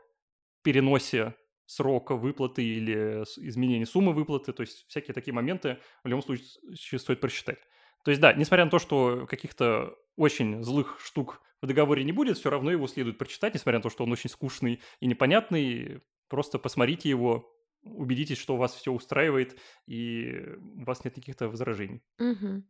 переносе 0.62 1.34
срока 1.66 2.16
выплаты 2.16 2.64
или 2.64 3.22
изменении 3.36 3.84
суммы 3.84 4.12
выплаты, 4.12 4.52
то 4.52 4.62
есть 4.62 4.86
всякие 4.88 5.14
такие 5.14 5.32
моменты 5.32 5.78
в 6.02 6.08
любом 6.08 6.22
случае 6.22 6.98
стоит 6.98 7.20
просчитать. 7.20 7.58
То 8.04 8.10
есть 8.10 8.20
да, 8.20 8.32
несмотря 8.32 8.64
на 8.64 8.70
то, 8.70 8.78
что 8.78 9.26
каких-то 9.26 9.94
очень 10.16 10.62
злых 10.62 10.98
штук 11.00 11.42
в 11.62 11.66
договоре 11.66 12.02
не 12.04 12.12
будет, 12.12 12.38
все 12.38 12.50
равно 12.50 12.70
его 12.70 12.86
следует 12.86 13.18
прочитать, 13.18 13.54
несмотря 13.54 13.78
на 13.78 13.82
то, 13.82 13.90
что 13.90 14.04
он 14.04 14.12
очень 14.12 14.30
скучный 14.30 14.80
и 15.00 15.06
непонятный. 15.06 16.00
Просто 16.28 16.58
посмотрите 16.58 17.08
его, 17.08 17.52
убедитесь, 17.82 18.38
что 18.38 18.56
вас 18.56 18.74
все 18.74 18.92
устраивает 18.92 19.58
и 19.86 20.42
у 20.76 20.84
вас 20.84 21.04
нет 21.04 21.14
каких-то 21.14 21.48
возражений. 21.48 22.02
Угу. 22.18 22.62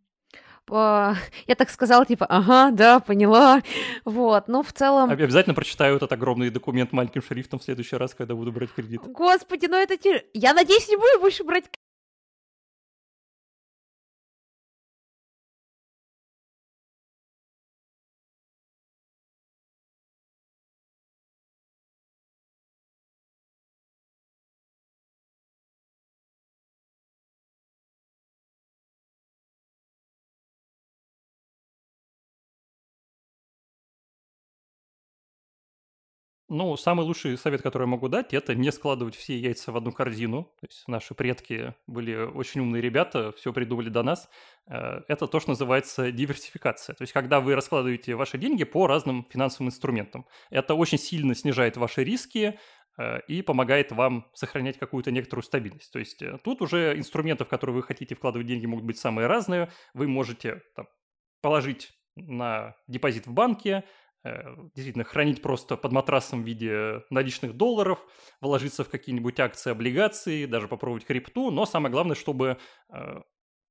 Я 0.71 1.55
так 1.57 1.71
сказала, 1.71 2.07
типа, 2.07 2.27
ага, 2.27 2.71
да, 2.71 3.01
поняла. 3.01 3.63
Вот, 4.05 4.49
но 4.49 4.63
в 4.63 4.73
целом... 4.73 5.11
Обязательно 5.11 5.55
прочитаю 5.55 5.97
этот 5.97 6.13
огромный 6.13 6.51
документ 6.51 6.93
маленьким 6.93 7.23
шрифтом 7.23 7.59
в 7.59 7.65
следующий 7.65 7.97
раз, 7.97 8.15
когда 8.15 8.35
буду 8.35 8.53
брать 8.53 8.73
кредит. 8.73 9.03
Господи, 9.05 9.67
ну 9.67 9.77
это... 9.77 9.97
Я 10.33 10.55
надеюсь, 10.55 10.89
не 10.89 10.97
буду 10.97 11.21
больше 11.21 11.45
брать 11.45 11.71
Ну, 36.53 36.77
самый 36.77 37.07
лучший 37.07 37.39
совет, 37.39 37.63
который 37.63 37.85
я 37.85 37.87
могу 37.87 38.09
дать, 38.09 38.35
это 38.35 38.57
не 38.57 38.73
складывать 38.73 39.15
все 39.15 39.39
яйца 39.39 39.71
в 39.71 39.77
одну 39.77 39.93
корзину. 39.93 40.51
То 40.61 40.67
есть 40.67 40.89
наши 40.89 41.15
предки 41.15 41.77
были 41.87 42.17
очень 42.17 42.61
умные 42.61 42.83
ребята, 42.83 43.31
все 43.37 43.53
придумали 43.53 43.89
до 43.89 44.03
нас. 44.03 44.29
Э, 44.67 45.03
это 45.07 45.29
то, 45.29 45.39
что 45.39 45.51
называется 45.51 46.11
диверсификация. 46.11 46.97
То 46.97 47.03
есть 47.03 47.13
когда 47.13 47.39
вы 47.39 47.55
раскладываете 47.55 48.17
ваши 48.17 48.37
деньги 48.37 48.65
по 48.65 48.89
разным 48.89 49.29
финансовым 49.31 49.69
инструментам. 49.69 50.27
Это 50.51 50.75
очень 50.75 50.99
сильно 50.99 51.37
снижает 51.37 51.77
ваши 51.77 52.03
риски, 52.03 52.59
э, 52.99 53.21
и 53.29 53.43
помогает 53.43 53.93
вам 53.93 54.29
сохранять 54.35 54.77
какую-то 54.77 55.13
некоторую 55.13 55.45
стабильность. 55.45 55.93
То 55.93 56.01
есть 56.01 56.21
э, 56.21 56.37
тут 56.43 56.63
уже 56.63 56.99
инструментов, 56.99 57.47
в 57.47 57.51
которые 57.51 57.77
вы 57.77 57.85
хотите 57.85 58.17
вкладывать 58.17 58.49
деньги, 58.49 58.67
могут 58.67 58.85
быть 58.85 58.99
самые 58.99 59.29
разные. 59.29 59.71
Вы 59.95 60.09
можете 60.09 60.63
там, 60.75 60.89
положить 61.43 61.93
на 62.17 62.75
депозит 62.89 63.29
в 63.29 63.33
банке, 63.33 63.85
действительно 64.23 65.05
хранить 65.05 65.41
просто 65.41 65.77
под 65.77 65.93
матрасом 65.93 66.43
в 66.43 66.47
виде 66.47 67.03
наличных 67.11 67.55
долларов, 67.57 68.05
вложиться 68.41 68.85
в 68.85 68.91
какие-нибудь 68.91 69.41
акции, 69.41 69.71
облигации, 69.71 70.47
даже 70.47 70.69
попробовать 70.69 71.07
крипту, 71.07 71.51
но 71.51 71.65
самое 71.65 71.91
главное, 71.91 72.15
чтобы 72.15 72.59
э, 72.93 73.21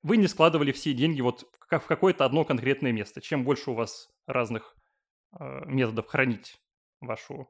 вы 0.01 0.17
не 0.17 0.27
складывали 0.27 0.71
все 0.71 0.93
деньги 0.93 1.21
вот 1.21 1.45
в 1.59 1.67
какое-то 1.67 2.25
одно 2.25 2.45
конкретное 2.45 2.91
место. 2.91 3.21
Чем 3.21 3.43
больше 3.43 3.71
у 3.71 3.75
вас 3.75 4.09
разных 4.25 4.75
э, 5.39 5.65
методов 5.65 6.07
хранить 6.07 6.57
ваше 6.99 7.45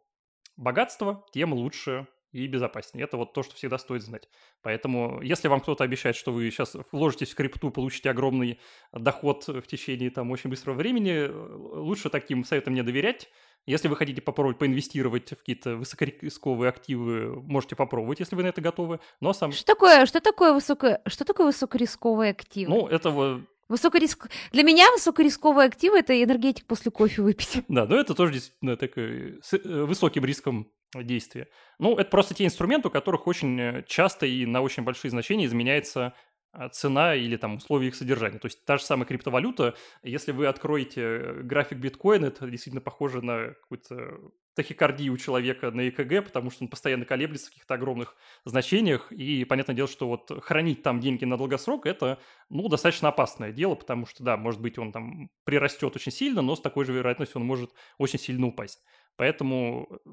богатство, 0.57 1.25
тем 1.31 1.53
лучше 1.53 2.07
и 2.31 2.47
безопаснее. 2.47 3.05
Это 3.05 3.17
вот 3.17 3.33
то, 3.33 3.43
что 3.43 3.55
всегда 3.55 3.77
стоит 3.77 4.03
знать. 4.03 4.29
Поэтому, 4.61 5.21
если 5.21 5.47
вам 5.47 5.61
кто-то 5.61 5.83
обещает, 5.83 6.15
что 6.15 6.31
вы 6.31 6.49
сейчас 6.51 6.75
вложитесь 6.91 7.31
в 7.31 7.35
крипту, 7.35 7.71
получите 7.71 8.09
огромный 8.09 8.59
доход 8.93 9.47
в 9.47 9.63
течение 9.63 10.09
там 10.09 10.31
очень 10.31 10.49
быстрого 10.49 10.75
времени, 10.75 11.27
лучше 11.29 12.09
таким 12.09 12.43
советам 12.43 12.73
не 12.73 12.83
доверять. 12.83 13.29
Если 13.65 13.87
вы 13.87 13.95
хотите 13.95 14.21
попробовать 14.21 14.57
поинвестировать 14.57 15.31
в 15.31 15.37
какие-то 15.37 15.75
высокорисковые 15.75 16.69
активы, 16.69 17.41
можете 17.43 17.75
попробовать, 17.75 18.19
если 18.19 18.35
вы 18.35 18.43
на 18.43 18.47
это 18.47 18.61
готовы. 18.61 18.99
Но 19.19 19.33
сам... 19.33 19.51
Что 19.51 19.65
такое, 19.65 20.05
что 20.05 20.21
такое, 20.21 20.53
высоко... 20.53 20.99
что 21.07 21.25
такое 21.25 21.47
высокорисковые 21.47 22.31
активы? 22.31 22.69
Ну, 22.69 22.87
это 22.87 23.43
Высокориск... 23.69 24.29
Для 24.51 24.63
меня 24.63 24.91
высокорисковые 24.91 25.67
активы– 25.67 25.99
это 25.99 26.23
энергетик 26.23 26.65
после 26.65 26.89
кофе 26.89 27.21
выпить. 27.21 27.63
Да, 27.67 27.85
но 27.85 27.97
это 27.97 28.15
тоже 28.15 28.33
действительно 28.33 28.75
такой 28.75 29.39
с 29.43 29.53
э, 29.53 29.83
высоким 29.83 30.25
риском 30.25 30.71
действия. 30.95 31.47
Ну, 31.77 31.97
это 31.97 32.09
просто 32.09 32.33
те 32.33 32.45
инструменты, 32.45 32.87
у 32.87 32.91
которых 32.91 33.27
очень 33.27 33.59
э, 33.59 33.83
часто 33.87 34.25
и 34.25 34.45
на 34.45 34.61
очень 34.61 34.83
большие 34.83 35.11
значения 35.11 35.45
изменяется 35.45 36.13
а, 36.51 36.69
цена 36.69 37.13
или 37.13 37.37
там 37.37 37.55
условия 37.55 37.89
их 37.89 37.95
содержания. 37.95 38.39
То 38.39 38.47
есть 38.47 38.65
та 38.65 38.77
же 38.77 38.83
самая 38.83 39.05
криптовалюта, 39.05 39.75
если 40.01 40.31
вы 40.31 40.47
откроете 40.47 41.01
э, 41.01 41.41
график 41.43 41.77
биткоина, 41.77 42.27
это 42.27 42.49
действительно 42.49 42.81
похоже 42.81 43.21
на 43.21 43.53
какую-то 43.53 44.31
тахикардию 44.55 45.13
у 45.13 45.17
человека 45.17 45.69
на 45.69 45.87
ЭКГ, 45.87 46.25
потому 46.25 46.49
что 46.49 46.63
он 46.63 46.69
постоянно 46.69 47.05
колеблется 47.05 47.47
в 47.47 47.49
каких-то 47.49 47.75
огромных 47.75 48.15
значениях, 48.45 49.11
и 49.11 49.45
понятное 49.45 49.75
дело, 49.75 49.87
что 49.87 50.07
вот 50.07 50.43
хранить 50.43 50.81
там 50.81 50.99
деньги 50.99 51.23
на 51.23 51.37
долгосрок– 51.37 51.85
это, 51.85 52.19
ну, 52.49 52.67
достаточно 52.67 53.09
опасное 53.09 53.51
дело, 53.51 53.75
потому 53.75 54.07
что, 54.07 54.23
да, 54.23 54.35
может 54.35 54.59
быть, 54.59 54.79
он 54.79 54.91
там 54.91 55.29
прирастет 55.45 55.95
очень 55.95 56.11
сильно, 56.11 56.41
но 56.41 56.55
с 56.55 56.61
такой 56.61 56.83
же 56.83 56.93
вероятностью 56.93 57.39
он 57.39 57.47
может 57.47 57.71
очень 57.99 58.19
сильно 58.19 58.47
упасть. 58.47 58.83
Поэтому 59.17 59.87
э, 59.91 60.09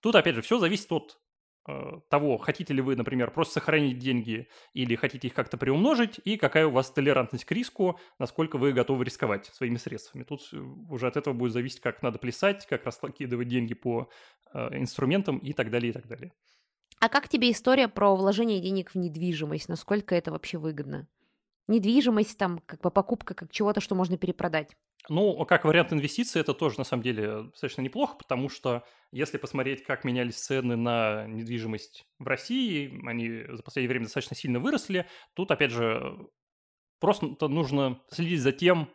тут, 0.00 0.14
опять 0.14 0.34
же, 0.34 0.42
все 0.42 0.58
зависит 0.58 0.90
от 0.92 1.18
Э, 1.68 2.00
того, 2.08 2.38
хотите 2.38 2.72
ли 2.72 2.80
вы, 2.80 2.96
например, 2.96 3.30
просто 3.30 3.54
сохранить 3.54 3.98
деньги 3.98 4.48
или 4.72 4.94
хотите 4.94 5.28
их 5.28 5.34
как-то 5.34 5.58
приумножить, 5.58 6.18
и 6.24 6.38
какая 6.38 6.66
у 6.66 6.70
вас 6.70 6.90
толерантность 6.90 7.44
к 7.44 7.52
риску, 7.52 8.00
насколько 8.18 8.56
вы 8.56 8.72
готовы 8.72 9.04
рисковать 9.04 9.46
своими 9.46 9.76
средствами. 9.76 10.22
Тут 10.22 10.48
э, 10.54 10.56
уже 10.56 11.06
от 11.06 11.18
этого 11.18 11.34
будет 11.34 11.52
зависеть, 11.52 11.80
как 11.80 12.02
надо 12.02 12.18
плясать, 12.18 12.66
как 12.66 12.86
раскидывать 12.86 13.48
деньги 13.48 13.74
по 13.74 14.08
э, 14.54 14.78
инструментам 14.78 15.36
и 15.38 15.52
так 15.52 15.70
далее, 15.70 15.90
и 15.90 15.92
так 15.92 16.06
далее. 16.06 16.32
А 17.00 17.10
как 17.10 17.28
тебе 17.28 17.50
история 17.50 17.86
про 17.86 18.16
вложение 18.16 18.60
денег 18.60 18.92
в 18.92 18.94
недвижимость? 18.94 19.68
Насколько 19.68 20.14
это 20.14 20.32
вообще 20.32 20.56
выгодно? 20.56 21.06
Недвижимость, 21.68 22.36
там, 22.38 22.60
как 22.66 22.80
бы 22.80 22.90
покупка 22.90 23.34
как 23.34 23.52
чего-то, 23.52 23.80
что 23.80 23.94
можно 23.94 24.18
перепродать. 24.18 24.76
Ну, 25.08 25.44
как 25.46 25.64
вариант 25.64 25.92
инвестиций, 25.92 26.40
это 26.40 26.52
тоже 26.52 26.78
на 26.78 26.84
самом 26.84 27.02
деле 27.02 27.44
достаточно 27.44 27.80
неплохо, 27.82 28.16
потому 28.18 28.48
что 28.48 28.84
если 29.10 29.38
посмотреть, 29.38 29.84
как 29.84 30.04
менялись 30.04 30.36
цены 30.36 30.76
на 30.76 31.26
недвижимость 31.26 32.06
в 32.18 32.26
России, 32.26 33.00
они 33.06 33.44
за 33.56 33.62
последнее 33.62 33.88
время 33.88 34.04
достаточно 34.06 34.36
сильно 34.36 34.58
выросли. 34.60 35.06
Тут, 35.34 35.50
опять 35.50 35.70
же, 35.70 36.18
просто 37.00 37.48
нужно 37.48 38.02
следить 38.10 38.40
за 38.40 38.52
тем, 38.52 38.90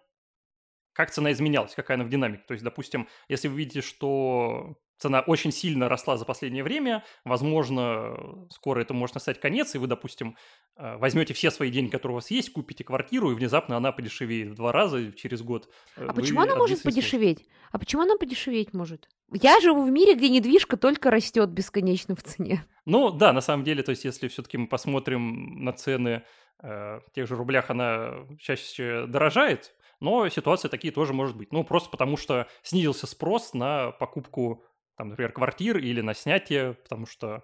как 0.94 1.10
цена 1.10 1.32
изменялась, 1.32 1.74
какая 1.74 1.96
она 1.96 2.04
в 2.04 2.10
динамике. 2.10 2.44
То 2.48 2.54
есть, 2.54 2.64
допустим, 2.64 3.08
если 3.28 3.48
вы 3.48 3.58
видите, 3.58 3.82
что 3.82 4.76
цена 5.04 5.20
очень 5.20 5.52
сильно 5.52 5.90
росла 5.90 6.18
за 6.18 6.26
последнее 6.26 6.64
время, 6.64 7.04
возможно, 7.26 8.48
скоро 8.50 8.82
это 8.82 8.94
может 8.94 9.16
настать 9.16 9.40
конец, 9.40 9.76
и 9.76 9.78
вы, 9.78 9.88
допустим, 9.88 10.38
э, 10.78 10.98
возьмете 10.98 11.34
все 11.34 11.52
свои 11.52 11.70
деньги, 11.70 11.92
которые 11.92 12.14
у 12.14 12.16
вас 12.16 12.32
есть, 12.32 12.54
купите 12.54 12.84
квартиру, 12.86 13.32
и 13.32 13.36
внезапно 13.36 13.76
она 13.76 13.92
подешевеет 13.92 14.52
в 14.52 14.56
два 14.56 14.72
раза 14.72 15.12
через 15.12 15.42
год. 15.42 15.70
А 15.98 16.14
почему 16.14 16.42
она 16.42 16.56
может 16.56 16.84
подешеветь? 16.84 17.46
А 17.72 17.80
почему 17.80 18.04
она 18.04 18.16
подешеветь 18.18 18.74
может? 18.74 19.10
Я 19.32 19.60
живу 19.60 19.84
в 19.84 19.92
мире, 19.92 20.16
где 20.16 20.30
недвижка 20.30 20.78
только 20.78 21.12
растет 21.12 21.50
бесконечно 21.50 22.16
в 22.16 22.24
цене. 22.24 22.66
Ну 22.86 23.12
да, 23.12 23.34
на 23.34 23.42
самом 23.42 23.66
деле, 23.66 23.84
то 23.84 23.90
есть 23.92 24.06
если 24.06 24.30
все-таки 24.30 24.58
мы 24.58 24.68
посмотрим 24.68 25.64
на 25.66 25.74
цены 25.74 26.24
э, 26.62 27.00
в 27.06 27.12
тех 27.14 27.28
же 27.28 27.36
рублях, 27.36 27.70
она 27.70 28.26
чаще 28.40 29.06
дорожает, 29.08 29.76
но 30.00 30.30
ситуации 30.30 30.68
такие 30.68 30.94
тоже 30.94 31.14
может 31.14 31.36
быть. 31.36 31.52
Ну, 31.52 31.64
просто 31.64 31.90
потому 31.90 32.16
что 32.18 32.48
снизился 32.62 33.08
спрос 33.08 33.54
на 33.54 33.92
покупку 33.92 34.64
там, 34.96 35.10
например, 35.10 35.32
квартир 35.32 35.78
или 35.78 36.02
на 36.02 36.14
снятие, 36.14 36.74
потому 36.74 37.06
что 37.06 37.44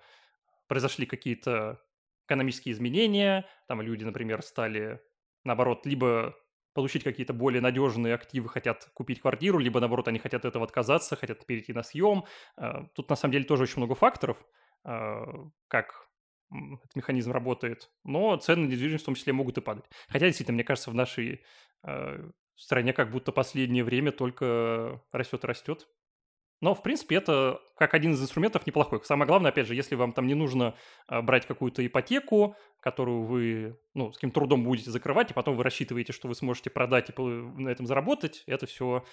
произошли 0.68 1.06
какие-то 1.06 1.82
экономические 2.28 2.74
изменения, 2.74 3.48
там 3.68 3.82
люди, 3.82 4.04
например, 4.04 4.42
стали, 4.44 5.02
наоборот, 5.44 5.86
либо 5.86 6.36
получить 6.74 7.04
какие-то 7.04 7.34
более 7.34 7.62
надежные 7.62 8.14
активы, 8.14 8.50
хотят 8.50 8.90
купить 8.94 9.22
квартиру, 9.22 9.58
либо, 9.58 9.80
наоборот, 9.80 10.08
они 10.08 10.20
хотят 10.20 10.46
этого 10.46 10.66
отказаться, 10.66 11.16
хотят 11.16 11.46
перейти 11.46 11.74
на 11.74 11.84
съем. 11.84 12.26
А, 12.56 12.86
тут, 12.96 13.10
на 13.10 13.16
самом 13.16 13.34
деле, 13.34 13.46
тоже 13.46 13.64
очень 13.64 13.78
много 13.78 13.96
факторов, 13.96 14.38
а, 14.84 15.26
как 15.68 16.08
этот 16.52 16.96
механизм 16.96 17.32
работает, 17.32 17.92
но 18.04 18.36
цены 18.38 18.64
на 18.64 18.72
недвижимость 18.72 19.04
в 19.04 19.06
том 19.06 19.16
числе 19.16 19.34
могут 19.34 19.58
и 19.58 19.62
падать. 19.62 19.86
Хотя, 20.08 20.28
действительно, 20.28 20.56
мне 20.56 20.64
кажется, 20.64 20.92
в 20.92 20.96
нашей 20.96 21.44
а, 21.84 22.30
стране 22.56 22.94
как 22.94 23.12
будто 23.12 23.32
последнее 23.32 23.84
время 23.84 24.12
только 24.12 25.02
растет 25.12 25.44
и 25.44 25.48
растет. 25.48 25.88
Но, 26.62 26.76
в 26.76 26.84
принципе, 26.84 27.16
это 27.16 27.62
как 27.78 27.94
один 27.94 28.14
из 28.14 28.22
инструментов 28.22 28.68
неплохой. 28.68 29.00
Самое 29.04 29.28
главное, 29.28 29.52
опять 29.52 29.68
же, 29.68 29.76
если 29.76 29.96
вам 29.96 30.12
там 30.12 30.28
не 30.28 30.34
нужно 30.34 30.76
а, 31.08 31.22
брать 31.22 31.46
какую-то 31.46 31.86
ипотеку, 31.86 32.56
которую 32.82 33.24
вы, 33.24 33.80
ну, 33.94 34.12
с 34.12 34.16
каким 34.16 34.32
трудом 34.32 34.64
будете 34.64 34.92
закрывать, 34.92 35.32
и 35.32 35.34
потом 35.34 35.56
вы 35.56 35.64
рассчитываете, 35.64 36.12
что 36.12 36.28
вы 36.28 36.36
сможете 36.36 36.70
продать 36.70 37.10
и 37.10 37.22
на 37.22 37.70
этом 37.70 37.86
заработать, 37.86 38.44
это 38.46 38.66
все 38.66 39.06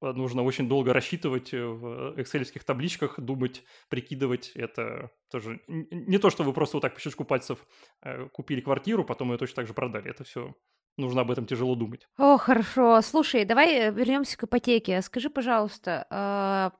а, 0.00 0.12
нужно 0.12 0.42
очень 0.42 0.68
долго 0.68 0.92
рассчитывать 0.92 1.52
э, 1.52 1.64
в 1.64 2.20
экселевских 2.20 2.62
табличках, 2.62 3.18
думать, 3.18 3.64
прикидывать. 3.88 4.52
Это 4.54 5.10
тоже 5.30 5.60
не 5.66 6.18
то, 6.18 6.30
что 6.30 6.44
вы 6.44 6.52
просто 6.52 6.76
вот 6.76 6.82
так 6.82 6.94
по 6.94 7.00
щелчку 7.00 7.24
пальцев 7.24 7.66
э, 8.02 8.28
купили 8.28 8.60
квартиру, 8.60 9.04
потом 9.04 9.32
ее 9.32 9.38
точно 9.38 9.56
так 9.56 9.66
же 9.66 9.74
продали. 9.74 10.10
Это 10.10 10.22
все 10.22 10.54
нужно 10.96 11.22
об 11.22 11.30
этом 11.30 11.46
тяжело 11.46 11.74
думать. 11.74 12.06
О, 12.18 12.36
хорошо. 12.38 13.00
Слушай, 13.02 13.44
давай 13.44 13.74
э, 13.74 13.90
вернемся 13.90 14.36
к 14.36 14.44
ипотеке. 14.44 15.02
Скажи, 15.02 15.30
пожалуйста, 15.30 16.06
а, 16.10 16.72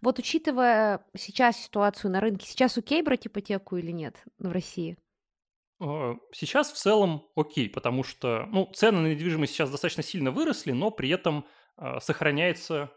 вот 0.00 0.18
учитывая 0.18 1.04
сейчас 1.16 1.56
ситуацию 1.56 2.10
на 2.10 2.20
рынке, 2.20 2.46
сейчас 2.46 2.78
окей 2.78 3.02
брать 3.02 3.26
ипотеку 3.26 3.76
или 3.76 3.90
нет 3.90 4.22
в 4.38 4.50
России? 4.50 4.96
А, 5.80 6.16
сейчас 6.32 6.72
в 6.72 6.76
целом 6.76 7.28
окей, 7.36 7.68
потому 7.68 8.02
что 8.02 8.46
ну, 8.50 8.70
цены 8.74 9.00
на 9.00 9.06
недвижимость 9.08 9.52
сейчас 9.52 9.70
достаточно 9.70 10.02
сильно 10.02 10.30
выросли, 10.30 10.72
но 10.72 10.90
при 10.90 11.08
этом 11.10 11.46
э, 11.76 12.00
сохраняется 12.00 12.90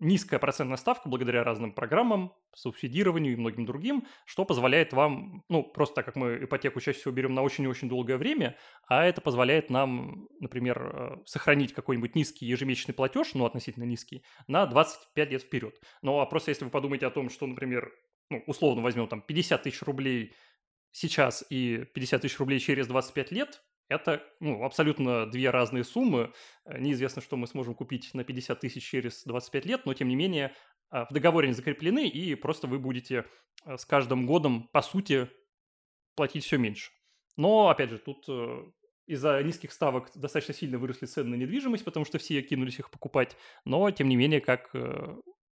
низкая 0.00 0.38
процентная 0.38 0.76
ставка 0.76 1.08
благодаря 1.08 1.44
разным 1.44 1.72
программам, 1.72 2.32
субсидированию 2.54 3.32
и 3.32 3.36
многим 3.36 3.66
другим, 3.66 4.06
что 4.24 4.44
позволяет 4.44 4.92
вам, 4.92 5.44
ну, 5.48 5.62
просто 5.62 5.96
так 5.96 6.04
как 6.06 6.16
мы 6.16 6.44
ипотеку 6.44 6.80
чаще 6.80 6.98
всего 6.98 7.14
берем 7.14 7.34
на 7.34 7.42
очень 7.42 7.64
и 7.64 7.68
очень 7.68 7.88
долгое 7.88 8.16
время, 8.16 8.56
а 8.88 9.04
это 9.04 9.20
позволяет 9.20 9.70
нам, 9.70 10.28
например, 10.40 10.92
э, 10.94 11.16
сохранить 11.24 11.72
какой-нибудь 11.72 12.14
низкий 12.14 12.46
ежемесячный 12.46 12.94
платеж, 12.94 13.34
ну, 13.34 13.44
относительно 13.44 13.84
низкий, 13.84 14.22
на 14.46 14.66
25 14.66 15.30
лет 15.30 15.42
вперед. 15.42 15.80
Ну, 16.02 16.20
а 16.20 16.26
просто 16.26 16.50
если 16.50 16.64
вы 16.64 16.70
подумаете 16.70 17.06
о 17.06 17.10
том, 17.10 17.30
что, 17.30 17.46
например, 17.46 17.92
ну, 18.30 18.42
условно 18.46 18.82
возьмем 18.82 19.08
там 19.08 19.20
50 19.20 19.62
тысяч 19.62 19.82
рублей 19.82 20.34
сейчас 20.92 21.44
и 21.50 21.84
50 21.94 22.22
тысяч 22.22 22.38
рублей 22.38 22.58
через 22.58 22.86
25 22.86 23.30
лет, 23.32 23.62
это 23.88 24.22
ну, 24.40 24.64
абсолютно 24.64 25.26
две 25.26 25.50
разные 25.50 25.84
суммы. 25.84 26.32
Э, 26.64 26.78
неизвестно, 26.78 27.22
что 27.22 27.36
мы 27.36 27.46
сможем 27.46 27.74
купить 27.74 28.12
на 28.14 28.24
50 28.24 28.60
тысяч 28.60 28.84
через 28.84 29.24
25 29.24 29.66
лет, 29.66 29.86
но 29.86 29.94
тем 29.94 30.08
не 30.08 30.16
менее 30.16 30.54
а, 30.90 31.06
в 31.06 31.12
договоре 31.12 31.46
они 31.46 31.54
закреплены, 31.54 32.08
и 32.08 32.34
просто 32.34 32.66
вы 32.66 32.78
будете 32.78 33.26
э, 33.64 33.76
с 33.76 33.84
каждым 33.84 34.26
годом, 34.26 34.68
по 34.72 34.82
сути, 34.82 35.28
платить 36.14 36.44
все 36.44 36.58
меньше. 36.58 36.90
Но, 37.36 37.68
опять 37.68 37.90
же, 37.90 37.98
тут 37.98 38.24
э, 38.28 38.64
из-за 39.06 39.42
низких 39.42 39.72
ставок 39.72 40.10
достаточно 40.14 40.54
сильно 40.54 40.78
выросли 40.78 41.06
цены 41.06 41.30
на 41.30 41.34
недвижимость, 41.40 41.84
потому 41.84 42.04
что 42.04 42.18
все 42.18 42.42
кинулись 42.42 42.78
их 42.78 42.90
покупать. 42.90 43.36
Но, 43.64 43.90
тем 43.90 44.08
не 44.08 44.16
менее, 44.16 44.40
как 44.40 44.74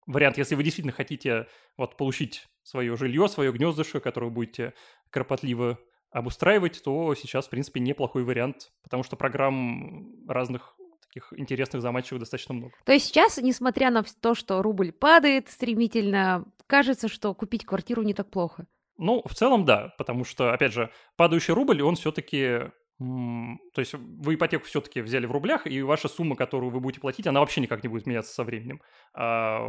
вариант, 0.07 0.39
если 0.39 0.55
вы 0.55 0.65
действительно 0.65 0.93
хотите 0.93 1.47
вот, 1.77 1.97
получить 1.97 2.49
свое 2.63 2.97
жилье, 2.97 3.29
свое 3.29 3.53
гнездышко, 3.53 4.01
которое 4.01 4.31
будете 4.31 4.75
кропотливо 5.11 5.79
обустраивать, 6.11 6.83
то 6.83 7.15
сейчас, 7.15 7.47
в 7.47 7.51
принципе, 7.51 7.81
неплохой 7.81 8.25
вариант, 8.25 8.73
потому 8.83 9.03
что 9.03 9.17
программ 9.17 10.27
разных 10.29 10.77
таких 11.03 11.33
интересных, 11.37 11.83
заманчивых 11.83 12.21
достаточно 12.21 12.55
много. 12.55 12.73
То 12.85 12.93
есть 12.93 13.07
сейчас, 13.07 13.39
несмотря 13.39 13.91
на 13.91 14.03
то, 14.03 14.35
что 14.35 14.63
рубль 14.63 14.93
падает 14.93 15.49
стремительно, 15.49 16.45
кажется, 16.67 17.09
что 17.09 17.35
купить 17.35 17.65
квартиру 17.65 18.03
не 18.03 18.15
так 18.15 18.31
плохо. 18.31 18.67
Ну, 18.99 19.23
в 19.27 19.35
целом, 19.35 19.65
да, 19.65 19.95
потому 19.99 20.25
что, 20.25 20.53
опять 20.53 20.73
же, 20.73 20.91
падающий 21.17 21.55
рубль, 21.55 21.83
он 21.83 21.97
все-таки 21.97 22.71
то 22.99 23.81
есть 23.81 23.93
вы 23.93 24.37
ипотеку 24.37 24.65
все-таки 24.65 25.03
взяли 25.03 25.27
в 25.27 25.33
рублях, 25.33 25.67
и 25.67 25.83
ваша 25.83 26.09
сумма, 26.09 26.35
которую 26.35 26.71
вы 26.71 26.81
будете 26.81 27.01
платить, 27.01 27.27
она 27.27 27.41
вообще 27.41 27.61
никак 27.61 27.83
не 27.83 27.89
будет 27.89 28.07
меняться 28.07 28.33
со 28.33 28.43
временем. 28.43 28.81
А 29.13 29.61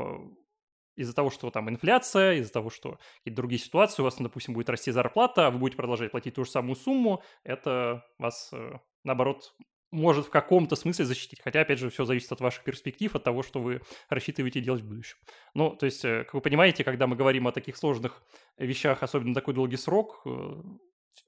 из-за 0.98 1.14
того, 1.14 1.30
что 1.30 1.50
там 1.52 1.70
инфляция, 1.70 2.34
из-за 2.36 2.52
того, 2.52 2.70
что 2.70 3.00
какие-то 3.20 3.38
другие 3.38 3.62
ситуации, 3.62 4.02
у 4.02 4.06
вас, 4.06 4.18
допустим, 4.18 4.54
будет 4.54 4.70
расти 4.70 4.92
зарплата, 4.92 5.48
а 5.48 5.52
вы 5.52 5.60
будете 5.60 5.78
продолжать 5.78 6.12
платить 6.12 6.36
ту 6.36 6.44
же 6.44 6.52
самую 6.52 6.76
сумму, 6.76 7.24
это 7.44 8.04
вас, 8.18 8.50
э, 8.52 8.80
наоборот, 9.04 9.56
может 9.92 10.26
в 10.26 10.30
каком-то 10.32 10.76
смысле 10.76 11.06
защитить. 11.06 11.40
Хотя, 11.42 11.62
опять 11.62 11.80
же, 11.80 11.90
все 11.90 12.04
зависит 12.04 12.32
от 12.32 12.42
ваших 12.42 12.64
перспектив, 12.64 13.16
от 13.16 13.24
того, 13.24 13.44
что 13.44 13.62
вы 13.62 13.82
рассчитываете 14.10 14.60
делать 14.60 14.82
в 14.82 14.88
будущем. 14.88 15.18
Ну, 15.54 15.76
то 15.76 15.86
есть, 15.86 16.04
э, 16.04 16.24
как 16.24 16.34
вы 16.34 16.42
понимаете, 16.42 16.84
когда 16.84 17.06
мы 17.06 17.16
говорим 17.16 17.48
о 17.48 17.52
таких 17.52 17.78
сложных 17.78 18.24
вещах, 18.58 19.04
особенно 19.04 19.36
такой 19.36 19.54
долгий 19.54 19.78
срок, 19.78 20.22
э, 20.26 20.30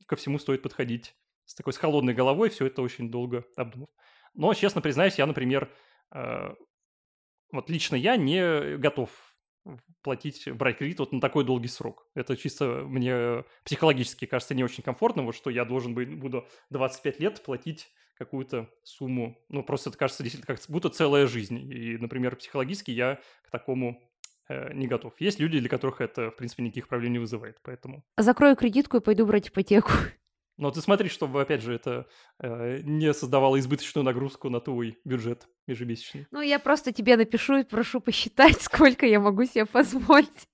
ко 0.07 0.15
всему 0.15 0.39
стоит 0.39 0.63
подходить 0.63 1.15
с 1.45 1.53
такой 1.53 1.73
с 1.73 1.77
холодной 1.77 2.13
головой, 2.13 2.49
все 2.49 2.65
это 2.65 2.81
очень 2.81 3.11
долго 3.11 3.45
обдумав. 3.55 3.89
Но, 4.33 4.53
честно 4.53 4.81
признаюсь, 4.81 5.17
я, 5.17 5.25
например, 5.25 5.71
вот 6.11 7.69
лично 7.69 7.95
я 7.95 8.15
не 8.15 8.77
готов 8.77 9.09
платить, 10.01 10.51
брать 10.53 10.77
кредит 10.77 10.99
вот 10.99 11.11
на 11.11 11.21
такой 11.21 11.43
долгий 11.43 11.67
срок. 11.67 12.07
Это 12.15 12.35
чисто 12.37 12.83
мне 12.85 13.43
психологически 13.63 14.25
кажется 14.25 14.55
не 14.55 14.63
очень 14.63 14.83
комфортно, 14.83 15.23
вот 15.23 15.35
что 15.35 15.49
я 15.49 15.65
должен 15.65 15.93
быть, 15.93 16.13
буду 16.17 16.47
25 16.69 17.19
лет 17.19 17.43
платить 17.43 17.89
какую-то 18.19 18.69
сумму. 18.83 19.37
Ну, 19.47 19.63
просто 19.63 19.89
это 19.89 19.97
кажется 19.97 20.23
действительно 20.23 20.53
как 20.53 20.63
будто 20.69 20.89
целая 20.89 21.25
жизнь. 21.25 21.57
И, 21.71 21.97
например, 21.97 22.35
психологически 22.35 22.91
я 22.91 23.19
к 23.43 23.49
такому 23.49 24.03
э, 24.49 24.73
не 24.73 24.87
готов. 24.87 25.13
Есть 25.19 25.39
люди, 25.39 25.59
для 25.59 25.69
которых 25.69 26.01
это, 26.01 26.29
в 26.29 26.35
принципе, 26.35 26.63
никаких 26.63 26.89
проблем 26.89 27.13
не 27.13 27.19
вызывает, 27.19 27.57
поэтому... 27.63 28.03
Закрою 28.17 28.57
кредитку 28.57 28.97
и 28.97 29.01
пойду 29.01 29.25
брать 29.25 29.47
ипотеку. 29.47 29.91
Но 30.57 30.69
ты 30.71 30.81
смотри, 30.81 31.07
чтобы, 31.07 31.41
опять 31.41 31.61
же, 31.61 31.73
это 31.73 32.07
э, 32.39 32.81
не 32.83 33.13
создавало 33.13 33.57
избыточную 33.57 34.03
нагрузку 34.03 34.49
на 34.49 34.59
твой 34.59 34.99
бюджет 35.05 35.47
ежемесячный. 35.69 36.27
Ну, 36.31 36.41
я 36.41 36.59
просто 36.59 36.91
тебе 36.91 37.17
напишу 37.17 37.57
и 37.57 37.63
прошу 37.63 37.99
посчитать, 37.99 38.61
сколько 38.61 39.05
я 39.05 39.19
могу 39.19 39.45
себе 39.45 39.65
позволить. 39.65 40.47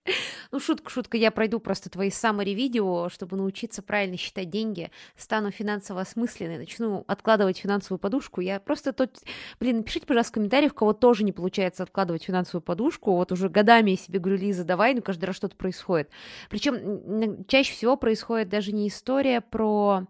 Ну, 0.51 0.59
шутка, 0.59 0.89
шутка, 0.89 1.17
я 1.17 1.31
пройду 1.31 1.59
просто 1.59 1.89
твои 1.89 2.09
summary 2.09 2.53
видео, 2.53 3.09
чтобы 3.09 3.37
научиться 3.37 3.81
правильно 3.81 4.17
считать 4.17 4.49
деньги, 4.49 4.91
стану 5.17 5.51
финансово 5.51 6.01
осмысленной, 6.01 6.57
начну 6.57 7.03
откладывать 7.07 7.57
финансовую 7.57 7.99
подушку. 7.99 8.41
Я 8.41 8.59
просто 8.59 8.93
тут... 8.93 9.11
Блин, 9.59 9.77
напишите, 9.77 10.05
пожалуйста, 10.05 10.31
в 10.31 10.35
комментариях, 10.35 10.73
у 10.73 10.75
кого 10.75 10.93
тоже 10.93 11.23
не 11.23 11.31
получается 11.31 11.83
откладывать 11.83 12.23
финансовую 12.23 12.61
подушку. 12.61 13.13
Вот 13.13 13.31
уже 13.31 13.49
годами 13.49 13.91
я 13.91 13.97
себе 13.97 14.19
говорю, 14.19 14.39
Лиза, 14.39 14.63
давай, 14.63 14.93
ну 14.93 15.01
каждый 15.01 15.25
раз 15.25 15.35
что-то 15.35 15.55
происходит. 15.55 16.09
Причем 16.49 17.45
чаще 17.45 17.73
всего 17.73 17.97
происходит 17.97 18.49
даже 18.49 18.71
не 18.71 18.87
история 18.87 19.41
про 19.41 20.07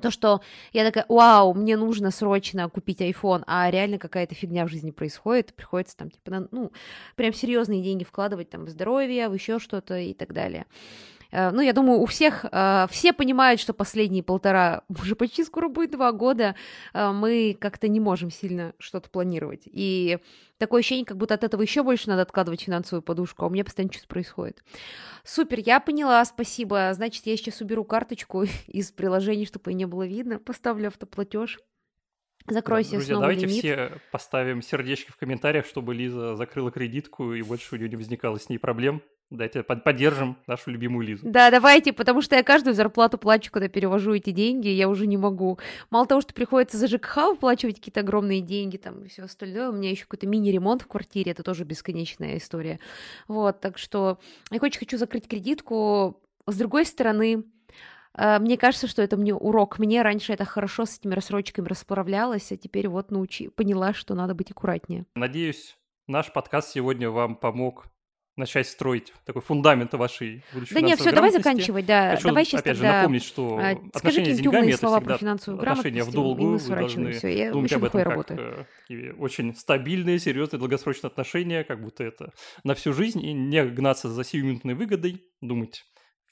то, 0.00 0.10
что 0.10 0.40
я 0.72 0.84
такая, 0.84 1.04
вау, 1.08 1.54
мне 1.54 1.76
нужно 1.76 2.10
срочно 2.10 2.68
купить 2.68 3.00
iPhone, 3.00 3.42
а 3.46 3.70
реально 3.70 3.98
какая-то 3.98 4.34
фигня 4.34 4.64
в 4.64 4.68
жизни 4.68 4.90
происходит, 4.90 5.54
приходится 5.54 5.96
там, 5.96 6.10
типа, 6.10 6.48
ну, 6.50 6.72
прям 7.16 7.32
серьезные 7.32 7.82
деньги 7.82 8.04
вкладывать 8.04 8.50
там 8.50 8.64
в 8.64 8.68
здоровье, 8.68 9.28
в 9.28 9.34
еще 9.34 9.58
что-то 9.58 9.98
и 9.98 10.14
так 10.14 10.32
далее. 10.32 10.66
Э, 11.30 11.50
ну, 11.50 11.60
я 11.60 11.72
думаю, 11.72 12.00
у 12.00 12.06
всех, 12.06 12.44
э, 12.50 12.86
все 12.90 13.12
понимают, 13.12 13.60
что 13.60 13.72
последние 13.72 14.22
полтора, 14.22 14.82
уже 14.88 15.14
почти 15.14 15.44
скоро 15.44 15.68
будет 15.68 15.92
два 15.92 16.12
года, 16.12 16.54
э, 16.94 17.12
мы 17.12 17.56
как-то 17.58 17.88
не 17.88 18.00
можем 18.00 18.30
сильно 18.30 18.74
что-то 18.78 19.10
планировать. 19.10 19.62
И 19.66 20.18
такое 20.58 20.80
ощущение, 20.80 21.04
как 21.04 21.16
будто 21.16 21.34
от 21.34 21.44
этого 21.44 21.62
еще 21.62 21.82
больше 21.82 22.08
надо 22.08 22.22
откладывать 22.22 22.62
финансовую 22.62 23.02
подушку, 23.02 23.44
а 23.44 23.48
у 23.48 23.50
меня 23.50 23.64
постоянно 23.64 23.92
что-то 23.92 24.08
происходит. 24.08 24.62
Супер, 25.24 25.60
я 25.60 25.80
поняла, 25.80 26.24
спасибо. 26.24 26.90
Значит, 26.94 27.26
я 27.26 27.36
сейчас 27.36 27.60
уберу 27.60 27.84
карточку 27.84 28.44
из 28.66 28.90
приложения, 28.90 29.46
чтобы 29.46 29.70
ее 29.70 29.76
не 29.76 29.86
было 29.86 30.06
видно, 30.06 30.38
поставлю 30.38 30.88
автоплатеж. 30.88 31.58
Закройся 32.50 32.92
Друзья, 32.92 33.14
снова 33.14 33.20
давайте 33.22 33.44
лимит. 33.46 33.58
все 33.58 34.00
поставим 34.10 34.62
сердечки 34.62 35.10
в 35.10 35.16
комментариях, 35.16 35.66
чтобы 35.66 35.94
Лиза 35.94 36.34
закрыла 36.34 36.70
кредитку 36.70 37.34
и 37.34 37.42
больше 37.42 37.74
у 37.74 37.78
нее 37.78 37.90
не 37.90 37.96
возникало 37.96 38.38
с 38.38 38.48
ней 38.48 38.56
проблем. 38.56 39.02
Давайте 39.30 39.62
под- 39.62 39.84
поддержим 39.84 40.38
нашу 40.46 40.70
любимую 40.70 41.06
Лизу. 41.06 41.26
Да, 41.28 41.50
давайте, 41.50 41.92
потому 41.92 42.22
что 42.22 42.34
я 42.34 42.42
каждую 42.42 42.74
зарплату 42.74 43.18
плачу, 43.18 43.50
когда 43.52 43.68
перевожу 43.68 44.14
эти 44.14 44.30
деньги, 44.30 44.68
я 44.68 44.88
уже 44.88 45.06
не 45.06 45.18
могу. 45.18 45.58
Мало 45.90 46.06
того, 46.06 46.22
что 46.22 46.32
приходится 46.32 46.78
за 46.78 46.86
ЖКХ 46.88 47.16
выплачивать 47.32 47.76
какие-то 47.76 48.00
огромные 48.00 48.40
деньги 48.40 48.78
там 48.78 49.04
и 49.04 49.08
все 49.08 49.24
остальное, 49.24 49.68
у 49.68 49.72
меня 49.72 49.90
еще 49.90 50.04
какой-то 50.04 50.26
мини-ремонт 50.26 50.82
в 50.82 50.86
квартире, 50.86 51.32
это 51.32 51.42
тоже 51.42 51.64
бесконечная 51.64 52.38
история. 52.38 52.80
Вот, 53.26 53.60
так 53.60 53.76
что 53.76 54.18
я 54.50 54.60
очень 54.62 54.78
хочу 54.78 54.96
закрыть 54.96 55.28
кредитку. 55.28 56.22
С 56.46 56.56
другой 56.56 56.86
стороны, 56.86 57.44
э, 58.14 58.38
мне 58.38 58.56
кажется, 58.56 58.86
что 58.86 59.02
это 59.02 59.18
мне 59.18 59.34
урок. 59.34 59.78
Мне 59.78 60.00
раньше 60.00 60.32
это 60.32 60.46
хорошо 60.46 60.86
с 60.86 60.98
этими 60.98 61.12
рассрочками 61.12 61.68
расправлялась, 61.68 62.50
а 62.50 62.56
теперь 62.56 62.88
вот 62.88 63.10
научи, 63.10 63.48
поняла, 63.48 63.92
что 63.92 64.14
надо 64.14 64.34
быть 64.34 64.50
аккуратнее. 64.50 65.04
Надеюсь, 65.14 65.76
наш 66.06 66.32
подкаст 66.32 66.70
сегодня 66.70 67.10
вам 67.10 67.36
помог 67.36 67.88
начать 68.38 68.68
строить 68.68 69.12
такой 69.24 69.42
фундамент 69.42 69.92
вашей 69.94 70.44
будущей 70.52 70.74
Да 70.74 70.80
нет, 70.80 70.98
все, 70.98 71.12
давай 71.12 71.30
заканчивать, 71.32 71.86
да. 71.86 72.12
Хочу, 72.12 72.28
давай 72.28 72.44
сейчас 72.44 72.60
опять 72.60 72.76
же, 72.76 72.82
тогда 72.82 72.98
напомнить, 72.98 73.24
что 73.24 73.58
а, 73.58 73.70
отношения 73.92 74.34
с 74.34 74.38
деньгами 74.38 74.70
это 74.70 74.78
слова 74.78 75.00
про 75.00 75.18
финансовую 75.18 75.60
отношения 75.60 76.04
в 76.04 76.10
грамотность, 76.10 76.12
и 76.12 76.16
долгу, 76.16 76.42
мы 76.42 76.58
вы 76.58 76.74
должны 76.76 77.12
все. 77.12 77.28
Я 77.28 77.52
думать 77.52 77.72
об 77.72 77.84
этом 77.84 78.00
как 78.00 78.08
работаю. 78.08 78.66
э, 78.88 79.12
очень 79.12 79.54
стабильные, 79.54 80.18
серьезные, 80.18 80.58
долгосрочные 80.58 81.08
отношения, 81.08 81.64
как 81.64 81.82
будто 81.82 82.04
это 82.04 82.32
на 82.64 82.74
всю 82.74 82.92
жизнь, 82.92 83.24
и 83.24 83.32
не 83.32 83.64
гнаться 83.64 84.08
за 84.08 84.24
сиюминутной 84.24 84.74
выгодой, 84.74 85.22
думать 85.40 85.84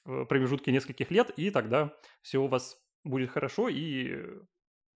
в 0.04 0.24
промежутке 0.24 0.72
нескольких 0.72 1.10
лет, 1.10 1.30
и 1.36 1.50
тогда 1.50 1.92
все 2.22 2.38
у 2.38 2.46
вас 2.46 2.76
будет 3.04 3.30
хорошо, 3.30 3.68
и 3.68 4.16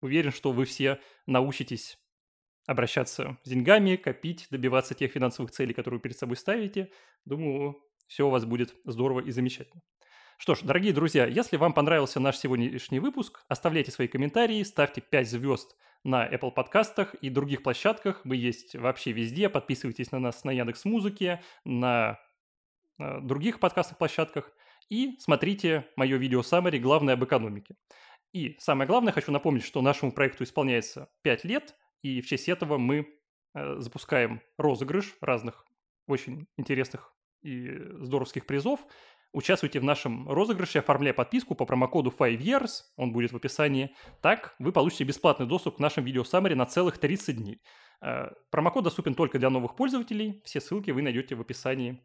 уверен, 0.02 0.32
что 0.32 0.52
вы 0.52 0.66
все 0.66 1.00
научитесь 1.26 1.98
обращаться 2.70 3.38
с 3.44 3.50
деньгами, 3.50 3.96
копить, 3.96 4.48
добиваться 4.52 4.94
тех 4.94 5.12
финансовых 5.12 5.52
целей, 5.52 5.74
которые 5.74 5.98
вы 5.98 6.04
перед 6.04 6.18
собой 6.18 6.38
ставите. 6.38 6.92
Думаю, 7.26 7.82
все 8.08 8.28
у 8.28 8.30
вас 8.30 8.46
будет 8.46 8.76
здорово 8.86 9.22
и 9.22 9.32
замечательно. 9.32 9.82
Что 10.38 10.54
ж, 10.54 10.60
дорогие 10.62 10.94
друзья, 10.94 11.26
если 11.26 11.58
вам 11.58 11.74
понравился 11.74 12.20
наш 12.20 12.38
сегодняшний 12.38 13.00
выпуск, 13.00 13.44
оставляйте 13.48 13.92
свои 13.92 14.08
комментарии, 14.08 14.62
ставьте 14.62 15.02
5 15.02 15.30
звезд 15.30 15.76
на 16.04 16.28
Apple 16.30 16.52
подкастах 16.52 17.16
и 17.16 17.30
других 17.30 17.64
площадках. 17.64 18.22
Мы 18.24 18.36
есть 18.36 18.76
вообще 18.76 19.14
везде. 19.14 19.50
Подписывайтесь 19.50 20.12
на 20.12 20.20
нас 20.20 20.44
на 20.44 20.52
Яндекс 20.52 20.86
Музыке, 20.86 21.42
на 21.66 22.20
э, 23.00 23.20
других 23.22 23.60
подкастных 23.60 23.98
площадках. 23.98 24.52
И 24.90 25.18
смотрите 25.20 25.88
мое 25.96 26.18
видео 26.18 26.42
Summary 26.42 26.78
«Главное 26.78 27.16
об 27.16 27.24
экономике». 27.24 27.76
И 28.32 28.58
самое 28.60 28.88
главное, 28.88 29.12
хочу 29.12 29.32
напомнить, 29.32 29.66
что 29.66 29.82
нашему 29.82 30.12
проекту 30.12 30.44
исполняется 30.44 31.10
5 31.24 31.44
лет, 31.46 31.76
и 32.02 32.22
в 32.22 32.28
честь 32.28 32.50
этого 32.50 32.78
мы 32.78 33.08
э, 33.54 33.76
запускаем 33.80 34.42
розыгрыш 34.58 35.18
разных 35.22 35.66
очень 36.08 36.48
интересных 36.58 37.14
и 37.42 37.70
здоровских 38.02 38.46
призов. 38.46 38.80
Участвуйте 39.32 39.80
в 39.80 39.84
нашем 39.84 40.28
розыгрыше, 40.28 40.80
оформляя 40.80 41.14
подписку 41.14 41.54
по 41.54 41.66
промокоду 41.66 42.12
5 42.12 42.40
years, 42.40 42.70
он 42.96 43.12
будет 43.12 43.32
в 43.32 43.36
описании. 43.36 43.96
Так 44.22 44.56
вы 44.58 44.72
получите 44.72 45.04
бесплатный 45.04 45.46
доступ 45.46 45.78
к 45.78 45.80
нашим 45.80 46.04
видео 46.04 46.24
Summary 46.24 46.56
на 46.56 46.66
целых 46.66 46.98
30 46.98 47.38
дней. 47.38 47.62
Э, 48.02 48.30
Промокод 48.50 48.84
доступен 48.84 49.14
только 49.14 49.38
для 49.40 49.50
новых 49.50 49.76
пользователей. 49.76 50.42
Все 50.46 50.60
ссылки 50.60 50.92
вы 50.92 51.02
найдете 51.02 51.36
в 51.36 51.42
описании 51.42 52.02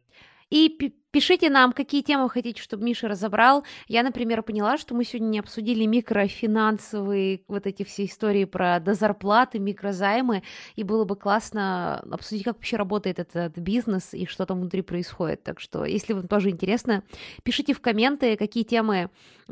И 0.49 0.69
пи- 0.69 0.95
пишите 1.11 1.49
нам, 1.49 1.71
какие 1.71 2.01
темы 2.01 2.23
вы 2.23 2.29
хотите, 2.29 2.61
чтобы 2.61 2.83
Миша 2.83 3.07
разобрал. 3.07 3.63
Я, 3.87 4.03
например, 4.03 4.43
поняла, 4.43 4.77
что 4.77 4.93
мы 4.93 5.03
сегодня 5.03 5.27
не 5.27 5.39
обсудили 5.39 5.85
микрофинансовые 5.85 7.41
вот 7.47 7.65
эти 7.65 7.83
все 7.83 8.05
истории 8.05 8.45
про 8.45 8.79
дозарплаты, 8.79 9.59
микрозаймы, 9.59 10.43
и 10.75 10.83
было 10.83 11.05
бы 11.05 11.15
классно 11.15 11.99
обсудить, 12.11 12.43
как 12.43 12.57
вообще 12.57 12.77
работает 12.77 13.19
этот 13.19 13.57
бизнес 13.57 14.13
и 14.13 14.25
что 14.25 14.45
там 14.45 14.59
внутри 14.59 14.81
происходит. 14.81 15.43
Так 15.43 15.59
что, 15.59 15.85
если 15.85 16.13
вам 16.13 16.27
тоже 16.27 16.49
интересно, 16.49 17.03
пишите 17.43 17.73
в 17.73 17.81
комменты, 17.81 18.37
какие 18.37 18.63
темы 18.63 19.09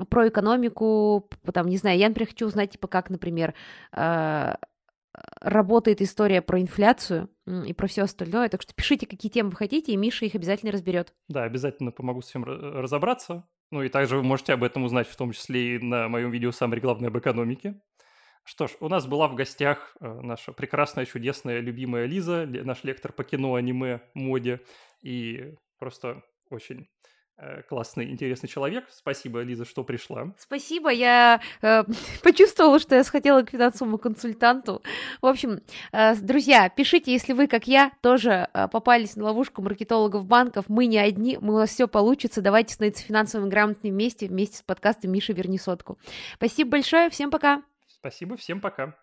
про 0.09 0.27
экономику, 0.27 1.29
там, 1.53 1.67
не 1.67 1.77
знаю, 1.77 1.97
я, 1.97 2.09
например, 2.09 2.29
хочу 2.29 2.47
узнать, 2.47 2.71
типа, 2.71 2.87
как, 2.87 3.09
например, 3.09 3.53
э, 3.93 4.55
работает 5.41 6.01
история 6.01 6.41
про 6.41 6.59
инфляцию 6.59 7.29
и 7.45 7.73
про 7.73 7.87
все 7.87 8.03
остальное. 8.03 8.49
Так 8.49 8.61
что 8.61 8.73
пишите, 8.73 9.05
какие 9.05 9.31
темы 9.31 9.51
вы 9.51 9.55
хотите, 9.57 9.91
и 9.91 9.97
Миша 9.97 10.25
их 10.25 10.35
обязательно 10.35 10.71
разберет. 10.71 11.13
Да, 11.27 11.43
обязательно 11.43 11.91
помогу 11.91 12.21
с 12.21 12.27
всем 12.27 12.43
ра- 12.43 12.81
разобраться. 12.81 13.47
Ну 13.71 13.81
и 13.81 13.89
также 13.89 14.17
вы 14.17 14.23
можете 14.23 14.53
об 14.53 14.63
этом 14.63 14.83
узнать, 14.83 15.07
в 15.07 15.15
том 15.15 15.31
числе 15.31 15.75
и 15.75 15.79
на 15.79 16.07
моем 16.07 16.31
видео 16.31 16.51
«Самое 16.51 16.81
главное 16.81 17.09
об 17.09 17.17
экономике». 17.17 17.81
Что 18.45 18.67
ж, 18.67 18.71
у 18.81 18.89
нас 18.89 19.07
была 19.07 19.27
в 19.29 19.35
гостях 19.35 19.95
э, 20.01 20.19
наша 20.21 20.51
прекрасная, 20.51 21.05
чудесная, 21.05 21.59
любимая 21.59 22.05
Лиза, 22.05 22.45
наш 22.45 22.83
лектор 22.83 23.13
по 23.13 23.23
кино, 23.23 23.55
аниме, 23.55 24.01
моде 24.13 24.59
и 25.01 25.55
просто 25.79 26.23
очень 26.49 26.87
классный, 27.67 28.09
интересный 28.11 28.47
человек. 28.47 28.85
Спасибо, 28.89 29.41
Лиза, 29.41 29.65
что 29.65 29.83
пришла. 29.83 30.33
Спасибо, 30.37 30.89
я 30.89 31.41
э, 31.61 31.83
почувствовала, 32.23 32.79
что 32.79 32.95
я 32.95 33.03
сходила 33.03 33.41
к 33.41 33.49
финансовому 33.49 33.97
консультанту. 33.97 34.81
В 35.21 35.25
общем, 35.25 35.61
э, 35.91 36.15
друзья, 36.15 36.69
пишите, 36.69 37.11
если 37.11 37.33
вы, 37.33 37.47
как 37.47 37.67
я, 37.67 37.91
тоже 38.01 38.47
э, 38.53 38.67
попались 38.67 39.15
на 39.15 39.25
ловушку 39.25 39.61
маркетологов 39.61 40.25
банков. 40.25 40.65
Мы 40.67 40.85
не 40.85 40.97
одни, 40.97 41.37
мы, 41.41 41.55
у 41.55 41.57
нас 41.57 41.69
все 41.69 41.87
получится. 41.87 42.41
Давайте 42.41 42.73
становиться 42.73 43.03
финансовым 43.03 43.49
грамотными 43.49 43.93
вместе, 43.93 44.27
вместе 44.27 44.57
с 44.57 44.61
подкастом 44.61 45.11
Миша 45.11 45.33
Верни 45.33 45.57
сотку. 45.57 45.97
Спасибо 46.35 46.71
большое, 46.71 47.09
всем 47.09 47.31
пока! 47.31 47.63
Спасибо, 47.87 48.35
всем 48.37 48.59
пока. 48.59 48.95